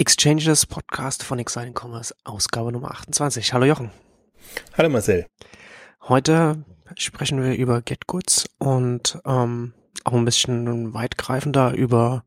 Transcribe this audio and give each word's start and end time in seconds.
Exchanges 0.00 0.64
Podcast 0.64 1.24
von 1.24 1.40
Exciting 1.40 1.74
Commerce, 1.76 2.14
Ausgabe 2.22 2.70
Nummer 2.70 2.92
28. 2.92 3.52
Hallo 3.52 3.66
Jochen. 3.66 3.90
Hallo 4.74 4.88
Marcel. 4.88 5.26
Heute 6.02 6.64
sprechen 6.94 7.42
wir 7.42 7.56
über 7.56 7.82
GetGoods 7.82 8.48
und 8.58 9.18
ähm, 9.26 9.74
auch 10.04 10.12
ein 10.12 10.24
bisschen 10.24 10.94
weitgreifender 10.94 11.74
über 11.74 12.24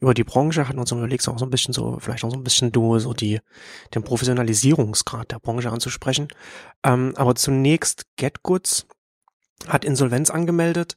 über 0.00 0.12
die 0.12 0.24
Branche, 0.24 0.66
hatten 0.66 0.80
uns 0.80 0.90
überlegt, 0.90 1.28
auch 1.28 1.38
so 1.38 1.46
ein 1.46 1.50
bisschen 1.50 1.72
so, 1.72 1.98
vielleicht 2.00 2.24
auch 2.24 2.30
so 2.30 2.36
ein 2.36 2.42
bisschen 2.42 2.72
du, 2.72 2.98
so 2.98 3.12
die, 3.12 3.38
den 3.94 4.02
Professionalisierungsgrad 4.02 5.30
der 5.30 5.38
Branche 5.38 5.70
anzusprechen. 5.70 6.26
Ähm, 6.82 7.14
aber 7.14 7.36
zunächst 7.36 8.06
GetGoods 8.16 8.88
hat 9.68 9.84
Insolvenz 9.84 10.30
angemeldet 10.30 10.96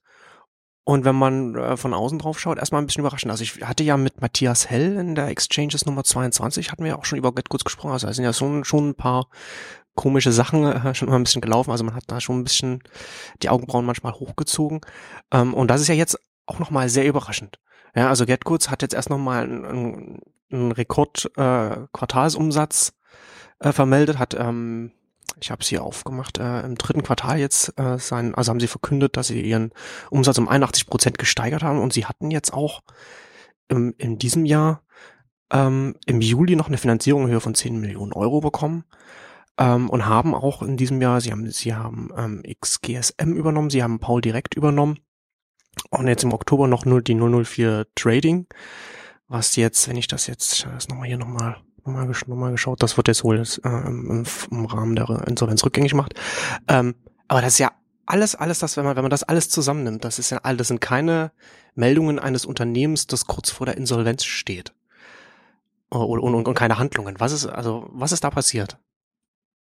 und 0.87 1.03
wenn 1.03 1.17
man 1.17 1.53
äh, 1.55 1.75
von 1.75 1.93
außen 1.93 2.17
drauf 2.17 2.39
schaut, 2.39 2.57
erstmal 2.57 2.81
ein 2.81 2.85
bisschen 2.85 3.01
überraschend. 3.01 3.29
Also 3.29 3.43
ich 3.43 3.61
hatte 3.61 3.83
ja 3.83 3.97
mit 3.97 4.21
Matthias 4.21 4.69
Hell 4.69 4.95
in 4.95 5.15
der 5.15 5.27
Exchanges 5.27 5.85
Nummer 5.85 6.05
22, 6.05 6.71
hatten 6.71 6.83
wir 6.85 6.91
ja 6.91 6.97
auch 6.97 7.03
schon 7.03 7.17
über 7.19 7.35
GetGoods 7.35 7.65
gesprochen. 7.65 7.91
Also 7.91 8.07
da 8.07 8.13
sind 8.13 8.23
ja 8.23 8.31
schon, 8.31 8.63
schon 8.63 8.91
ein 8.91 8.95
paar 8.95 9.27
komische 9.95 10.31
Sachen 10.31 10.63
äh, 10.63 10.95
schon 10.95 11.09
mal 11.09 11.17
ein 11.17 11.23
bisschen 11.23 11.41
gelaufen. 11.41 11.71
Also 11.71 11.83
man 11.83 11.93
hat 11.93 12.05
da 12.07 12.21
schon 12.21 12.39
ein 12.39 12.45
bisschen 12.45 12.83
die 13.43 13.49
Augenbrauen 13.49 13.85
manchmal 13.85 14.13
hochgezogen. 14.13 14.79
Ähm, 15.29 15.53
und 15.53 15.69
das 15.69 15.81
ist 15.81 15.89
ja 15.89 15.93
jetzt 15.93 16.21
auch 16.45 16.59
nochmal 16.59 16.87
sehr 16.87 17.05
überraschend. 17.05 17.59
Ja, 17.93 18.07
also 18.07 18.25
GetGoods 18.25 18.71
hat 18.71 18.81
jetzt 18.81 18.93
erst 18.93 19.09
nochmal 19.09 19.43
einen, 19.43 20.21
einen 20.49 20.71
Rekord 20.71 21.29
äh, 21.35 21.79
Quartalsumsatz 21.91 22.93
äh, 23.59 23.73
vermeldet, 23.73 24.19
hat 24.19 24.35
ähm, 24.39 24.93
ich 25.41 25.51
habe 25.51 25.61
es 25.61 25.67
hier 25.67 25.83
aufgemacht, 25.83 26.37
äh, 26.37 26.61
im 26.61 26.75
dritten 26.75 27.03
Quartal 27.03 27.39
jetzt 27.39 27.77
äh, 27.79 27.97
sein, 27.97 28.35
also 28.35 28.49
haben 28.49 28.59
sie 28.59 28.67
verkündet, 28.67 29.17
dass 29.17 29.27
sie 29.27 29.41
ihren 29.41 29.71
Umsatz 30.09 30.37
um 30.37 30.47
81 30.47 30.87
Prozent 30.87 31.17
gesteigert 31.17 31.63
haben 31.63 31.79
und 31.79 31.93
sie 31.93 32.05
hatten 32.05 32.31
jetzt 32.31 32.53
auch 32.53 32.81
im, 33.67 33.93
in 33.97 34.17
diesem 34.17 34.45
Jahr 34.45 34.81
ähm, 35.51 35.95
im 36.05 36.21
Juli 36.21 36.55
noch 36.55 36.67
eine 36.67 36.77
Finanzierung 36.77 37.25
in 37.25 37.31
Höhe 37.31 37.41
von 37.41 37.55
10 37.55 37.79
Millionen 37.79 38.13
Euro 38.13 38.41
bekommen 38.41 38.83
ähm, 39.57 39.89
und 39.89 40.05
haben 40.05 40.35
auch 40.35 40.61
in 40.61 40.77
diesem 40.77 41.01
Jahr, 41.01 41.21
sie 41.21 41.31
haben, 41.31 41.49
sie 41.49 41.73
haben 41.73 42.09
ähm, 42.17 42.43
XGSM 42.59 43.33
übernommen, 43.33 43.69
sie 43.69 43.83
haben 43.83 43.99
Paul 43.99 44.21
direkt 44.21 44.55
übernommen 44.55 44.99
und 45.89 46.07
jetzt 46.07 46.23
im 46.23 46.33
Oktober 46.33 46.67
noch 46.67 46.85
nur 46.85 47.01
die 47.01 47.15
004 47.15 47.87
Trading, 47.95 48.47
was 49.27 49.55
jetzt, 49.55 49.87
wenn 49.87 49.97
ich 49.97 50.07
das 50.07 50.27
jetzt, 50.27 50.65
das 50.65 50.87
nochmal 50.87 51.07
hier 51.07 51.17
nochmal 51.17 51.57
nochmal 51.87 52.07
gesch 52.07 52.27
noch 52.27 52.51
geschaut. 52.51 52.83
Das 52.83 52.97
wird 52.97 53.07
jetzt 53.07 53.23
wohl 53.23 53.37
äh, 53.37 53.67
im, 53.67 54.25
im, 54.51 54.65
Rahmen 54.65 54.95
der 54.95 55.27
Insolvenz 55.27 55.63
rückgängig 55.63 55.91
gemacht. 55.91 56.13
Ähm, 56.67 56.95
aber 57.27 57.41
das 57.41 57.53
ist 57.53 57.59
ja 57.59 57.71
alles, 58.05 58.35
alles 58.35 58.59
das, 58.59 58.77
wenn 58.77 58.85
man, 58.85 58.95
wenn 58.95 59.03
man 59.03 59.11
das 59.11 59.23
alles 59.23 59.49
zusammennimmt, 59.49 60.03
das 60.03 60.19
ist 60.19 60.29
ja 60.29 60.39
all, 60.43 60.57
das 60.57 60.69
sind 60.69 60.81
keine 60.81 61.31
Meldungen 61.75 62.19
eines 62.19 62.45
Unternehmens, 62.45 63.07
das 63.07 63.25
kurz 63.25 63.49
vor 63.49 63.65
der 63.65 63.77
Insolvenz 63.77 64.23
steht. 64.25 64.73
Und, 65.89 66.19
und, 66.19 66.35
und, 66.35 66.47
und 66.47 66.53
keine 66.53 66.79
Handlungen. 66.79 67.15
Was 67.19 67.31
ist, 67.31 67.45
also, 67.45 67.87
was 67.91 68.11
ist 68.11 68.23
da 68.23 68.29
passiert? 68.29 68.77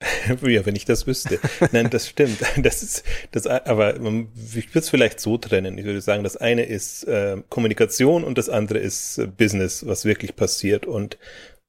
Ja, 0.43 0.67
wenn 0.67 0.77
ich 0.77 0.85
das 0.85 1.07
wüsste. 1.07 1.39
Nein, 1.73 1.91
das 1.91 2.09
stimmt. 2.09 2.39
Das 2.63 2.83
ist, 2.83 3.05
das, 3.33 3.47
aber 3.47 3.99
man, 3.99 4.29
ich 4.55 4.69
würde 4.71 4.81
es 4.81 4.91
vielleicht 4.91 5.21
so 5.21 5.39
trennen. 5.39 5.79
Ich 5.79 5.85
würde 5.85 6.01
sagen, 6.01 6.23
das 6.25 6.37
eine 6.37 6.65
ist 6.65 7.05
äh, 7.05 7.43
Kommunikation 7.49 8.25
und 8.25 8.39
das 8.39 8.49
andere 8.49 8.79
ist 8.79 9.19
äh, 9.19 9.27
Business, 9.27 9.87
was 9.87 10.05
wirklich 10.05 10.37
passiert. 10.37 10.87
Und 10.87 11.19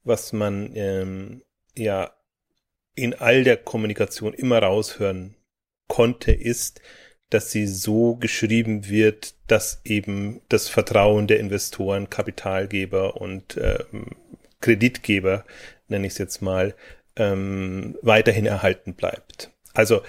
was 0.07 0.33
man 0.33 0.71
ähm, 0.75 1.43
ja 1.75 2.11
in 2.95 3.13
all 3.13 3.43
der 3.43 3.57
Kommunikation 3.57 4.33
immer 4.33 4.59
raushören 4.59 5.35
konnte, 5.87 6.31
ist, 6.31 6.81
dass 7.29 7.51
sie 7.51 7.67
so 7.67 8.15
geschrieben 8.15 8.87
wird, 8.89 9.35
dass 9.47 9.81
eben 9.83 10.41
das 10.49 10.69
Vertrauen 10.69 11.27
der 11.27 11.39
Investoren, 11.39 12.09
Kapitalgeber 12.09 13.17
und 13.17 13.57
ähm, 13.57 14.07
Kreditgeber, 14.61 15.45
nenne 15.87 16.07
ich 16.07 16.13
es 16.13 16.19
jetzt 16.19 16.41
mal, 16.41 16.73
ähm, 17.15 17.97
weiterhin 18.01 18.45
erhalten 18.45 18.93
bleibt. 18.93 19.51
Also 19.73 20.01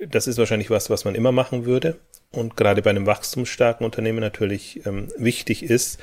das 0.00 0.26
ist 0.26 0.38
wahrscheinlich 0.38 0.70
was, 0.70 0.90
was 0.90 1.04
man 1.04 1.14
immer 1.14 1.32
machen 1.32 1.64
würde 1.64 2.00
und 2.32 2.56
gerade 2.56 2.82
bei 2.82 2.90
einem 2.90 3.06
wachstumsstarken 3.06 3.84
Unternehmen 3.84 4.20
natürlich 4.20 4.84
ähm, 4.86 5.08
wichtig 5.16 5.62
ist, 5.62 6.00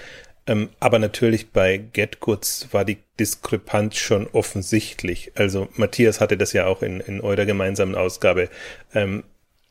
ähm, 0.50 0.70
aber 0.80 0.98
natürlich 0.98 1.52
bei 1.52 1.78
GetGoods 1.78 2.70
war 2.72 2.84
die 2.84 2.98
Diskrepanz 3.20 3.98
schon 3.98 4.26
offensichtlich. 4.26 5.32
Also 5.36 5.70
Matthias 5.76 6.20
hatte 6.20 6.38
das 6.38 6.54
ja 6.54 6.66
auch 6.66 6.82
in, 6.82 7.02
in 7.02 7.22
eurer 7.22 7.46
gemeinsamen 7.46 7.94
Ausgabe 7.94 8.50
ähm, 8.96 9.24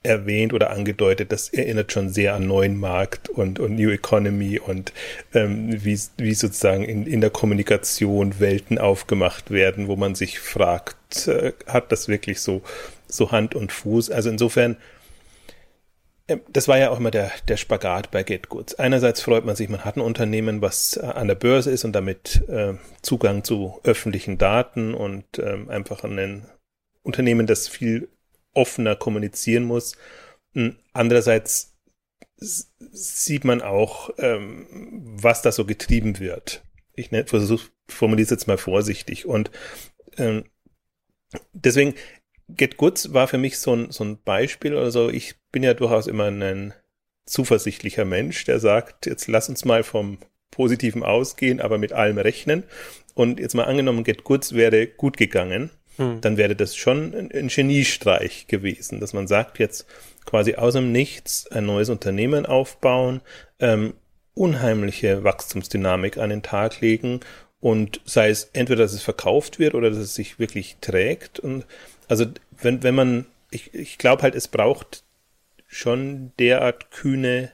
erwähnt 0.04 0.52
oder 0.52 0.70
angedeutet, 0.70 1.32
das 1.32 1.48
erinnert 1.48 1.90
schon 1.90 2.10
sehr 2.10 2.34
an 2.34 2.46
neuen 2.46 2.78
Markt 2.78 3.28
und, 3.28 3.58
und 3.58 3.74
New 3.74 3.90
Economy 3.90 4.60
und 4.60 4.92
ähm, 5.34 5.84
wie, 5.84 5.98
wie 6.16 6.34
sozusagen 6.34 6.84
in, 6.84 7.04
in 7.06 7.20
der 7.20 7.30
Kommunikation 7.30 8.38
Welten 8.38 8.78
aufgemacht 8.78 9.50
werden, 9.50 9.88
wo 9.88 9.96
man 9.96 10.14
sich 10.14 10.38
fragt, 10.38 11.26
äh, 11.26 11.52
hat 11.66 11.90
das 11.90 12.06
wirklich 12.06 12.40
so, 12.40 12.62
so 13.08 13.32
Hand 13.32 13.56
und 13.56 13.72
Fuß? 13.72 14.12
Also 14.12 14.30
insofern 14.30 14.76
das 16.50 16.68
war 16.68 16.78
ja 16.78 16.90
auch 16.90 16.98
immer 16.98 17.10
der, 17.10 17.32
der 17.48 17.56
Spagat 17.56 18.10
bei 18.10 18.22
GetGoods. 18.22 18.74
Einerseits 18.74 19.22
freut 19.22 19.46
man 19.46 19.56
sich, 19.56 19.68
man 19.68 19.84
hat 19.84 19.96
ein 19.96 20.02
Unternehmen, 20.02 20.60
was 20.60 20.96
äh, 20.96 21.06
an 21.06 21.28
der 21.28 21.34
Börse 21.34 21.70
ist 21.70 21.84
und 21.84 21.92
damit 21.92 22.46
äh, 22.48 22.74
Zugang 23.02 23.44
zu 23.44 23.80
öffentlichen 23.84 24.36
Daten 24.36 24.94
und 24.94 25.38
äh, 25.38 25.58
einfach 25.68 26.04
ein 26.04 26.46
Unternehmen, 27.02 27.46
das 27.46 27.68
viel 27.68 28.08
offener 28.52 28.94
kommunizieren 28.94 29.64
muss. 29.64 29.96
Hm, 30.52 30.76
andererseits 30.92 31.74
sieht 32.36 33.44
man 33.44 33.62
auch, 33.62 34.10
ähm, 34.18 34.66
was 35.20 35.42
da 35.42 35.50
so 35.50 35.64
getrieben 35.64 36.18
wird. 36.20 36.62
Ich 36.94 37.10
ne, 37.10 37.24
formuliere 37.88 38.24
es 38.24 38.30
jetzt 38.30 38.46
mal 38.46 38.58
vorsichtig. 38.58 39.26
Und 39.26 39.50
ähm, 40.18 40.44
deswegen 41.52 41.94
Get 42.48 42.76
Goods 42.76 43.12
war 43.12 43.28
für 43.28 43.38
mich 43.38 43.58
so 43.58 43.74
ein, 43.74 43.90
so 43.90 44.04
ein 44.04 44.22
Beispiel 44.22 44.74
oder 44.74 44.90
so. 44.90 45.10
Ich 45.10 45.36
bin 45.52 45.62
ja 45.62 45.74
durchaus 45.74 46.06
immer 46.06 46.26
ein 46.26 46.74
zuversichtlicher 47.26 48.04
Mensch, 48.04 48.44
der 48.44 48.58
sagt, 48.58 49.06
jetzt 49.06 49.28
lass 49.28 49.48
uns 49.48 49.64
mal 49.64 49.82
vom 49.82 50.18
Positiven 50.50 51.02
ausgehen, 51.02 51.60
aber 51.60 51.78
mit 51.78 51.92
allem 51.92 52.18
rechnen. 52.18 52.64
Und 53.14 53.38
jetzt 53.38 53.54
mal 53.54 53.64
angenommen, 53.64 54.04
Get 54.04 54.24
Goods 54.24 54.54
wäre 54.54 54.86
gut 54.86 55.16
gegangen, 55.16 55.70
hm. 55.96 56.20
dann 56.20 56.36
wäre 56.36 56.56
das 56.56 56.76
schon 56.76 57.14
ein, 57.14 57.32
ein 57.32 57.48
Geniestreich 57.48 58.46
gewesen, 58.46 59.00
dass 59.00 59.12
man 59.12 59.26
sagt, 59.26 59.58
jetzt 59.58 59.86
quasi 60.24 60.54
aus 60.54 60.74
dem 60.74 60.92
Nichts 60.92 61.46
ein 61.48 61.66
neues 61.66 61.88
Unternehmen 61.88 62.46
aufbauen, 62.46 63.20
ähm, 63.58 63.94
unheimliche 64.34 65.24
Wachstumsdynamik 65.24 66.18
an 66.18 66.30
den 66.30 66.42
Tag 66.42 66.80
legen 66.80 67.20
und 67.60 68.00
sei 68.04 68.30
es 68.30 68.50
entweder, 68.52 68.84
dass 68.84 68.92
es 68.92 69.02
verkauft 69.02 69.58
wird 69.58 69.74
oder 69.74 69.90
dass 69.90 69.98
es 69.98 70.14
sich 70.14 70.38
wirklich 70.38 70.76
trägt 70.80 71.40
und 71.40 71.66
also 72.06 72.24
wenn, 72.60 72.82
wenn 72.82 72.94
man, 72.94 73.26
ich, 73.50 73.74
ich 73.74 73.98
glaube 73.98 74.22
halt, 74.22 74.36
es 74.36 74.46
braucht 74.46 75.02
schon 75.68 76.32
derart 76.38 76.90
kühne 76.90 77.52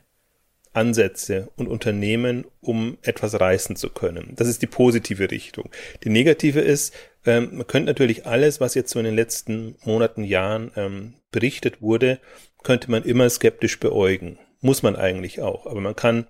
Ansätze 0.72 1.50
und 1.56 1.68
Unternehmen, 1.68 2.46
um 2.60 2.96
etwas 3.02 3.38
reißen 3.38 3.76
zu 3.76 3.90
können. 3.90 4.32
Das 4.36 4.48
ist 4.48 4.62
die 4.62 4.66
positive 4.66 5.30
Richtung. 5.30 5.70
Die 6.02 6.08
negative 6.08 6.60
ist, 6.60 6.94
ähm, 7.26 7.50
man 7.52 7.66
könnte 7.66 7.86
natürlich 7.86 8.26
alles, 8.26 8.60
was 8.60 8.74
jetzt 8.74 8.90
so 8.90 8.98
in 8.98 9.04
den 9.04 9.14
letzten 9.14 9.76
Monaten, 9.84 10.24
Jahren 10.24 10.72
ähm, 10.76 11.14
berichtet 11.30 11.82
wurde, 11.82 12.18
könnte 12.62 12.90
man 12.90 13.04
immer 13.04 13.28
skeptisch 13.28 13.78
beäugen. 13.78 14.38
Muss 14.60 14.82
man 14.82 14.96
eigentlich 14.96 15.42
auch. 15.42 15.66
Aber 15.66 15.80
man 15.80 15.94
kann 15.94 16.26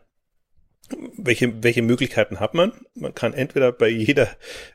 welche, 1.16 1.62
welche 1.62 1.82
Möglichkeiten 1.82 2.40
hat 2.40 2.54
man? 2.54 2.72
Man 2.94 3.14
kann 3.14 3.32
entweder 3.32 3.72
bei 3.72 3.88
jeder 3.88 4.28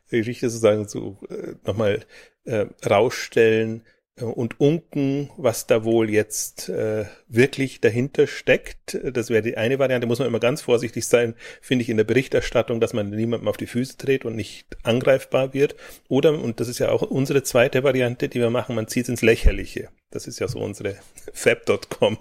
Geschichte 0.10 0.50
sozusagen 0.50 0.88
so 0.88 1.20
äh, 1.30 1.54
nochmal 1.66 2.06
äh, 2.46 2.66
rausstellen 2.88 3.84
und 4.26 4.60
unken, 4.60 5.30
was 5.38 5.68
da 5.68 5.84
wohl 5.84 6.10
jetzt 6.10 6.70
äh, 6.70 7.06
wirklich 7.28 7.82
dahinter 7.82 8.28
steckt. 8.28 9.00
Das 9.14 9.30
wäre 9.30 9.42
die 9.42 9.58
eine 9.58 9.80
Variante. 9.80 10.08
Muss 10.08 10.20
man 10.20 10.28
immer 10.28 10.40
ganz 10.40 10.62
vorsichtig 10.62 11.06
sein, 11.06 11.36
finde 11.62 11.84
ich, 11.84 11.90
in 11.90 11.98
der 11.98 12.04
Berichterstattung, 12.04 12.80
dass 12.80 12.94
man 12.94 13.10
niemandem 13.10 13.48
auf 13.48 13.58
die 13.58 13.68
Füße 13.68 13.98
dreht 13.98 14.26
und 14.26 14.36
nicht 14.36 14.78
angreifbar 14.84 15.54
wird. 15.54 15.76
Oder, 16.08 16.40
und 16.40 16.60
das 16.60 16.68
ist 16.68 16.80
ja 16.80 16.90
auch 16.90 17.02
unsere 17.02 17.44
zweite 17.44 17.84
Variante, 17.84 18.30
die 18.30 18.40
wir 18.40 18.50
machen, 18.50 18.76
man 18.76 18.88
zieht 18.88 19.10
ins 19.10 19.22
Lächerliche. 19.22 19.90
Das 20.12 20.26
ist 20.26 20.40
ja 20.40 20.48
so 20.48 20.60
unsere 20.60 20.98
Fab.com, 21.34 22.18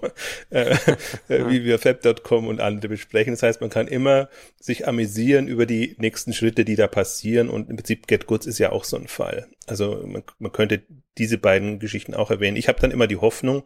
äh, 0.51 0.75
äh, 1.27 1.49
wie 1.49 1.63
wir 1.63 1.79
Fab.com 1.79 2.47
und 2.47 2.61
andere 2.61 2.89
besprechen. 2.89 3.33
Das 3.33 3.41
heißt, 3.41 3.61
man 3.61 3.71
kann 3.71 3.87
immer 3.87 4.29
sich 4.59 4.87
amüsieren 4.87 5.47
über 5.47 5.65
die 5.65 5.95
nächsten 5.97 6.33
Schritte, 6.33 6.65
die 6.65 6.75
da 6.75 6.87
passieren. 6.87 7.49
Und 7.49 7.69
im 7.69 7.77
Prinzip 7.77 8.07
GetGoods 8.07 8.45
ist 8.45 8.59
ja 8.59 8.71
auch 8.71 8.83
so 8.83 8.97
ein 8.97 9.07
Fall. 9.07 9.47
Also 9.65 10.05
man, 10.05 10.23
man 10.37 10.51
könnte 10.51 10.83
diese 11.17 11.39
beiden 11.39 11.79
Geschichten 11.79 12.13
auch 12.13 12.29
erwähnen. 12.29 12.57
Ich 12.57 12.67
habe 12.67 12.79
dann 12.79 12.91
immer 12.91 13.07
die 13.07 13.17
Hoffnung, 13.17 13.63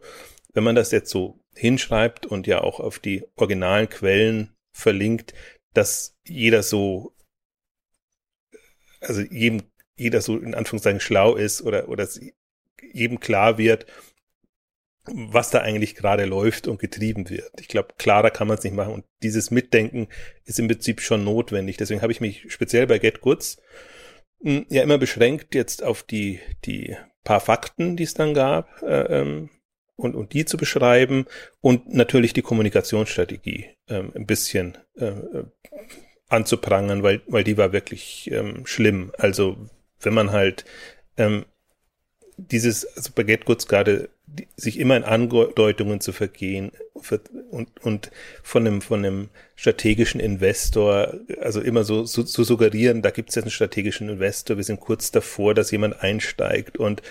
wenn 0.54 0.64
man 0.64 0.74
das 0.74 0.90
jetzt 0.90 1.10
so 1.10 1.40
hinschreibt 1.54 2.24
und 2.24 2.46
ja 2.46 2.62
auch 2.62 2.80
auf 2.80 2.98
die 2.98 3.24
originalen 3.36 3.90
Quellen 3.90 4.54
verlinkt, 4.72 5.34
dass 5.74 6.16
jeder 6.26 6.62
so, 6.62 7.14
also 9.00 9.20
jedem, 9.20 9.62
jeder 9.96 10.22
so 10.22 10.38
in 10.38 10.54
Anführungszeichen 10.54 11.00
schlau 11.00 11.34
ist 11.36 11.60
oder, 11.62 11.88
oder 11.88 12.08
jedem 12.92 13.20
klar 13.20 13.58
wird, 13.58 13.86
was 15.06 15.50
da 15.50 15.60
eigentlich 15.60 15.94
gerade 15.94 16.24
läuft 16.24 16.66
und 16.66 16.78
getrieben 16.78 17.28
wird. 17.28 17.60
Ich 17.60 17.68
glaube, 17.68 17.94
klarer 17.98 18.30
kann 18.30 18.48
man 18.48 18.56
es 18.56 18.64
nicht 18.64 18.74
machen. 18.74 18.94
Und 18.94 19.04
dieses 19.22 19.50
Mitdenken 19.50 20.08
ist 20.44 20.58
im 20.58 20.68
Prinzip 20.68 21.00
schon 21.00 21.24
notwendig. 21.24 21.76
Deswegen 21.76 22.02
habe 22.02 22.12
ich 22.12 22.20
mich 22.20 22.46
speziell 22.52 22.86
bei 22.86 22.98
Get 22.98 23.20
Goods 23.20 23.58
hm, 24.42 24.66
ja 24.68 24.82
immer 24.82 24.98
beschränkt 24.98 25.54
jetzt 25.54 25.82
auf 25.82 26.02
die, 26.02 26.40
die 26.64 26.96
paar 27.22 27.40
Fakten, 27.40 27.96
die 27.96 28.04
es 28.04 28.14
dann 28.14 28.34
gab, 28.34 28.82
äh, 28.82 29.20
ähm, 29.20 29.50
und, 29.96 30.14
und 30.14 30.32
die 30.32 30.44
zu 30.44 30.56
beschreiben 30.56 31.26
und 31.60 31.94
natürlich 31.94 32.32
die 32.32 32.42
Kommunikationsstrategie 32.42 33.68
ähm, 33.88 34.12
ein 34.14 34.26
bisschen 34.26 34.76
äh, 34.96 35.12
anzuprangern, 36.28 37.02
weil, 37.02 37.22
weil 37.28 37.44
die 37.44 37.56
war 37.56 37.72
wirklich 37.72 38.30
ähm, 38.32 38.66
schlimm. 38.66 39.12
Also 39.18 39.56
wenn 40.00 40.14
man 40.14 40.32
halt 40.32 40.64
ähm, 41.16 41.44
dieses 42.36 42.84
also 42.96 43.10
bei 43.14 43.22
Goods 43.22 43.68
gerade 43.68 44.10
sich 44.56 44.78
immer 44.78 44.96
in 44.96 45.04
Andeutungen 45.04 46.00
zu 46.00 46.12
vergehen 46.12 46.72
und, 47.50 47.68
und 47.82 48.10
von 48.42 48.66
einem, 48.66 48.80
von 48.80 49.04
einem 49.04 49.28
strategischen 49.56 50.20
Investor, 50.20 51.14
also 51.40 51.60
immer 51.60 51.84
so, 51.84 52.04
so, 52.04 52.22
so 52.22 52.44
suggerieren, 52.44 53.02
da 53.02 53.10
gibt 53.10 53.30
es 53.30 53.34
jetzt 53.34 53.44
einen 53.44 53.50
strategischen 53.50 54.08
Investor, 54.08 54.56
wir 54.56 54.64
sind 54.64 54.80
kurz 54.80 55.10
davor, 55.10 55.54
dass 55.54 55.70
jemand 55.70 56.02
einsteigt 56.02 56.78
und 56.78 57.02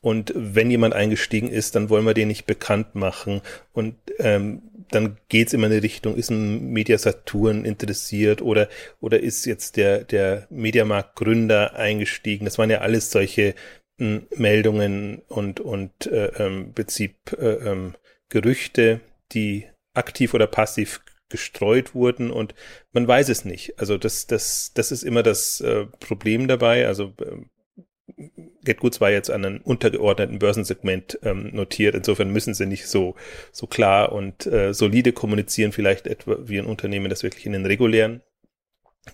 und 0.00 0.32
wenn 0.36 0.70
jemand 0.70 0.94
eingestiegen 0.94 1.48
ist, 1.48 1.74
dann 1.74 1.90
wollen 1.90 2.06
wir 2.06 2.14
den 2.14 2.28
nicht 2.28 2.46
bekannt 2.46 2.94
machen. 2.94 3.40
Und 3.72 3.96
ähm, 4.18 4.62
dann 4.90 5.18
geht's 5.28 5.52
immer 5.52 5.66
in 5.66 5.72
die 5.72 5.78
Richtung, 5.78 6.16
ist 6.16 6.30
ein 6.30 6.72
Media 6.72 6.96
Saturn 6.98 7.64
interessiert 7.64 8.40
oder, 8.40 8.68
oder 9.00 9.20
ist 9.20 9.44
jetzt 9.44 9.76
der, 9.76 10.04
der 10.04 10.46
Mediamarkt-Gründer 10.50 11.74
eingestiegen. 11.74 12.44
Das 12.44 12.58
waren 12.58 12.70
ja 12.70 12.78
alles 12.78 13.10
solche 13.10 13.54
Meldungen 13.98 15.22
und, 15.28 15.60
und 15.60 16.06
äh, 16.06 16.26
ähm, 16.38 16.72
Prinzip 16.72 17.16
äh, 17.38 17.70
ähm, 17.70 17.94
Gerüchte, 18.28 19.00
die 19.32 19.66
aktiv 19.94 20.34
oder 20.34 20.46
passiv 20.46 21.00
gestreut 21.28 21.94
wurden 21.94 22.30
und 22.30 22.54
man 22.92 23.06
weiß 23.06 23.28
es 23.28 23.44
nicht. 23.44 23.78
Also 23.78 23.98
das, 23.98 24.26
das, 24.26 24.72
das 24.74 24.92
ist 24.92 25.02
immer 25.02 25.22
das 25.22 25.60
äh, 25.60 25.86
Problem 26.00 26.48
dabei. 26.48 26.86
Also 26.86 27.12
äh, 27.20 28.22
GetGoods 28.64 29.00
war 29.00 29.10
jetzt 29.10 29.30
an 29.30 29.44
einem 29.44 29.60
untergeordneten 29.62 30.38
Börsensegment 30.38 31.18
ähm, 31.22 31.50
notiert. 31.54 31.94
Insofern 31.94 32.30
müssen 32.30 32.54
sie 32.54 32.66
nicht 32.66 32.86
so, 32.86 33.14
so 33.52 33.66
klar 33.66 34.12
und 34.12 34.46
äh, 34.46 34.72
solide 34.72 35.12
kommunizieren, 35.12 35.72
vielleicht 35.72 36.06
etwa 36.06 36.38
wie 36.42 36.58
ein 36.58 36.66
Unternehmen, 36.66 37.10
das 37.10 37.22
wirklich 37.22 37.46
in 37.46 37.52
den 37.52 37.66
regulären, 37.66 38.22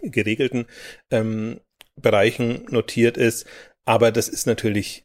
geregelten 0.02 0.66
ähm, 1.10 1.60
Bereichen 2.00 2.66
notiert 2.70 3.16
ist. 3.16 3.46
Aber 3.84 4.12
das 4.12 4.28
ist 4.28 4.46
natürlich, 4.46 5.04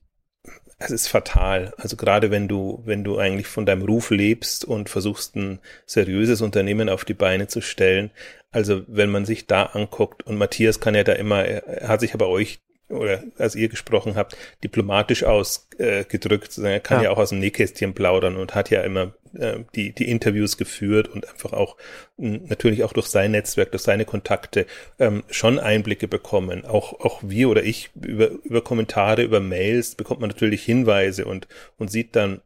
es 0.78 0.92
ist 0.92 1.08
fatal. 1.08 1.74
Also 1.78 1.98
gerade 1.98 2.32
wenn 2.32 2.48
du, 2.48 2.82
wenn 2.86 3.04
du 3.04 3.18
eigentlich 3.18 3.48
von 3.48 3.66
deinem 3.66 3.84
Ruf 3.84 4.10
lebst 4.10 4.66
und 4.66 4.90
versuchst, 4.90 5.36
ein 5.36 5.60
seriöses 5.86 6.42
Unternehmen 6.42 6.90
auf 6.90 7.06
die 7.06 7.14
Beine 7.14 7.48
zu 7.48 7.62
stellen. 7.62 8.12
Also 8.52 8.84
wenn 8.88 9.10
man 9.10 9.26
sich 9.26 9.48
da 9.48 9.64
anguckt 9.64 10.24
und 10.24 10.38
Matthias 10.38 10.80
kann 10.80 10.96
ja 10.96 11.04
da 11.04 11.14
immer, 11.14 11.46
er 11.46 11.88
hat 11.88 12.00
sich 12.00 12.14
aber 12.14 12.30
euch 12.30 12.60
oder 12.90 13.24
als 13.38 13.56
ihr 13.56 13.70
gesprochen 13.70 14.16
habt, 14.16 14.36
diplomatisch 14.64 15.24
ausgedrückt. 15.24 16.58
Äh, 16.58 16.74
er 16.74 16.80
kann 16.80 17.00
ja. 17.00 17.06
ja. 17.06 17.10
auch 17.12 17.18
aus 17.18 17.30
dem 17.30 17.40
Nähkästchen 17.40 17.94
plaudern 17.94 18.36
und 18.36 18.56
hat 18.56 18.70
ja 18.70 18.82
immer 18.82 19.14
äh, 19.34 19.60
die, 19.76 19.94
die 19.94 20.10
Interviews 20.10 20.58
geführt 20.58 21.08
und 21.08 21.28
einfach 21.28 21.54
auch 21.54 21.78
mh, 22.18 22.40
natürlich 22.48 22.84
auch 22.84 22.94
durch 22.94 23.08
sein 23.08 23.32
Netzwerk, 23.32 23.72
durch 23.72 23.84
seine 23.84 24.06
Kontakte 24.06 24.66
ähm, 24.98 25.24
schon 25.30 25.60
Einblicke 25.60 26.08
bekommen. 26.08 26.66
Auch, 26.66 27.00
auch 27.00 27.22
wir 27.24 27.50
oder 27.50 27.64
ich 27.64 27.92
über, 28.02 28.30
über 28.44 28.64
Kommentare, 28.64 29.22
über 29.22 29.40
Mails 29.40 29.96
bekommt 29.96 30.22
man 30.22 30.30
natürlich 30.30 30.64
Hinweise 30.64 31.26
und, 31.26 31.48
und 31.78 31.92
sieht 31.92 32.16
dann, 32.16 32.42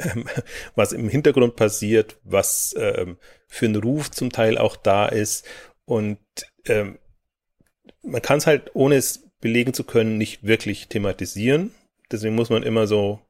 ähm, 0.00 0.26
was 0.74 0.92
im 0.92 1.08
Hintergrund 1.10 1.56
passiert, 1.56 2.16
was 2.24 2.74
ähm, 2.78 3.18
für 3.46 3.66
ein 3.66 3.76
Ruf 3.76 4.10
zum 4.10 4.30
Teil 4.30 4.56
auch 4.56 4.76
da 4.76 5.06
ist 5.06 5.46
und 5.84 6.18
ähm, 6.64 6.98
man 8.02 8.22
kann 8.22 8.38
es 8.38 8.46
halt, 8.46 8.70
ohne 8.74 8.96
es 8.96 9.25
belegen 9.40 9.74
zu 9.74 9.84
können, 9.84 10.18
nicht 10.18 10.44
wirklich 10.44 10.88
thematisieren. 10.88 11.72
Deswegen 12.10 12.34
muss 12.34 12.50
man 12.50 12.62
immer 12.62 12.86
so 12.86 13.20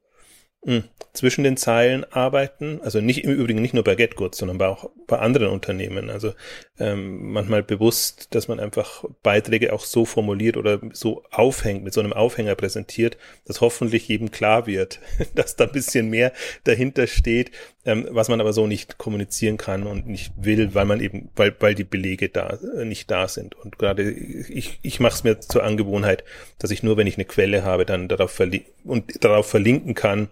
mh, 0.63 0.75
hm, 0.75 0.83
zwischen 1.13 1.43
den 1.43 1.57
Zeilen 1.57 2.05
arbeiten. 2.11 2.79
Also 2.81 3.01
nicht 3.01 3.23
im 3.23 3.31
Übrigen 3.31 3.61
nicht 3.61 3.73
nur 3.73 3.83
bei 3.83 3.95
GetGoods, 3.95 4.37
sondern 4.37 4.57
bei 4.57 4.67
auch 4.67 4.89
bei 5.07 5.17
anderen 5.19 5.49
Unternehmen. 5.49 6.09
Also 6.09 6.33
ähm, 6.79 7.31
manchmal 7.31 7.63
bewusst, 7.63 8.35
dass 8.35 8.47
man 8.47 8.59
einfach 8.59 9.03
Beiträge 9.23 9.73
auch 9.73 9.83
so 9.83 10.05
formuliert 10.05 10.57
oder 10.57 10.79
so 10.93 11.23
aufhängt, 11.31 11.83
mit 11.83 11.93
so 11.93 12.01
einem 12.01 12.13
Aufhänger 12.13 12.55
präsentiert, 12.55 13.17
dass 13.45 13.61
hoffentlich 13.61 14.07
jedem 14.07 14.31
klar 14.31 14.67
wird, 14.67 14.99
dass 15.35 15.55
da 15.55 15.65
ein 15.65 15.71
bisschen 15.71 16.09
mehr 16.09 16.31
dahinter 16.65 17.07
steht, 17.07 17.51
ähm, 17.87 18.05
was 18.11 18.27
man 18.27 18.41
aber 18.41 18.51
so 18.51 18.67
nicht 18.67 18.97
kommunizieren 18.97 19.55
kann 19.57 19.87
und 19.87 20.07
nicht 20.07 20.33
will, 20.35 20.75
weil 20.75 20.85
man 20.85 20.99
eben, 20.99 21.29
weil, 21.35 21.55
weil 21.59 21.73
die 21.73 21.85
Belege 21.85 22.27
da 22.27 22.59
äh, 22.77 22.83
nicht 22.83 23.09
da 23.09 23.27
sind. 23.29 23.55
Und 23.55 23.79
gerade 23.79 24.11
ich, 24.11 24.77
ich 24.81 24.99
mache 24.99 25.15
es 25.15 25.23
mir 25.23 25.39
zur 25.39 25.63
Angewohnheit, 25.63 26.25
dass 26.59 26.69
ich 26.69 26.83
nur, 26.83 26.97
wenn 26.97 27.07
ich 27.07 27.15
eine 27.15 27.25
Quelle 27.25 27.63
habe, 27.63 27.85
dann 27.85 28.09
darauf 28.09 28.31
verlinken 28.31 28.73
und 28.83 29.23
darauf 29.23 29.49
verlinken 29.49 29.95
kann, 29.95 30.27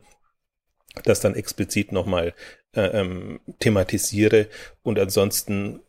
das 1.05 1.21
dann 1.21 1.33
explizit 1.33 1.93
nochmal 1.93 2.33
äh, 2.73 2.81
ähm, 2.81 3.39
thematisiere 3.59 4.47
und 4.83 4.99
ansonsten 4.99 5.79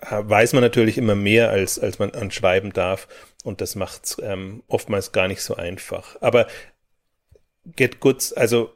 weiß 0.00 0.52
man 0.52 0.62
natürlich 0.62 0.98
immer 0.98 1.14
mehr, 1.14 1.48
als, 1.48 1.78
als 1.78 1.98
man 1.98 2.10
anschreiben 2.10 2.74
darf 2.74 3.08
und 3.42 3.60
das 3.60 3.74
macht 3.74 4.16
ähm, 4.20 4.62
oftmals 4.66 5.12
gar 5.12 5.28
nicht 5.28 5.40
so 5.40 5.54
einfach. 5.54 6.20
Aber 6.20 6.46
Get 7.64 8.00
Goods, 8.00 8.32
also 8.34 8.74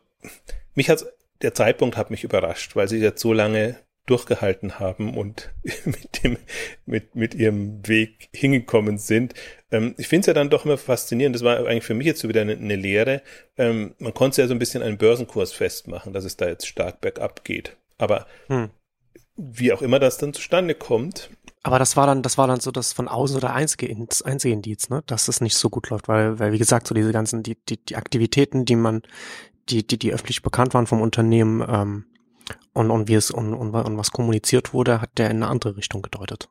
mich 0.75 0.89
hat 0.89 1.05
der 1.43 1.55
Zeitpunkt 1.55 1.97
hat 1.97 2.11
mich 2.11 2.25
überrascht, 2.25 2.77
weil 2.77 2.89
sie 2.89 2.99
jetzt 2.99 3.21
so 3.21 3.33
lange 3.33 3.77
durchgehalten 4.09 4.79
haben 4.79 5.17
und 5.17 5.51
mit 5.85 6.23
dem, 6.23 6.39
mit, 6.87 7.15
mit 7.15 7.35
ihrem 7.35 7.87
Weg 7.87 8.29
hingekommen 8.33 8.99
sind. 8.99 9.35
Ähm, 9.71 9.95
ich 9.99 10.09
finde 10.09 10.21
es 10.21 10.27
ja 10.27 10.35
dann 10.35 10.51
doch 10.51 10.65
immer 10.65 10.79
faszinierend. 10.79 11.37
Das 11.37 11.45
war 11.45 11.59
eigentlich 11.59 11.85
für 11.85 11.95
mich 11.95 12.07
jetzt 12.07 12.21
so 12.21 12.29
wieder 12.29 12.41
eine, 12.41 12.53
eine 12.53 12.77
Lehre. 12.77 13.23
Ähm, 13.57 13.95
man 13.99 14.15
konnte 14.15 14.41
ja 14.41 14.49
so 14.49 14.55
ein 14.55 14.59
bisschen 14.59 14.83
einen 14.83 14.99
Börsenkurs 14.99 15.53
festmachen, 15.53 16.13
dass 16.13 16.25
es 16.25 16.37
da 16.37 16.49
jetzt 16.49 16.67
stark 16.67 17.01
bergab 17.01 17.45
geht. 17.45 17.77
Aber 17.99 18.27
hm. 18.47 18.71
wie 19.37 19.73
auch 19.73 19.83
immer 19.83 19.99
das 19.99 20.19
dann 20.19 20.33
zustande 20.33 20.75
kommt. 20.75 21.31
Aber 21.63 21.79
das 21.79 21.97
war 21.97 22.07
dann, 22.07 22.23
das 22.23 22.39
war 22.39 22.47
dann 22.47 22.61
so 22.61 22.71
das 22.71 22.93
von 22.93 23.09
außen 23.09 23.37
oder 23.37 23.53
einzige, 23.53 23.95
einzige 24.25 24.55
Indiz, 24.55 24.89
ne, 24.89 25.03
dass 25.07 25.29
es 25.29 25.41
nicht 25.41 25.57
so 25.57 25.69
gut 25.69 25.91
läuft, 25.91 26.09
weil, 26.09 26.39
weil 26.39 26.53
wie 26.53 26.59
gesagt, 26.59 26.87
so 26.87 26.95
diese 26.95 27.13
ganzen, 27.13 27.43
die, 27.43 27.59
die, 27.69 27.85
die 27.85 27.97
Aktivitäten, 27.97 28.65
die 28.65 28.77
man, 28.77 29.03
die, 29.71 29.87
die, 29.87 29.99
die 29.99 30.13
öffentlich 30.13 30.43
bekannt 30.43 30.75
waren 30.75 30.87
vom 30.87 31.01
Unternehmen, 31.01 31.67
ähm, 31.69 32.05
und, 32.73 32.91
und 32.91 33.09
wie 33.09 33.15
es 33.15 33.31
und, 33.31 33.55
und, 33.55 33.75
und 33.75 33.99
was 33.99 34.11
kommuniziert 34.13 34.73
wurde, 34.73 35.01
hat 35.01 35.19
der 35.19 35.31
in 35.31 35.39
eine 35.43 35.49
andere 35.49 35.77
Richtung 35.77 36.03
gedeutet. 36.03 36.49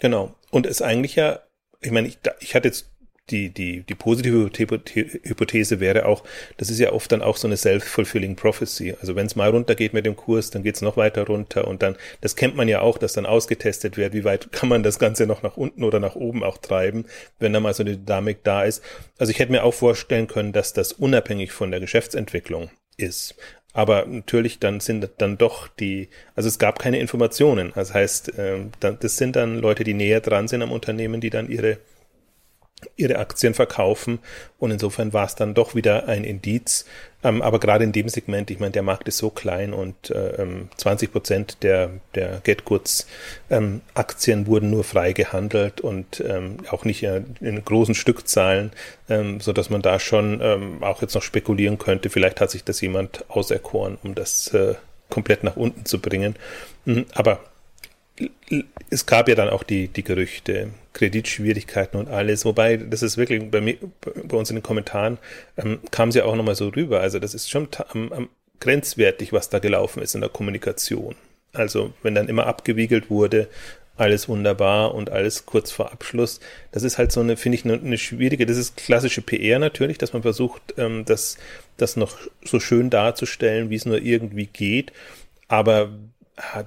Genau. 0.00 0.34
Und 0.50 0.66
ist 0.66 0.82
eigentlich 0.82 1.14
ja, 1.14 1.40
ich 1.80 1.90
meine, 1.90 2.08
ich, 2.08 2.18
ich 2.40 2.54
hatte 2.54 2.68
jetzt 2.68 2.90
die, 3.30 3.48
die, 3.48 3.82
die 3.82 3.94
positive 3.94 4.50
Hypothese 4.52 5.80
wäre 5.80 6.06
auch, 6.06 6.24
das 6.58 6.68
ist 6.68 6.78
ja 6.78 6.92
oft 6.92 7.10
dann 7.10 7.22
auch 7.22 7.38
so 7.38 7.48
eine 7.48 7.56
self-fulfilling 7.56 8.36
prophecy. 8.36 8.94
Also 9.00 9.16
wenn 9.16 9.26
es 9.26 9.36
mal 9.36 9.50
runtergeht 9.50 9.94
mit 9.94 10.04
dem 10.04 10.14
Kurs, 10.14 10.50
dann 10.50 10.62
geht 10.62 10.74
es 10.74 10.82
noch 10.82 10.96
weiter 10.96 11.26
runter 11.26 11.66
und 11.66 11.82
dann, 11.82 11.96
das 12.20 12.36
kennt 12.36 12.54
man 12.54 12.68
ja 12.68 12.80
auch, 12.80 12.98
dass 12.98 13.14
dann 13.14 13.24
ausgetestet 13.24 13.96
wird, 13.96 14.12
wie 14.12 14.24
weit 14.24 14.52
kann 14.52 14.68
man 14.68 14.82
das 14.82 14.98
Ganze 14.98 15.26
noch 15.26 15.42
nach 15.42 15.56
unten 15.56 15.84
oder 15.84 16.00
nach 16.00 16.16
oben 16.16 16.44
auch 16.44 16.58
treiben, 16.58 17.06
wenn 17.38 17.54
da 17.54 17.60
mal 17.60 17.72
so 17.72 17.82
eine 17.82 17.96
Dynamik 17.96 18.44
da 18.44 18.64
ist. 18.64 18.82
Also 19.18 19.30
ich 19.30 19.38
hätte 19.38 19.52
mir 19.52 19.64
auch 19.64 19.74
vorstellen 19.74 20.26
können, 20.26 20.52
dass 20.52 20.74
das 20.74 20.92
unabhängig 20.92 21.52
von 21.52 21.70
der 21.70 21.80
Geschäftsentwicklung 21.80 22.70
ist. 22.98 23.36
Aber 23.72 24.06
natürlich 24.06 24.60
dann 24.60 24.78
sind 24.80 25.10
dann 25.18 25.36
doch 25.36 25.66
die, 25.66 26.08
also 26.36 26.48
es 26.48 26.60
gab 26.60 26.78
keine 26.78 27.00
Informationen. 27.00 27.72
Das 27.74 27.92
heißt, 27.92 28.38
äh, 28.38 28.66
das 28.80 29.16
sind 29.16 29.34
dann 29.34 29.58
Leute, 29.58 29.82
die 29.82 29.94
näher 29.94 30.20
dran 30.20 30.46
sind 30.46 30.62
am 30.62 30.70
Unternehmen, 30.70 31.20
die 31.20 31.30
dann 31.30 31.50
ihre 31.50 31.78
ihre 32.96 33.18
Aktien 33.18 33.54
verkaufen. 33.54 34.18
Und 34.58 34.70
insofern 34.70 35.12
war 35.12 35.26
es 35.26 35.34
dann 35.34 35.54
doch 35.54 35.74
wieder 35.74 36.08
ein 36.08 36.24
Indiz. 36.24 36.86
Ähm, 37.22 37.40
aber 37.40 37.58
gerade 37.58 37.84
in 37.84 37.92
dem 37.92 38.08
Segment, 38.08 38.50
ich 38.50 38.60
meine, 38.60 38.72
der 38.72 38.82
Markt 38.82 39.08
ist 39.08 39.18
so 39.18 39.30
klein 39.30 39.72
und 39.72 40.10
äh, 40.10 40.46
20 40.76 41.08
ähm, 41.08 41.12
Prozent 41.12 41.62
der, 41.62 41.90
der 42.14 42.40
GetGoods 42.44 43.06
ähm, 43.50 43.80
Aktien 43.94 44.46
wurden 44.46 44.70
nur 44.70 44.84
frei 44.84 45.12
gehandelt 45.12 45.80
und 45.80 46.22
ähm, 46.26 46.58
auch 46.70 46.84
nicht 46.84 47.02
in 47.02 47.64
großen 47.64 47.94
Stückzahlen, 47.94 48.72
ähm, 49.08 49.40
so 49.40 49.54
man 49.70 49.82
da 49.82 49.98
schon 49.98 50.40
ähm, 50.42 50.82
auch 50.82 51.00
jetzt 51.00 51.14
noch 51.14 51.22
spekulieren 51.22 51.78
könnte. 51.78 52.10
Vielleicht 52.10 52.40
hat 52.40 52.50
sich 52.50 52.64
das 52.64 52.80
jemand 52.82 53.24
auserkoren, 53.28 53.98
um 54.02 54.14
das 54.14 54.48
äh, 54.48 54.74
komplett 55.08 55.44
nach 55.44 55.56
unten 55.56 55.86
zu 55.86 56.00
bringen. 56.00 56.36
Mhm, 56.84 57.06
aber 57.14 57.40
es 58.90 59.06
gab 59.06 59.28
ja 59.28 59.34
dann 59.34 59.48
auch 59.48 59.62
die, 59.62 59.88
die 59.88 60.04
Gerüchte, 60.04 60.70
Kreditschwierigkeiten 60.92 61.98
und 61.98 62.08
alles, 62.08 62.44
wobei 62.44 62.76
das 62.76 63.02
ist 63.02 63.16
wirklich 63.16 63.50
bei 63.50 63.60
mir, 63.60 63.76
bei 64.00 64.36
uns 64.36 64.50
in 64.50 64.56
den 64.56 64.62
Kommentaren 64.62 65.18
ähm, 65.56 65.80
kam 65.90 66.10
es 66.10 66.14
ja 66.14 66.24
auch 66.24 66.36
nochmal 66.36 66.54
so 66.54 66.68
rüber. 66.68 67.00
Also 67.00 67.18
das 67.18 67.34
ist 67.34 67.50
schon 67.50 67.68
am, 67.88 68.12
am 68.12 68.28
grenzwertig, 68.60 69.32
was 69.32 69.48
da 69.48 69.58
gelaufen 69.58 70.02
ist 70.02 70.14
in 70.14 70.20
der 70.20 70.30
Kommunikation. 70.30 71.16
Also 71.52 71.92
wenn 72.02 72.14
dann 72.14 72.28
immer 72.28 72.46
abgewiegelt 72.46 73.10
wurde, 73.10 73.48
alles 73.96 74.28
wunderbar 74.28 74.94
und 74.94 75.10
alles 75.10 75.46
kurz 75.46 75.70
vor 75.70 75.92
Abschluss. 75.92 76.40
Das 76.72 76.82
ist 76.82 76.98
halt 76.98 77.12
so 77.12 77.20
eine, 77.20 77.36
finde 77.36 77.58
ich, 77.58 77.64
eine, 77.64 77.74
eine, 77.74 77.98
schwierige, 77.98 78.44
das 78.44 78.56
ist 78.56 78.76
klassische 78.76 79.22
PR 79.22 79.58
natürlich, 79.58 79.98
dass 79.98 80.12
man 80.12 80.22
versucht, 80.22 80.74
ähm, 80.78 81.04
das, 81.04 81.38
das 81.76 81.96
noch 81.96 82.18
so 82.44 82.58
schön 82.58 82.90
darzustellen, 82.90 83.70
wie 83.70 83.76
es 83.76 83.86
nur 83.86 84.02
irgendwie 84.02 84.46
geht. 84.46 84.92
Aber 85.46 85.92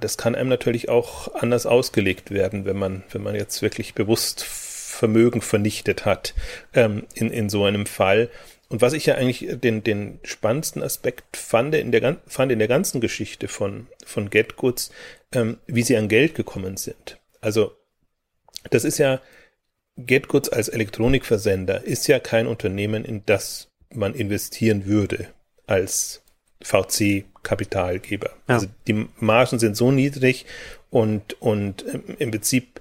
das 0.00 0.16
kann 0.16 0.34
einem 0.34 0.48
natürlich 0.48 0.88
auch 0.88 1.34
anders 1.34 1.66
ausgelegt 1.66 2.30
werden, 2.30 2.64
wenn 2.64 2.78
man, 2.78 3.04
wenn 3.10 3.22
man 3.22 3.34
jetzt 3.34 3.60
wirklich 3.62 3.94
bewusst 3.94 4.44
Vermögen 4.44 5.42
vernichtet 5.42 6.04
hat 6.06 6.34
ähm, 6.74 7.06
in, 7.14 7.30
in 7.30 7.48
so 7.48 7.64
einem 7.64 7.86
Fall. 7.86 8.30
Und 8.68 8.82
was 8.82 8.92
ich 8.92 9.06
ja 9.06 9.14
eigentlich 9.14 9.46
den, 9.60 9.84
den 9.84 10.18
spannendsten 10.24 10.82
Aspekt 10.82 11.36
fand 11.36 11.74
in 11.74 11.92
der, 11.92 12.16
fand 12.26 12.50
in 12.50 12.58
der 12.58 12.68
ganzen 12.68 13.00
Geschichte 13.00 13.48
von, 13.48 13.86
von 14.04 14.28
GetGoods, 14.28 14.90
ähm, 15.32 15.58
wie 15.66 15.82
sie 15.82 15.96
an 15.96 16.08
Geld 16.08 16.34
gekommen 16.34 16.76
sind. 16.76 17.18
Also, 17.40 17.72
das 18.70 18.84
ist 18.84 18.98
ja, 18.98 19.20
GetGoods 19.96 20.48
als 20.48 20.68
Elektronikversender 20.68 21.84
ist 21.84 22.08
ja 22.08 22.18
kein 22.18 22.46
Unternehmen, 22.46 23.04
in 23.04 23.24
das 23.26 23.70
man 23.90 24.14
investieren 24.14 24.86
würde 24.86 25.28
als 25.66 26.22
VC-Kapitalgeber. 26.62 28.30
Ja. 28.48 28.54
Also 28.54 28.66
die 28.86 29.08
Margen 29.18 29.58
sind 29.58 29.76
so 29.76 29.90
niedrig 29.90 30.46
und, 30.90 31.40
und 31.40 31.84
im 32.18 32.30
Prinzip 32.30 32.80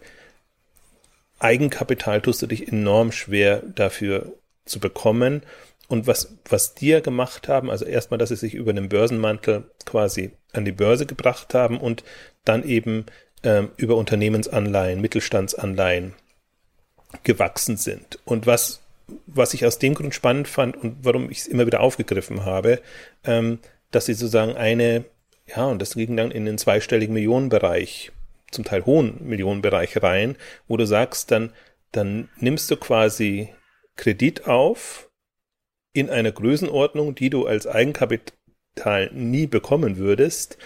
Eigenkapital 1.39 2.21
tust 2.21 2.41
du 2.41 2.47
dich 2.47 2.67
enorm 2.67 3.11
schwer 3.11 3.61
dafür 3.75 4.33
zu 4.65 4.79
bekommen. 4.79 5.43
Und 5.87 6.07
was, 6.07 6.35
was 6.49 6.73
die 6.73 6.89
ja 6.89 6.99
gemacht 6.99 7.47
haben, 7.47 7.69
also 7.69 7.85
erstmal, 7.85 8.17
dass 8.17 8.29
sie 8.29 8.35
sich 8.35 8.55
über 8.55 8.73
den 8.73 8.89
Börsenmantel 8.89 9.69
quasi 9.85 10.31
an 10.51 10.65
die 10.65 10.71
Börse 10.71 11.05
gebracht 11.05 11.53
haben 11.53 11.79
und 11.79 12.03
dann 12.43 12.63
eben 12.63 13.05
ähm, 13.43 13.69
über 13.77 13.95
Unternehmensanleihen, 13.95 14.99
Mittelstandsanleihen 14.99 16.13
gewachsen 17.23 17.77
sind. 17.77 18.19
Und 18.25 18.47
was, 18.47 18.81
was 19.25 19.53
ich 19.53 19.65
aus 19.65 19.79
dem 19.79 19.93
Grund 19.93 20.13
spannend 20.13 20.47
fand 20.47 20.77
und 20.77 20.97
warum 21.03 21.29
ich 21.29 21.39
es 21.39 21.47
immer 21.47 21.65
wieder 21.65 21.81
aufgegriffen 21.81 22.45
habe, 22.45 22.81
ähm, 23.23 23.59
dass 23.91 24.05
sie 24.05 24.13
sozusagen 24.13 24.55
eine, 24.55 25.05
ja, 25.45 25.65
und 25.65 25.81
das 25.81 25.95
ging 25.95 26.17
dann 26.17 26.31
in 26.31 26.45
den 26.45 26.57
zweistelligen 26.57 27.13
Millionenbereich, 27.13 28.11
zum 28.51 28.63
Teil 28.63 28.85
hohen 28.85 29.17
Millionenbereich 29.27 30.01
rein, 30.01 30.35
wo 30.67 30.77
du 30.77 30.85
sagst, 30.85 31.31
dann, 31.31 31.53
dann 31.91 32.29
nimmst 32.37 32.69
du 32.71 32.77
quasi 32.77 33.49
Kredit 33.95 34.47
auf, 34.47 35.09
in 35.93 36.09
einer 36.09 36.31
Größenordnung, 36.31 37.15
die 37.15 37.29
du 37.29 37.47
als 37.47 37.65
Eigenkapital 37.65 39.09
nie 39.13 39.47
bekommen 39.47 39.97
würdest 39.97 40.57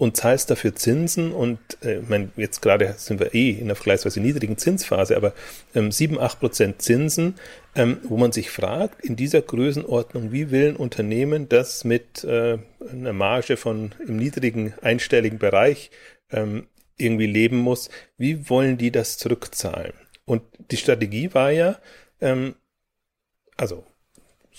und 0.00 0.16
zahlst 0.16 0.50
dafür 0.50 0.74
Zinsen 0.74 1.30
und 1.30 1.58
äh, 1.82 1.98
ich 2.00 2.08
meine, 2.08 2.30
jetzt 2.34 2.62
gerade 2.62 2.94
sind 2.96 3.20
wir 3.20 3.34
eh 3.34 3.50
in 3.50 3.64
einer 3.64 3.74
vergleichsweise 3.74 4.18
niedrigen 4.20 4.56
Zinsphase, 4.56 5.14
aber 5.14 5.34
ähm, 5.74 5.92
7, 5.92 6.18
8 6.18 6.40
Prozent 6.40 6.80
Zinsen, 6.80 7.34
ähm, 7.74 7.98
wo 8.04 8.16
man 8.16 8.32
sich 8.32 8.48
fragt, 8.48 9.04
in 9.04 9.14
dieser 9.14 9.42
Größenordnung, 9.42 10.32
wie 10.32 10.50
will 10.50 10.70
ein 10.70 10.76
Unternehmen 10.76 11.50
das 11.50 11.84
mit 11.84 12.24
äh, 12.24 12.56
einer 12.90 13.12
Marge 13.12 13.58
von 13.58 13.94
im 14.08 14.16
niedrigen 14.16 14.72
einstelligen 14.80 15.38
Bereich 15.38 15.90
ähm, 16.32 16.66
irgendwie 16.96 17.26
leben 17.26 17.58
muss, 17.58 17.90
wie 18.16 18.48
wollen 18.48 18.78
die 18.78 18.90
das 18.90 19.18
zurückzahlen? 19.18 19.92
Und 20.24 20.40
die 20.70 20.78
Strategie 20.78 21.34
war 21.34 21.50
ja, 21.50 21.78
ähm, 22.22 22.54
also 23.58 23.84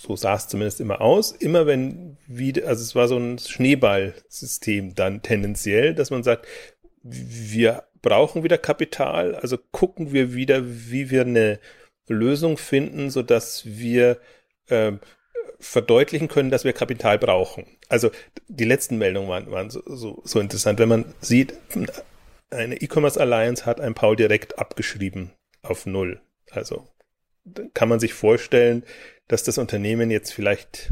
so 0.01 0.15
sah 0.15 0.35
es 0.35 0.47
zumindest 0.47 0.81
immer 0.81 1.01
aus, 1.01 1.31
immer 1.31 1.67
wenn 1.67 2.17
wieder, 2.27 2.67
also 2.67 2.81
es 2.81 2.95
war 2.95 3.07
so 3.07 3.17
ein 3.17 3.37
Schneeballsystem 3.37 4.95
dann 4.95 5.21
tendenziell, 5.21 5.93
dass 5.93 6.09
man 6.09 6.23
sagt, 6.23 6.47
wir 7.03 7.83
brauchen 8.01 8.43
wieder 8.43 8.57
Kapital, 8.57 9.35
also 9.35 9.57
gucken 9.71 10.11
wir 10.11 10.33
wieder, 10.33 10.63
wie 10.65 11.09
wir 11.11 11.21
eine 11.21 11.59
Lösung 12.07 12.57
finden, 12.57 13.09
so 13.09 13.21
dass 13.21 13.65
wir 13.65 14.17
äh, 14.67 14.93
verdeutlichen 15.59 16.27
können, 16.27 16.49
dass 16.49 16.63
wir 16.63 16.73
Kapital 16.73 17.19
brauchen. 17.19 17.65
Also 17.87 18.09
die 18.47 18.65
letzten 18.65 18.97
Meldungen 18.97 19.29
waren, 19.29 19.51
waren 19.51 19.69
so, 19.69 19.81
so, 19.85 20.21
so 20.25 20.39
interessant, 20.39 20.79
wenn 20.79 20.89
man 20.89 21.13
sieht, 21.21 21.53
eine 22.49 22.81
E-Commerce 22.81 23.19
Alliance 23.19 23.65
hat 23.65 23.79
ein 23.79 23.93
Paul 23.93 24.15
direkt 24.15 24.57
abgeschrieben 24.57 25.31
auf 25.61 25.85
Null. 25.85 26.21
Also 26.49 26.87
kann 27.73 27.89
man 27.89 27.99
sich 27.99 28.13
vorstellen, 28.13 28.83
dass 29.31 29.43
das 29.43 29.57
Unternehmen 29.57 30.11
jetzt 30.11 30.33
vielleicht 30.33 30.91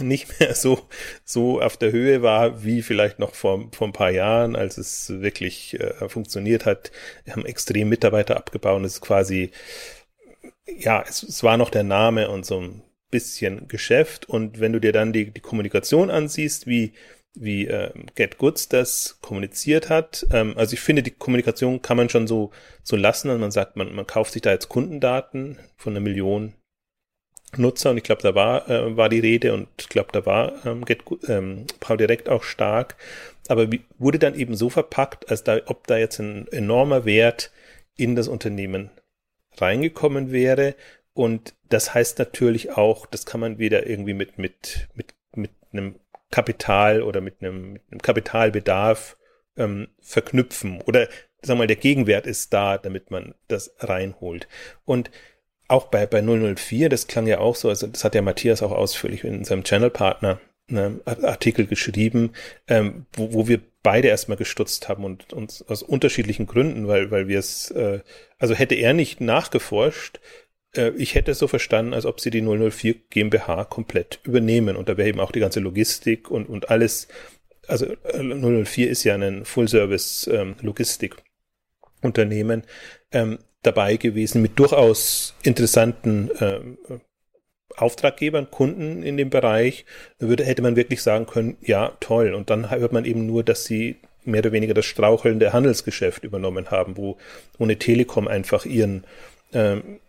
nicht 0.00 0.40
mehr 0.40 0.54
so, 0.54 0.86
so 1.24 1.60
auf 1.60 1.76
der 1.76 1.92
Höhe 1.92 2.22
war, 2.22 2.64
wie 2.64 2.82
vielleicht 2.82 3.18
noch 3.18 3.34
vor, 3.34 3.68
vor 3.72 3.88
ein 3.88 3.92
paar 3.92 4.10
Jahren, 4.10 4.56
als 4.56 4.78
es 4.78 5.08
wirklich 5.20 5.78
äh, 5.80 6.08
funktioniert 6.08 6.66
hat. 6.66 6.92
Wir 7.24 7.34
haben 7.34 7.46
extrem 7.46 7.88
Mitarbeiter 7.88 8.36
abgebaut 8.36 8.76
und 8.76 8.84
es 8.84 8.94
ist 8.94 9.00
quasi, 9.00 9.50
ja, 10.66 11.04
es, 11.06 11.22
es 11.22 11.42
war 11.42 11.56
noch 11.56 11.70
der 11.70 11.84
Name 11.84 12.28
und 12.28 12.44
so 12.44 12.60
ein 12.60 12.82
bisschen 13.10 13.68
Geschäft. 13.68 14.28
Und 14.28 14.60
wenn 14.60 14.72
du 14.72 14.80
dir 14.80 14.92
dann 14.92 15.12
die, 15.12 15.30
die 15.30 15.40
Kommunikation 15.40 16.10
ansiehst, 16.10 16.66
wie, 16.66 16.92
wie 17.34 17.66
äh, 17.66 17.90
Get 18.14 18.36
Goods 18.38 18.68
das 18.68 19.18
kommuniziert 19.22 19.88
hat, 19.88 20.26
ähm, 20.30 20.54
also 20.56 20.74
ich 20.74 20.80
finde, 20.80 21.02
die 21.02 21.12
Kommunikation 21.12 21.80
kann 21.80 21.96
man 21.96 22.10
schon 22.10 22.26
so, 22.26 22.50
so 22.82 22.96
lassen 22.96 23.30
und 23.30 23.40
man 23.40 23.50
sagt, 23.50 23.76
man, 23.76 23.94
man 23.94 24.06
kauft 24.06 24.32
sich 24.32 24.42
da 24.42 24.52
jetzt 24.52 24.68
Kundendaten 24.68 25.58
von 25.76 25.94
einer 25.94 26.00
Million 26.00 26.54
Nutzer 27.58 27.90
und 27.90 27.96
ich 27.96 28.02
glaube, 28.02 28.22
da 28.22 28.34
war, 28.34 28.68
äh, 28.68 28.96
war 28.96 29.08
die 29.08 29.20
Rede 29.20 29.52
und 29.54 29.68
ich 29.78 29.88
glaube, 29.88 30.08
da 30.12 30.26
war 30.26 30.64
ähm, 30.64 30.84
Get, 30.84 31.02
ähm, 31.28 31.66
Paul 31.80 31.96
Direkt 31.96 32.28
auch 32.28 32.42
stark, 32.42 32.96
aber 33.48 33.70
wie, 33.72 33.82
wurde 33.98 34.18
dann 34.18 34.34
eben 34.34 34.54
so 34.54 34.70
verpackt, 34.70 35.30
als 35.30 35.44
da, 35.44 35.60
ob 35.66 35.86
da 35.86 35.96
jetzt 35.96 36.18
ein 36.18 36.48
enormer 36.48 37.04
Wert 37.04 37.52
in 37.96 38.16
das 38.16 38.28
Unternehmen 38.28 38.90
reingekommen 39.56 40.32
wäre? 40.32 40.74
Und 41.14 41.54
das 41.68 41.94
heißt 41.94 42.18
natürlich 42.18 42.72
auch, 42.72 43.06
das 43.06 43.24
kann 43.24 43.40
man 43.40 43.58
wieder 43.58 43.86
irgendwie 43.86 44.14
mit, 44.14 44.38
mit, 44.38 44.88
mit, 44.94 45.14
mit 45.34 45.50
einem 45.72 45.96
Kapital 46.30 47.02
oder 47.02 47.20
mit 47.20 47.36
einem, 47.40 47.74
mit 47.74 47.82
einem 47.90 48.02
Kapitalbedarf 48.02 49.16
ähm, 49.56 49.88
verknüpfen. 50.00 50.80
Oder 50.82 51.08
sagen 51.42 51.58
wir 51.58 51.62
mal, 51.62 51.66
der 51.66 51.76
Gegenwert 51.76 52.26
ist 52.26 52.52
da, 52.52 52.76
damit 52.78 53.10
man 53.10 53.34
das 53.48 53.74
reinholt. 53.78 54.48
Und 54.84 55.10
auch 55.68 55.86
bei, 55.86 56.06
bei 56.06 56.22
004, 56.22 56.88
das 56.88 57.06
klang 57.06 57.26
ja 57.26 57.38
auch 57.38 57.56
so, 57.56 57.68
also 57.68 57.86
das 57.86 58.04
hat 58.04 58.14
ja 58.14 58.22
Matthias 58.22 58.62
auch 58.62 58.72
ausführlich 58.72 59.24
in 59.24 59.44
seinem 59.44 59.64
Channel-Partner 59.64 60.40
ne, 60.68 61.00
Artikel 61.04 61.66
geschrieben, 61.66 62.32
ähm, 62.68 63.06
wo, 63.12 63.32
wo 63.32 63.48
wir 63.48 63.60
beide 63.82 64.08
erstmal 64.08 64.36
gestutzt 64.36 64.88
haben 64.88 65.04
und 65.04 65.32
uns 65.32 65.62
aus 65.68 65.82
unterschiedlichen 65.82 66.46
Gründen, 66.46 66.88
weil, 66.88 67.10
weil 67.10 67.28
wir 67.28 67.38
es, 67.38 67.70
äh, 67.70 68.00
also 68.38 68.54
hätte 68.54 68.74
er 68.74 68.92
nicht 68.92 69.20
nachgeforscht, 69.20 70.20
äh, 70.76 70.90
ich 70.96 71.14
hätte 71.14 71.32
es 71.32 71.38
so 71.38 71.48
verstanden, 71.48 71.94
als 71.94 72.06
ob 72.06 72.20
sie 72.20 72.30
die 72.30 72.42
004 72.42 72.94
GmbH 73.10 73.64
komplett 73.64 74.20
übernehmen 74.24 74.76
und 74.76 74.88
da 74.88 74.96
wäre 74.96 75.08
eben 75.08 75.20
auch 75.20 75.32
die 75.32 75.40
ganze 75.40 75.60
Logistik 75.60 76.30
und, 76.30 76.48
und 76.48 76.70
alles, 76.70 77.08
also 77.66 77.86
004 78.12 78.86
äh, 78.86 78.90
ist 78.90 79.04
ja 79.04 79.14
ein 79.14 79.44
Full-Service 79.44 80.28
ähm, 80.32 80.56
Unternehmen. 82.02 82.62
Ähm, 83.10 83.38
dabei 83.62 83.96
gewesen 83.96 84.42
mit 84.42 84.58
durchaus 84.58 85.34
interessanten 85.42 86.30
äh, 86.38 86.60
Auftraggebern, 87.76 88.50
Kunden 88.50 89.02
in 89.02 89.16
dem 89.16 89.28
Bereich, 89.28 89.84
würde, 90.18 90.44
hätte 90.44 90.62
man 90.62 90.76
wirklich 90.76 91.02
sagen 91.02 91.26
können, 91.26 91.56
ja, 91.60 91.92
toll. 92.00 92.32
Und 92.32 92.48
dann 92.48 92.70
hört 92.70 92.92
man 92.92 93.04
eben 93.04 93.26
nur, 93.26 93.44
dass 93.44 93.64
sie 93.64 93.96
mehr 94.24 94.40
oder 94.40 94.52
weniger 94.52 94.74
das 94.74 94.86
strauchelnde 94.86 95.52
Handelsgeschäft 95.52 96.24
übernommen 96.24 96.70
haben, 96.70 96.96
wo 96.96 97.18
ohne 97.58 97.78
Telekom 97.78 98.28
einfach 98.28 98.64
ihren 98.64 99.04
ähm, 99.52 100.00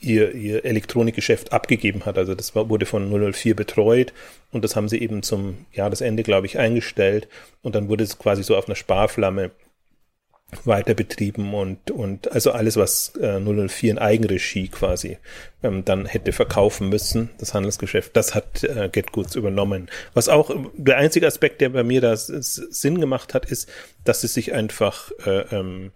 ihr, 0.00 0.34
ihr 0.34 0.64
Elektronikgeschäft 0.64 1.52
abgegeben 1.52 2.06
hat. 2.06 2.18
Also 2.18 2.34
das 2.34 2.54
wurde 2.54 2.86
von 2.86 3.10
004 3.10 3.54
betreut 3.54 4.12
und 4.50 4.64
das 4.64 4.76
haben 4.76 4.88
sie 4.88 5.00
eben 5.00 5.22
zum 5.22 5.66
Jahresende, 5.72 6.22
glaube 6.22 6.46
ich, 6.46 6.58
eingestellt 6.58 7.28
und 7.62 7.74
dann 7.74 7.88
wurde 7.88 8.04
es 8.04 8.18
quasi 8.18 8.42
so 8.42 8.56
auf 8.56 8.66
einer 8.66 8.76
Sparflamme 8.76 9.50
weiter 10.64 10.94
betrieben 10.94 11.52
und, 11.54 11.90
und 11.90 12.30
also 12.32 12.52
alles, 12.52 12.76
was 12.76 13.12
äh, 13.20 13.40
004 13.40 13.90
in 13.92 13.98
Eigenregie 13.98 14.68
quasi 14.68 15.18
ähm, 15.62 15.84
dann 15.84 16.06
hätte 16.06 16.32
verkaufen 16.32 16.88
müssen, 16.88 17.28
das 17.38 17.52
Handelsgeschäft, 17.54 18.16
das 18.16 18.34
hat 18.34 18.64
äh, 18.64 18.88
GetGoods 18.90 19.36
übernommen. 19.36 19.88
Was 20.14 20.28
auch 20.28 20.50
der 20.74 20.96
einzige 20.96 21.26
Aspekt, 21.26 21.60
der 21.60 21.68
bei 21.70 21.84
mir 21.84 22.00
da 22.00 22.16
Sinn 22.16 23.00
gemacht 23.00 23.34
hat, 23.34 23.46
ist, 23.46 23.68
dass 24.04 24.22
sie 24.22 24.28
sich 24.28 24.52
einfach 24.52 25.12
äh, 25.24 25.40
ähm, 25.54 25.92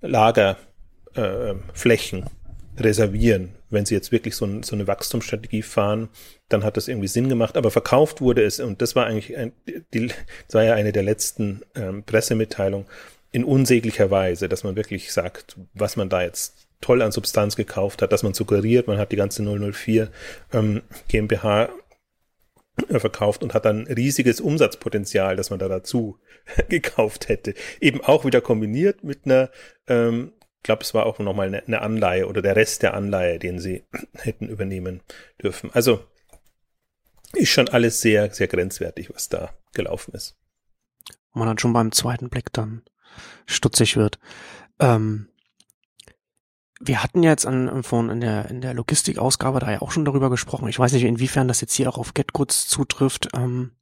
Lagerflächen 0.00 2.22
äh, 2.22 2.82
reservieren. 2.82 3.50
Wenn 3.70 3.86
sie 3.86 3.94
jetzt 3.94 4.12
wirklich 4.12 4.36
so, 4.36 4.44
ein, 4.44 4.62
so 4.62 4.74
eine 4.74 4.86
Wachstumsstrategie 4.86 5.62
fahren, 5.62 6.08
dann 6.48 6.64
hat 6.64 6.76
das 6.76 6.88
irgendwie 6.88 7.08
Sinn 7.08 7.28
gemacht. 7.28 7.56
Aber 7.56 7.70
verkauft 7.70 8.20
wurde 8.20 8.42
es, 8.42 8.60
und 8.60 8.82
das 8.82 8.96
war 8.96 9.06
eigentlich 9.06 9.36
ein, 9.36 9.52
die, 9.94 10.08
das 10.08 10.54
war 10.54 10.64
ja 10.64 10.74
eine 10.74 10.92
der 10.92 11.02
letzten 11.02 11.62
ähm, 11.74 12.02
Pressemitteilungen, 12.04 12.86
in 13.32 13.44
unsäglicher 13.44 14.10
Weise, 14.10 14.48
dass 14.48 14.62
man 14.62 14.76
wirklich 14.76 15.12
sagt, 15.12 15.58
was 15.72 15.96
man 15.96 16.08
da 16.08 16.22
jetzt 16.22 16.68
toll 16.80 17.00
an 17.00 17.12
Substanz 17.12 17.56
gekauft 17.56 18.02
hat, 18.02 18.12
dass 18.12 18.22
man 18.22 18.34
suggeriert, 18.34 18.86
man 18.86 18.98
hat 18.98 19.10
die 19.10 19.16
ganze 19.16 19.42
004 19.42 20.10
ähm, 20.52 20.82
GmbH 21.08 21.70
äh, 22.88 22.98
verkauft 22.98 23.42
und 23.42 23.54
hat 23.54 23.64
dann 23.64 23.86
riesiges 23.86 24.40
Umsatzpotenzial, 24.40 25.36
das 25.36 25.50
man 25.50 25.58
da 25.58 25.68
dazu 25.68 26.18
gekauft 26.68 27.28
hätte. 27.28 27.54
Eben 27.80 28.02
auch 28.02 28.24
wieder 28.24 28.42
kombiniert 28.42 29.02
mit 29.02 29.24
einer, 29.24 29.50
ähm, 29.86 30.32
glaube 30.62 30.82
es 30.82 30.92
war 30.92 31.06
auch 31.06 31.18
nochmal 31.18 31.48
eine, 31.48 31.66
eine 31.66 31.80
Anleihe 31.80 32.26
oder 32.26 32.42
der 32.42 32.56
Rest 32.56 32.82
der 32.82 32.94
Anleihe, 32.94 33.38
den 33.38 33.58
sie 33.58 33.84
hätten 34.14 34.48
übernehmen 34.48 35.00
dürfen. 35.42 35.70
Also 35.72 36.04
ist 37.34 37.48
schon 37.48 37.68
alles 37.70 38.02
sehr, 38.02 38.30
sehr 38.34 38.48
grenzwertig, 38.48 39.08
was 39.14 39.30
da 39.30 39.54
gelaufen 39.72 40.12
ist. 40.14 40.36
Man 41.32 41.48
dann 41.48 41.58
schon 41.58 41.72
beim 41.72 41.92
zweiten 41.92 42.28
Blick 42.28 42.52
dann 42.52 42.82
stutzig 43.46 43.96
wird. 43.96 44.18
Ähm, 44.78 45.28
wir 46.80 47.02
hatten 47.02 47.22
jetzt 47.22 47.46
an, 47.46 47.82
von, 47.84 48.10
in 48.10 48.20
der, 48.20 48.50
in 48.50 48.60
der 48.60 48.74
Logistikausgabe 48.74 49.60
da 49.60 49.70
ja 49.70 49.82
auch 49.82 49.92
schon 49.92 50.04
darüber 50.04 50.30
gesprochen. 50.30 50.68
Ich 50.68 50.78
weiß 50.78 50.92
nicht, 50.92 51.04
inwiefern 51.04 51.48
das 51.48 51.60
jetzt 51.60 51.74
hier 51.74 51.88
auch 51.88 51.98
auf 51.98 52.14
GetGoods 52.14 52.66
zutrifft. 52.66 53.28
Ähm, 53.34 53.72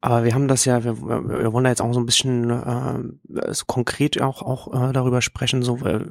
aber 0.00 0.24
wir 0.24 0.34
haben 0.34 0.48
das 0.48 0.64
ja, 0.64 0.84
wir, 0.84 1.02
wir 1.02 1.52
wollen 1.52 1.64
da 1.64 1.70
jetzt 1.70 1.82
auch 1.82 1.92
so 1.92 2.00
ein 2.00 2.06
bisschen 2.06 2.50
äh, 2.50 3.52
so 3.52 3.64
konkret 3.66 4.20
auch, 4.22 4.40
auch 4.40 4.88
äh, 4.88 4.92
darüber 4.92 5.20
sprechen, 5.20 5.62
so 5.62 5.76
äh, 5.78 6.06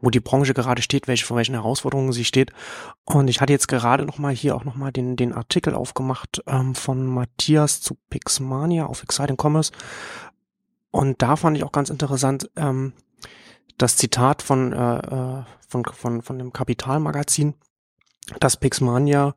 wo 0.00 0.10
die 0.10 0.20
Branche 0.20 0.54
gerade 0.54 0.82
steht, 0.82 1.08
welche, 1.08 1.26
vor 1.26 1.36
welchen 1.36 1.54
Herausforderungen 1.54 2.12
sie 2.12 2.24
steht. 2.24 2.52
Und 3.04 3.28
ich 3.28 3.40
hatte 3.40 3.52
jetzt 3.52 3.68
gerade 3.68 4.04
nochmal 4.04 4.34
hier 4.34 4.56
auch 4.56 4.64
nochmal 4.64 4.92
den, 4.92 5.16
den 5.16 5.32
Artikel 5.32 5.74
aufgemacht 5.74 6.42
ähm, 6.46 6.74
von 6.74 7.06
Matthias 7.06 7.80
zu 7.80 7.96
Pixmania 8.10 8.86
auf 8.86 9.02
Exciting 9.02 9.36
Commerce. 9.40 9.72
Und 10.98 11.22
da 11.22 11.36
fand 11.36 11.56
ich 11.56 11.62
auch 11.62 11.70
ganz 11.70 11.90
interessant, 11.90 12.50
ähm, 12.56 12.92
das 13.76 13.96
Zitat 13.96 14.42
von, 14.42 14.72
äh, 14.72 14.96
äh, 14.96 15.44
von, 15.68 15.84
von, 15.84 16.22
von 16.22 16.38
dem 16.40 16.52
Kapitalmagazin, 16.52 17.54
dass 18.40 18.56
Pixmania 18.56 19.36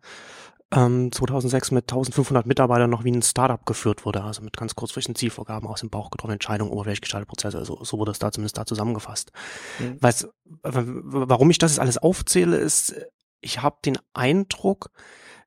ähm, 0.71 1.11
2006 1.11 1.69
mit 1.69 1.83
1500 1.83 2.47
Mitarbeitern 2.47 2.89
noch 2.89 3.03
wie 3.03 3.11
ein 3.11 3.21
Startup 3.21 3.63
geführt 3.63 4.07
wurde, 4.07 4.23
also 4.23 4.41
mit 4.41 4.57
ganz 4.57 4.73
kurzfristigen 4.73 5.15
Zielvorgaben 5.15 5.67
aus 5.67 5.81
dem 5.81 5.91
Bauch 5.91 6.09
getroffenen 6.09 6.37
Entscheidungen, 6.37 6.71
oberflächlich 6.71 7.27
Prozesse, 7.27 7.59
also 7.59 7.83
so 7.83 7.99
wurde 7.99 8.09
es 8.09 8.17
da 8.17 8.31
zumindest 8.31 8.57
da 8.57 8.65
zusammengefasst. 8.65 9.31
Mhm. 9.77 10.01
Weißt, 10.01 10.29
warum 10.63 11.51
ich 11.51 11.59
das 11.59 11.77
alles 11.77 11.99
aufzähle, 11.99 12.57
ist, 12.57 12.95
ich 13.39 13.61
habe 13.61 13.77
den 13.85 13.99
Eindruck, 14.15 14.89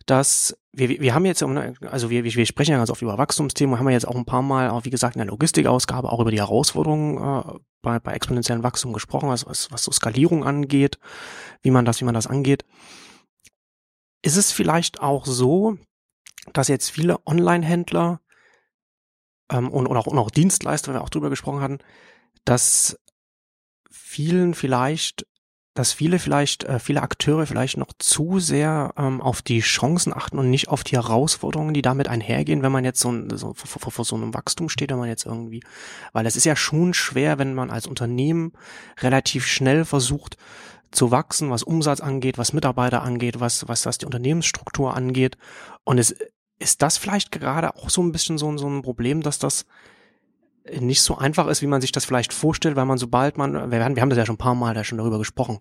dass 0.07 0.57
wir, 0.73 0.89
wir 0.89 1.15
haben 1.15 1.25
jetzt, 1.25 1.43
also 1.43 2.11
wir, 2.11 2.25
wir 2.25 2.47
sprechen 2.47 2.73
ja 2.73 2.79
ganz 2.79 2.91
oft 2.91 3.03
über 3.03 3.17
Wachstumsthemen, 3.17 3.79
haben 3.79 3.87
wir 3.87 3.93
jetzt 3.93 4.09
auch 4.09 4.17
ein 4.17 4.27
paar 4.27 4.43
Mal, 4.43 4.71
auch 4.71 4.85
wie 4.85 4.91
gesagt, 4.91 5.17
in 5.17 5.21
der 5.21 5.29
Logistikausgabe 5.29 6.11
auch 6.11 6.21
über 6.21 6.31
die 6.31 6.41
Herausforderungen 6.41 7.17
äh, 7.19 7.59
bei, 7.81 7.99
bei 8.01 8.13
exponentiellen 8.13 8.63
Wachstum 8.63 8.93
gesprochen, 8.93 9.31
also 9.31 9.47
was, 9.47 9.71
was 9.71 9.85
so 9.85 9.93
Skalierung 9.93 10.45
angeht, 10.45 10.99
wie 11.63 11.71
man 11.71 11.85
das, 11.85 12.01
wie 12.01 12.05
man 12.05 12.15
das 12.15 12.27
angeht. 12.27 12.65
Ist 14.23 14.37
es 14.37 14.53
vielleicht 14.53 15.01
auch 15.01 15.27
so, 15.27 15.79
dass 16.53 16.69
jetzt 16.69 16.91
viele 16.91 17.25
Online-Händler 17.27 18.21
ähm, 19.51 19.71
und, 19.71 19.87
und, 19.87 19.97
auch, 19.97 20.07
und 20.07 20.19
auch 20.19 20.31
Dienstleister, 20.31 20.89
wenn 20.89 21.01
wir 21.01 21.05
auch 21.05 21.11
drüber 21.11 21.31
gesprochen 21.31 21.61
hatten, 21.61 21.79
dass 22.45 22.99
vielen 23.91 24.55
vielleicht 24.55 25.27
dass 25.75 25.93
viele 25.93 26.21
vielleicht, 26.21 26.65
äh, 26.65 26.79
viele 26.79 27.03
Akteure 27.03 27.47
vielleicht 27.47 27.77
noch 27.77 27.93
zu 27.99 28.39
sehr 28.39 28.95
ähm, 28.97 29.21
auf 29.21 29.43
die 29.43 29.61
Chancen 29.61 30.15
achten 30.15 30.39
und 30.39 30.49
nicht 30.49 30.69
auf 30.69 30.85
die 30.85 30.97
Herausforderungen, 30.97 31.75
die 31.75 31.83
damit 31.83 32.09
einhergehen, 32.09 32.63
wenn 32.63 32.73
man 32.73 32.85
jetzt 32.85 33.01
so, 33.01 33.11
ein, 33.11 33.29
so 33.37 33.55
vor, 33.55 33.81
vor, 33.81 33.93
vor 33.93 34.05
so 34.05 34.15
einem 34.15 34.33
Wachstum 34.35 34.69
steht, 34.69 34.91
wenn 34.91 34.99
man 34.99 35.09
jetzt 35.09 35.27
irgendwie, 35.27 35.63
weil 36.13 36.27
es 36.27 36.37
ist 36.37 36.45
ja 36.45 36.55
schon 36.55 36.95
schwer, 36.95 37.39
wenn 37.39 37.55
man 37.55 37.71
als 37.71 37.89
Unternehmen 37.89 38.53
relativ 39.01 39.47
schnell 39.47 39.85
versucht 39.85 40.37
zu 40.93 41.11
wachsen, 41.11 41.51
was 41.51 41.65
Umsatz 41.65 42.01
angeht, 42.01 42.39
was 42.39 42.53
Mitarbeiter 42.53 43.03
angeht, 43.03 43.41
was, 43.41 43.67
was 43.67 43.83
das 43.83 43.99
die 43.99 44.07
Unternehmensstruktur 44.07 44.95
angeht. 44.95 45.37
Und 45.83 45.99
es 45.99 46.15
ist 46.61 46.83
das 46.83 46.99
vielleicht 46.99 47.33
gerade 47.33 47.75
auch 47.75 47.91
so 47.91 48.01
ein 48.01 48.13
bisschen 48.13 48.39
so, 48.39 48.57
so 48.57 48.69
ein 48.69 48.83
Problem, 48.83 49.23
dass 49.23 49.41
das 49.41 49.67
nicht 50.81 51.03
so 51.03 51.19
einfach 51.19 51.47
ist, 51.49 51.61
wie 51.61 51.67
man 51.67 51.81
sich 51.81 51.93
das 51.93 52.07
vielleicht 52.07 52.33
vorstellt, 52.33 52.77
weil 52.77 52.87
man 52.87 52.97
sobald 52.97 53.37
man, 53.37 53.71
wir 53.71 53.85
haben, 53.85 53.97
wir 53.97 54.03
haben 54.03 54.09
das 54.09 54.19
ja 54.19 54.25
schon 54.25 54.37
ein 54.37 54.39
paar 54.39 54.55
Mal 54.55 54.75
da 54.75 54.83
schon 54.83 54.99
darüber 54.99 55.19
gesprochen, 55.19 55.59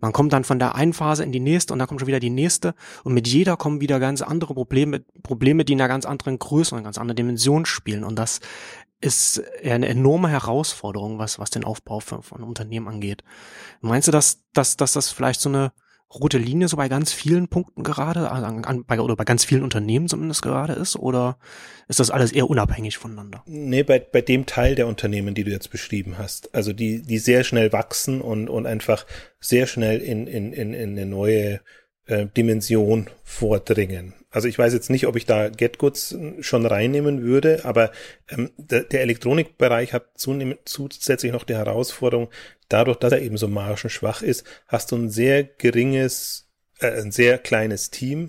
man 0.00 0.12
kommt 0.12 0.32
dann 0.32 0.44
von 0.44 0.58
der 0.58 0.74
einen 0.74 0.94
Phase 0.94 1.24
in 1.24 1.32
die 1.32 1.40
nächste 1.40 1.72
und 1.72 1.78
dann 1.78 1.88
kommt 1.88 2.00
schon 2.00 2.06
wieder 2.06 2.20
die 2.20 2.30
nächste. 2.30 2.74
Und 3.04 3.12
mit 3.12 3.28
jeder 3.28 3.56
kommen 3.56 3.80
wieder 3.80 4.00
ganz 4.00 4.22
andere 4.22 4.54
Probleme, 4.54 5.04
Probleme, 5.22 5.64
die 5.64 5.74
in 5.74 5.80
einer 5.80 5.88
ganz 5.88 6.06
anderen 6.06 6.38
Größe 6.38 6.74
und 6.74 6.84
ganz 6.84 6.96
anderen 6.96 7.16
Dimension 7.16 7.66
spielen. 7.66 8.02
Und 8.02 8.18
das 8.18 8.40
ist 9.00 9.42
eine 9.62 9.88
enorme 9.88 10.30
Herausforderung, 10.30 11.18
was, 11.18 11.38
was 11.38 11.50
den 11.50 11.64
Aufbau 11.64 12.00
von, 12.00 12.22
von 12.22 12.42
Unternehmen 12.42 12.88
angeht. 12.88 13.24
Meinst 13.82 14.08
du, 14.08 14.12
dass, 14.12 14.42
dass, 14.54 14.76
dass 14.76 14.94
das 14.94 15.10
vielleicht 15.10 15.40
so 15.40 15.50
eine 15.50 15.72
rote 16.12 16.38
Linie 16.38 16.68
so 16.68 16.76
bei 16.76 16.88
ganz 16.88 17.12
vielen 17.12 17.48
Punkten 17.48 17.82
gerade, 17.82 18.30
also 18.30 18.46
an, 18.46 18.84
bei, 18.86 19.00
oder 19.00 19.16
bei 19.16 19.24
ganz 19.24 19.44
vielen 19.44 19.62
Unternehmen 19.62 20.08
zumindest 20.08 20.42
gerade 20.42 20.72
ist? 20.72 20.96
Oder 20.96 21.38
ist 21.88 22.00
das 22.00 22.10
alles 22.10 22.32
eher 22.32 22.48
unabhängig 22.48 22.98
voneinander? 22.98 23.42
Nee, 23.46 23.82
bei, 23.82 23.98
bei 23.98 24.20
dem 24.20 24.46
Teil 24.46 24.74
der 24.74 24.86
Unternehmen, 24.86 25.34
die 25.34 25.44
du 25.44 25.50
jetzt 25.50 25.70
beschrieben 25.70 26.18
hast. 26.18 26.54
Also 26.54 26.72
die, 26.72 27.02
die 27.02 27.18
sehr 27.18 27.44
schnell 27.44 27.72
wachsen 27.72 28.20
und, 28.20 28.48
und 28.48 28.66
einfach 28.66 29.06
sehr 29.40 29.66
schnell 29.66 30.00
in, 30.00 30.26
in, 30.26 30.52
in, 30.52 30.74
in 30.74 30.90
eine 30.90 31.06
neue 31.06 31.60
äh, 32.06 32.26
Dimension 32.36 33.08
vordringen. 33.24 34.14
Also 34.36 34.48
ich 34.48 34.58
weiß 34.58 34.74
jetzt 34.74 34.90
nicht, 34.90 35.06
ob 35.06 35.16
ich 35.16 35.24
da 35.24 35.48
GetGoods 35.48 36.14
schon 36.40 36.66
reinnehmen 36.66 37.22
würde, 37.22 37.64
aber 37.64 37.90
ähm, 38.28 38.50
der, 38.58 38.82
der 38.82 39.00
Elektronikbereich 39.00 39.94
hat 39.94 40.10
zusätzlich 40.18 41.32
noch 41.32 41.44
die 41.44 41.56
Herausforderung, 41.56 42.28
dadurch, 42.68 42.98
dass 42.98 43.12
er 43.12 43.22
eben 43.22 43.38
so 43.38 43.48
margenschwach 43.48 44.20
ist, 44.20 44.44
hast 44.66 44.92
du 44.92 44.96
ein 44.96 45.08
sehr 45.08 45.42
geringes, 45.42 46.50
äh, 46.80 47.00
ein 47.00 47.12
sehr 47.12 47.38
kleines 47.38 47.90
Team, 47.90 48.28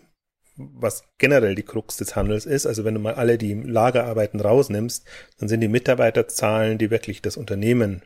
was 0.56 1.04
generell 1.18 1.56
die 1.56 1.64
Krux 1.64 1.98
des 1.98 2.16
Handels 2.16 2.46
ist. 2.46 2.66
Also 2.68 2.86
wenn 2.86 2.94
du 2.94 3.02
mal 3.02 3.16
alle 3.16 3.38
die 3.38 3.56
Lagerarbeiten 3.56 4.40
rausnimmst, 4.40 5.06
dann 5.40 5.50
sind 5.50 5.60
die 5.60 5.68
Mitarbeiterzahlen, 5.68 6.78
die 6.78 6.90
wirklich 6.90 7.22
das 7.22 7.36
Unternehmen 7.36 8.02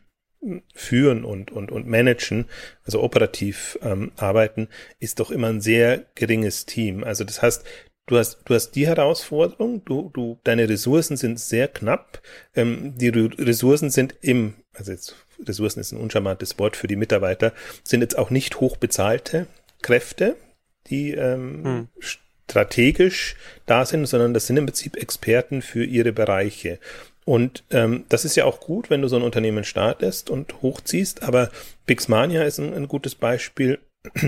führen 0.73 1.23
und, 1.23 1.51
und, 1.51 1.71
und 1.71 1.87
managen, 1.87 2.45
also 2.83 3.03
operativ 3.03 3.77
ähm, 3.83 4.11
arbeiten, 4.15 4.69
ist 4.99 5.19
doch 5.19 5.29
immer 5.29 5.49
ein 5.49 5.61
sehr 5.61 6.05
geringes 6.15 6.65
Team. 6.65 7.03
Also 7.03 7.23
das 7.23 7.41
heißt, 7.41 7.63
du 8.07 8.17
hast, 8.17 8.39
du 8.45 8.53
hast 8.53 8.71
die 8.71 8.87
Herausforderung, 8.87 9.83
du, 9.85 10.11
du, 10.13 10.39
deine 10.43 10.67
Ressourcen 10.67 11.17
sind 11.17 11.39
sehr 11.39 11.67
knapp, 11.67 12.21
ähm, 12.55 12.97
die 12.97 13.09
Ressourcen 13.09 13.89
sind 13.89 14.15
im, 14.21 14.55
also 14.73 14.91
jetzt 14.91 15.15
Ressourcen 15.47 15.79
ist 15.79 15.91
ein 15.91 15.99
uncharmantes 15.99 16.59
Wort 16.59 16.75
für 16.75 16.87
die 16.87 16.95
Mitarbeiter, 16.95 17.53
sind 17.83 18.01
jetzt 18.01 18.17
auch 18.17 18.29
nicht 18.29 18.59
hochbezahlte 18.59 19.47
Kräfte, 19.81 20.35
die 20.87 21.11
ähm, 21.11 21.63
hm. 21.63 21.87
strategisch 22.47 23.35
da 23.65 23.85
sind, 23.85 24.05
sondern 24.05 24.33
das 24.33 24.47
sind 24.47 24.57
im 24.57 24.65
Prinzip 24.65 24.97
Experten 24.97 25.61
für 25.61 25.83
ihre 25.83 26.11
Bereiche. 26.11 26.79
Und 27.23 27.63
ähm, 27.69 28.05
das 28.09 28.25
ist 28.25 28.35
ja 28.35 28.45
auch 28.45 28.59
gut, 28.59 28.89
wenn 28.89 29.01
du 29.01 29.07
so 29.07 29.15
ein 29.15 29.21
Unternehmen 29.21 29.63
startest 29.63 30.29
und 30.29 30.61
hochziehst, 30.61 31.23
aber 31.23 31.51
Pixmania 31.85 32.43
ist 32.43 32.59
ein, 32.59 32.73
ein 32.73 32.87
gutes 32.87 33.15
Beispiel. 33.15 33.79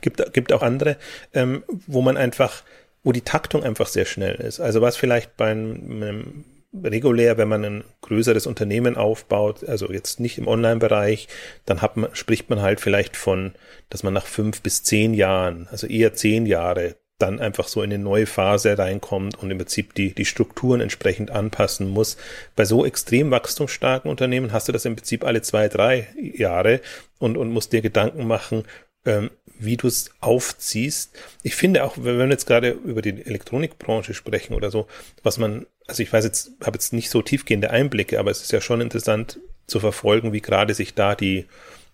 gibt, 0.00 0.32
gibt 0.32 0.52
auch 0.52 0.62
andere, 0.62 0.96
ähm, 1.34 1.62
wo 1.86 2.02
man 2.02 2.16
einfach, 2.16 2.62
wo 3.06 3.12
die 3.12 3.20
Taktung 3.20 3.62
einfach 3.62 3.86
sehr 3.86 4.04
schnell 4.04 4.34
ist. 4.34 4.58
Also 4.58 4.80
was 4.80 4.96
vielleicht 4.96 5.36
bei 5.36 5.52
einem, 5.52 6.02
einem 6.02 6.44
regulär, 6.82 7.38
wenn 7.38 7.46
man 7.46 7.64
ein 7.64 7.84
größeres 8.00 8.48
Unternehmen 8.48 8.96
aufbaut, 8.96 9.62
also 9.62 9.92
jetzt 9.92 10.18
nicht 10.18 10.38
im 10.38 10.48
Online-Bereich, 10.48 11.28
dann 11.66 11.80
man, 11.94 12.12
spricht 12.16 12.50
man 12.50 12.62
halt 12.62 12.80
vielleicht 12.80 13.16
von, 13.16 13.54
dass 13.90 14.02
man 14.02 14.12
nach 14.12 14.26
fünf 14.26 14.60
bis 14.60 14.82
zehn 14.82 15.14
Jahren, 15.14 15.68
also 15.70 15.86
eher 15.86 16.14
zehn 16.14 16.46
Jahre, 16.46 16.96
dann 17.18 17.38
einfach 17.38 17.68
so 17.68 17.80
in 17.80 17.92
eine 17.92 18.02
neue 18.02 18.26
Phase 18.26 18.76
reinkommt 18.76 19.38
und 19.38 19.52
im 19.52 19.58
Prinzip 19.58 19.94
die, 19.94 20.12
die 20.12 20.24
Strukturen 20.24 20.80
entsprechend 20.80 21.30
anpassen 21.30 21.88
muss. 21.88 22.16
Bei 22.56 22.64
so 22.64 22.84
extrem 22.84 23.30
wachstumsstarken 23.30 24.10
Unternehmen 24.10 24.52
hast 24.52 24.66
du 24.66 24.72
das 24.72 24.84
im 24.84 24.96
Prinzip 24.96 25.24
alle 25.24 25.42
zwei, 25.42 25.68
drei 25.68 26.08
Jahre 26.20 26.80
und, 27.20 27.36
und 27.36 27.52
musst 27.52 27.72
dir 27.72 27.82
Gedanken 27.82 28.26
machen, 28.26 28.64
ähm, 29.06 29.30
wie 29.58 29.76
du 29.76 29.86
es 29.86 30.10
aufziehst. 30.20 31.16
Ich 31.42 31.54
finde 31.54 31.84
auch, 31.84 31.96
wenn 31.98 32.18
wir 32.18 32.28
jetzt 32.28 32.46
gerade 32.46 32.70
über 32.70 33.02
die 33.02 33.24
Elektronikbranche 33.24 34.14
sprechen 34.14 34.54
oder 34.54 34.70
so, 34.70 34.86
was 35.22 35.38
man, 35.38 35.66
also 35.86 36.02
ich 36.02 36.12
weiß 36.12 36.24
jetzt, 36.24 36.52
habe 36.62 36.76
jetzt 36.76 36.92
nicht 36.92 37.10
so 37.10 37.22
tiefgehende 37.22 37.70
Einblicke, 37.70 38.18
aber 38.18 38.30
es 38.30 38.42
ist 38.42 38.52
ja 38.52 38.60
schon 38.60 38.80
interessant 38.80 39.38
zu 39.66 39.80
verfolgen, 39.80 40.32
wie 40.32 40.42
gerade 40.42 40.74
sich 40.74 40.94
da 40.94 41.14
die 41.14 41.46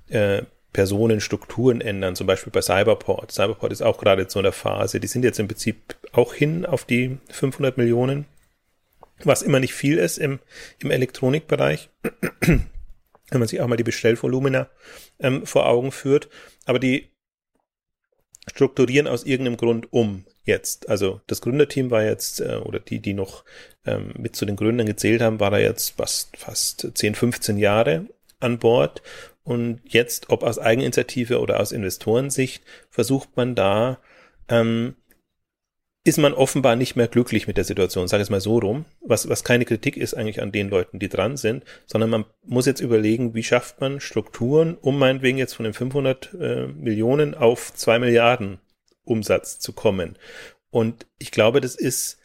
äh, 0.09 0.43
Personen 0.73 1.21
Strukturen 1.21 1.81
ändern, 1.81 2.17
zum 2.17 2.27
Beispiel 2.27 2.53
bei 2.53 2.63
Cyberport. 2.63 3.31
Cyberport 3.31 3.73
ist 3.73 3.83
auch 3.83 3.99
gerade 3.99 4.23
in 4.23 4.29
so 4.31 4.39
einer 4.39 4.53
Phase. 4.53 5.01
Die 5.01 5.07
sind 5.07 5.25
jetzt 5.25 5.39
im 5.39 5.49
Prinzip 5.49 5.97
auch 6.13 6.35
hin 6.35 6.65
auf 6.65 6.85
die 6.85 7.19
500 7.31 7.77
Millionen, 7.77 8.25
was 9.23 9.43
immer 9.43 9.61
nicht 9.61 9.75
viel 9.75 9.99
ist 9.99 10.19
im, 10.19 10.39
im 10.79 10.91
Elektronikbereich, 10.91 11.91
wenn 12.41 12.69
man 13.31 13.49
sich 13.49 13.61
auch 13.61 13.67
mal 13.67 13.77
die 13.77 13.85
Bestellvolumina 13.85 14.69
ähm, 15.21 15.47
vor 15.47 15.67
Augen 15.67 15.93
führt. 15.93 16.29
Aber 16.65 16.79
die 16.79 17.11
strukturieren 18.51 19.07
aus 19.07 19.25
irgendeinem 19.25 19.57
Grund 19.57 19.93
um 19.93 20.25
jetzt. 20.45 20.89
Also 20.89 21.21
das 21.27 21.41
Gründerteam 21.41 21.91
war 21.91 22.03
jetzt, 22.05 22.41
äh, 22.41 22.57
oder 22.57 22.81
die, 22.81 23.01
die 23.01 23.15
noch 23.15 23.45
ähm, 23.87 24.13
mit 24.19 24.35
zu 24.37 24.45
den 24.45 24.57
Gründern 24.57 24.87
gezählt 24.87 25.23
haben, 25.23 25.41
war 25.41 25.51
da 25.51 25.59
jetzt 25.59 25.97
fast, 25.97 26.37
fast 26.37 26.89
10, 26.95 27.15
15 27.15 27.57
Jahre 27.59 28.07
an 28.41 28.59
Bord. 28.59 29.03
Und 29.45 29.81
jetzt, 29.87 30.31
ob 30.31 30.43
aus 30.43 30.59
Eigeninitiative 30.59 31.41
oder 31.41 31.61
aus 31.61 31.73
Investorensicht, 31.73 32.63
versucht 32.91 33.37
man 33.37 33.55
da 33.55 33.99
ähm, 34.49 34.97
ist 36.05 36.19
man 36.19 36.35
offenbar 36.35 36.75
nicht 36.75 36.97
mehr 36.97 37.07
glücklich 37.07 37.47
mit 37.47 37.57
der 37.57 37.65
Situation, 37.65 38.09
sage 38.09 38.23
ich 38.23 38.27
es 38.27 38.31
mal 38.31 38.41
so 38.41 38.59
rum, 38.59 38.85
was, 39.01 39.29
was 39.29 39.45
keine 39.45 39.65
Kritik 39.65 39.97
ist 39.97 40.15
eigentlich 40.15 40.43
an 40.43 40.51
den 40.51 40.69
Leuten, 40.69 40.99
die 40.99 41.09
dran 41.09 41.37
sind, 41.37 41.65
sondern 41.87 42.11
man 42.11 42.25
muss 42.45 42.67
jetzt 42.67 42.81
überlegen, 42.81 43.35
wie 43.35 43.45
schafft 43.45 43.81
man 43.81 44.01
Strukturen, 44.01 44.77
um 44.81 44.99
meinetwegen 44.99 45.39
jetzt 45.39 45.55
von 45.55 45.65
den 45.65 45.75
500 45.75 46.35
äh, 46.35 46.67
Millionen 46.67 47.35
auf 47.35 47.73
zwei 47.75 48.01
Milliarden 48.01 48.59
Umsatz 49.05 49.61
zu 49.61 49.73
kommen. 49.73 50.19
Und 50.71 51.07
ich 51.19 51.31
glaube, 51.31 51.61
das 51.61 51.77
ist, 51.77 52.19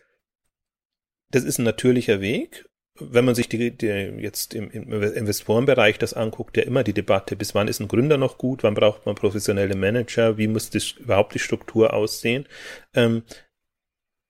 das 1.29 1.43
ist 1.43 1.59
ein 1.59 1.65
natürlicher 1.65 2.19
Weg. 2.19 2.67
Wenn 2.99 3.25
man 3.25 3.35
sich 3.35 3.47
die, 3.47 3.77
die 3.77 3.85
jetzt 3.85 4.55
im, 4.55 4.71
im 4.71 4.91
Investorenbereich 4.91 5.99
das 5.99 6.15
anguckt, 6.15 6.57
ja 6.57 6.63
immer 6.63 6.83
die 6.83 6.93
Debatte, 6.93 7.35
bis 7.35 7.53
wann 7.53 7.67
ist 7.67 7.79
ein 7.79 7.87
Gründer 7.87 8.17
noch 8.17 8.39
gut, 8.39 8.63
wann 8.63 8.73
braucht 8.73 9.05
man 9.05 9.13
professionelle 9.13 9.75
Manager, 9.75 10.39
wie 10.39 10.47
muss 10.47 10.71
das 10.71 10.93
überhaupt 10.93 11.35
die 11.35 11.39
Struktur 11.39 11.93
aussehen. 11.93 12.47
Ähm, 12.95 13.21